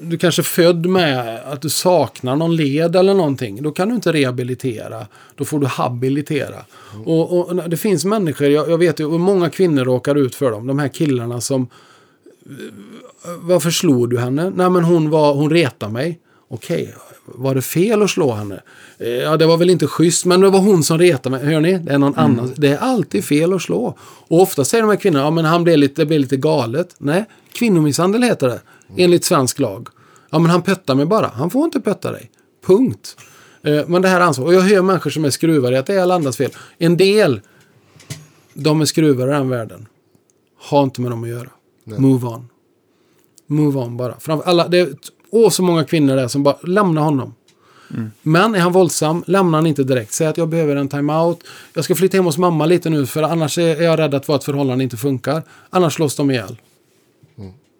[0.01, 3.63] du kanske är född med att du saknar någon led eller någonting.
[3.63, 5.07] Då kan du inte rehabilitera.
[5.35, 6.65] Då får du habilitera.
[7.05, 10.67] Och, och det finns människor, jag, jag vet ju, många kvinnor råkar ut för dem.
[10.67, 11.67] De här killarna som
[13.41, 14.49] varför slog du henne?
[14.55, 16.19] Nej, men hon, var, hon retade mig.
[16.53, 16.93] Okej,
[17.25, 18.61] var det fel att slå henne?
[18.97, 21.45] Eh, Ja, det var väl inte schysst, men det var hon som retade mig.
[21.53, 21.77] Hör ni?
[21.77, 22.53] Det är någon annan.
[22.57, 23.97] Det är alltid fel att slå.
[24.27, 26.95] Och ofta säger de här kvinnorna, ja men han blev lite, det blev lite galet.
[26.97, 28.61] Nej, kvinnomisshandel heter det.
[28.97, 29.87] Enligt svensk lag.
[30.29, 31.27] Ja, men han pöttar mig bara.
[31.27, 32.31] Han får inte pötta dig.
[32.65, 33.17] Punkt.
[33.63, 34.45] Eh, Men det här är ansvar.
[34.45, 36.51] Och jag hör människor som är skruvade att det är alla andras fel.
[36.77, 37.41] En del,
[38.53, 39.87] de är skruvade i den världen.
[40.59, 41.49] Har inte med dem att göra.
[41.83, 42.47] Move on.
[43.47, 44.15] Move on bara.
[44.19, 44.89] Framför alla, det
[45.31, 47.33] åh så många kvinnor där som bara lämna honom.
[48.21, 50.13] Men är han våldsam, lämna han inte direkt.
[50.13, 51.39] Säg att jag behöver en timeout.
[51.73, 54.43] Jag ska flytta hem hos mamma lite nu för annars är jag rädd att vårt
[54.43, 55.43] förhållande inte funkar.
[55.69, 56.57] Annars slås de ihjäl.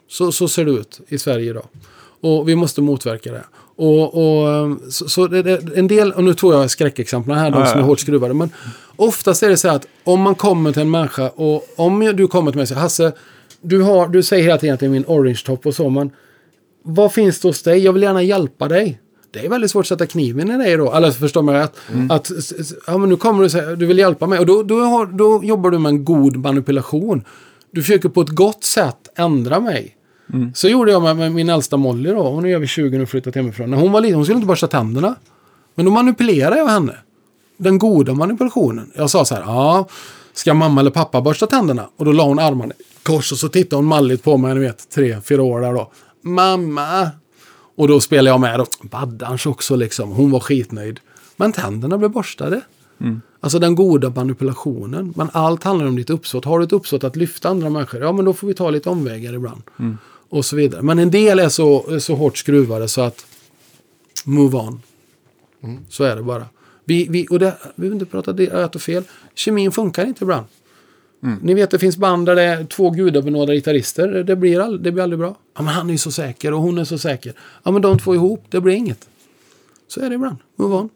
[0.07, 1.65] Så, så ser det ut i Sverige idag.
[2.21, 3.43] Och vi måste motverka det.
[3.75, 7.79] Och, och, så, så det, en del, och nu tog jag skräckexemplen här, de som
[7.79, 8.33] är hårt skruvade.
[8.33, 8.49] Men
[8.95, 12.51] oftast är det så att om man kommer till en människa och om du kommer
[12.51, 13.11] till mig och säger Hasse,
[13.61, 16.11] du, har, du säger hela tiden att det är min orange top och så, men
[16.83, 17.79] vad finns det hos dig?
[17.79, 18.99] Jag vill gärna hjälpa dig.
[19.31, 20.93] Det är väldigt svårt att sätta kniven i dig då.
[20.93, 21.73] Eller förstår man rätt?
[22.09, 24.39] Att, s- s- ja, men nu kommer du och säger du vill hjälpa mig.
[24.39, 27.23] Och då, då, har, då jobbar du med en god manipulation.
[27.71, 29.95] Du försöker på ett gott sätt ändra mig.
[30.55, 32.23] Så gjorde jag med, med min äldsta Molly då.
[32.29, 33.71] Hon är över 20 nu och flyttat hemifrån.
[33.71, 35.15] När hon var liten, hon skulle inte borsta tänderna.
[35.75, 36.95] Men då manipulerade jag henne.
[37.57, 38.91] Den goda manipulationen.
[38.95, 39.87] Jag sa så här, ja,
[40.33, 41.89] ska mamma eller pappa borsta tänderna?
[41.97, 44.59] Och då la hon armarna i kors och så tittade hon malligt på mig, ni
[44.59, 45.91] vet, tre, fyra år där då.
[46.21, 47.09] Mamma!
[47.75, 48.65] Och då spelade jag med då.
[48.81, 50.11] Baddans också liksom.
[50.11, 50.99] Hon var skitnöjd.
[51.35, 52.61] Men tänderna blev borstade.
[53.39, 55.13] Alltså den goda manipulationen.
[55.15, 56.45] Men allt handlar om ditt uppsåt.
[56.45, 58.01] Har du ett uppsåt att lyfta andra människor?
[58.01, 59.61] Ja, men då får vi ta lite omvägar ibland.
[60.29, 60.81] Och så vidare.
[60.81, 63.25] Men en del är så, så hårt skruvade så att
[64.25, 64.81] move on.
[65.89, 66.45] Så är det bara.
[66.85, 69.03] Vi, vi, och det, vi vill inte prata det, rätt och fel.
[69.35, 70.45] Kemin funkar inte ibland.
[71.41, 74.07] Ni vet det finns band där det är två gudabenådade gitarrister.
[74.23, 75.35] Det blir, all, det blir aldrig bra.
[75.55, 77.33] Ja, men han är ju så säker och hon är så säker.
[77.63, 78.99] Ja, men de två ihop, det blir inget.
[79.87, 80.37] Så är det ibland.
[80.57, 80.89] Move on.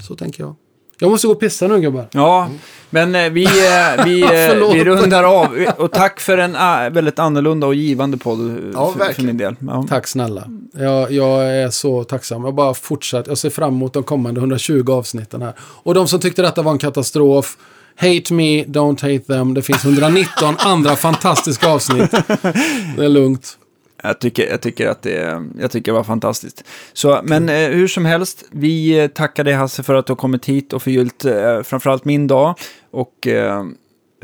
[0.00, 0.54] Så tänker jag.
[0.98, 2.08] Jag måste gå och pissa nu gubbar.
[2.12, 2.50] Ja,
[2.90, 5.66] men eh, vi, eh, vi, eh, vi rundar av.
[5.78, 9.26] Och tack för en eh, väldigt annorlunda och givande podd eh, Ja, för, för verkligen.
[9.26, 9.56] min del.
[9.66, 9.86] Ja.
[9.88, 10.48] Tack snälla.
[10.72, 12.44] Jag, jag är så tacksam.
[12.44, 13.30] Jag bara fortsätter.
[13.30, 15.52] Jag ser fram emot de kommande 120 avsnitten här.
[15.60, 17.56] Och de som tyckte detta var en katastrof.
[17.96, 19.54] Hate me, don't hate them.
[19.54, 22.10] Det finns 119 andra fantastiska avsnitt.
[22.96, 23.58] Det är lugnt.
[24.06, 26.64] Jag, tycker, jag, tycker att det, jag tycker det var fantastiskt.
[26.92, 30.16] Så, men eh, hur som helst, vi eh, tackar dig Hasse för att du har
[30.16, 32.54] kommit hit och förgyllt eh, framförallt min dag.
[32.90, 33.58] Och eh,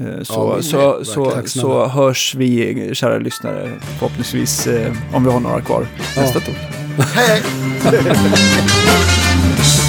[0.00, 5.40] eh, så, Ja, så, så, så, hörs vi, kära lyssnare, förhoppningsvis eh, om vi har
[5.40, 5.86] några kvar
[6.16, 6.68] nästa torsdag.
[7.14, 7.42] Hej!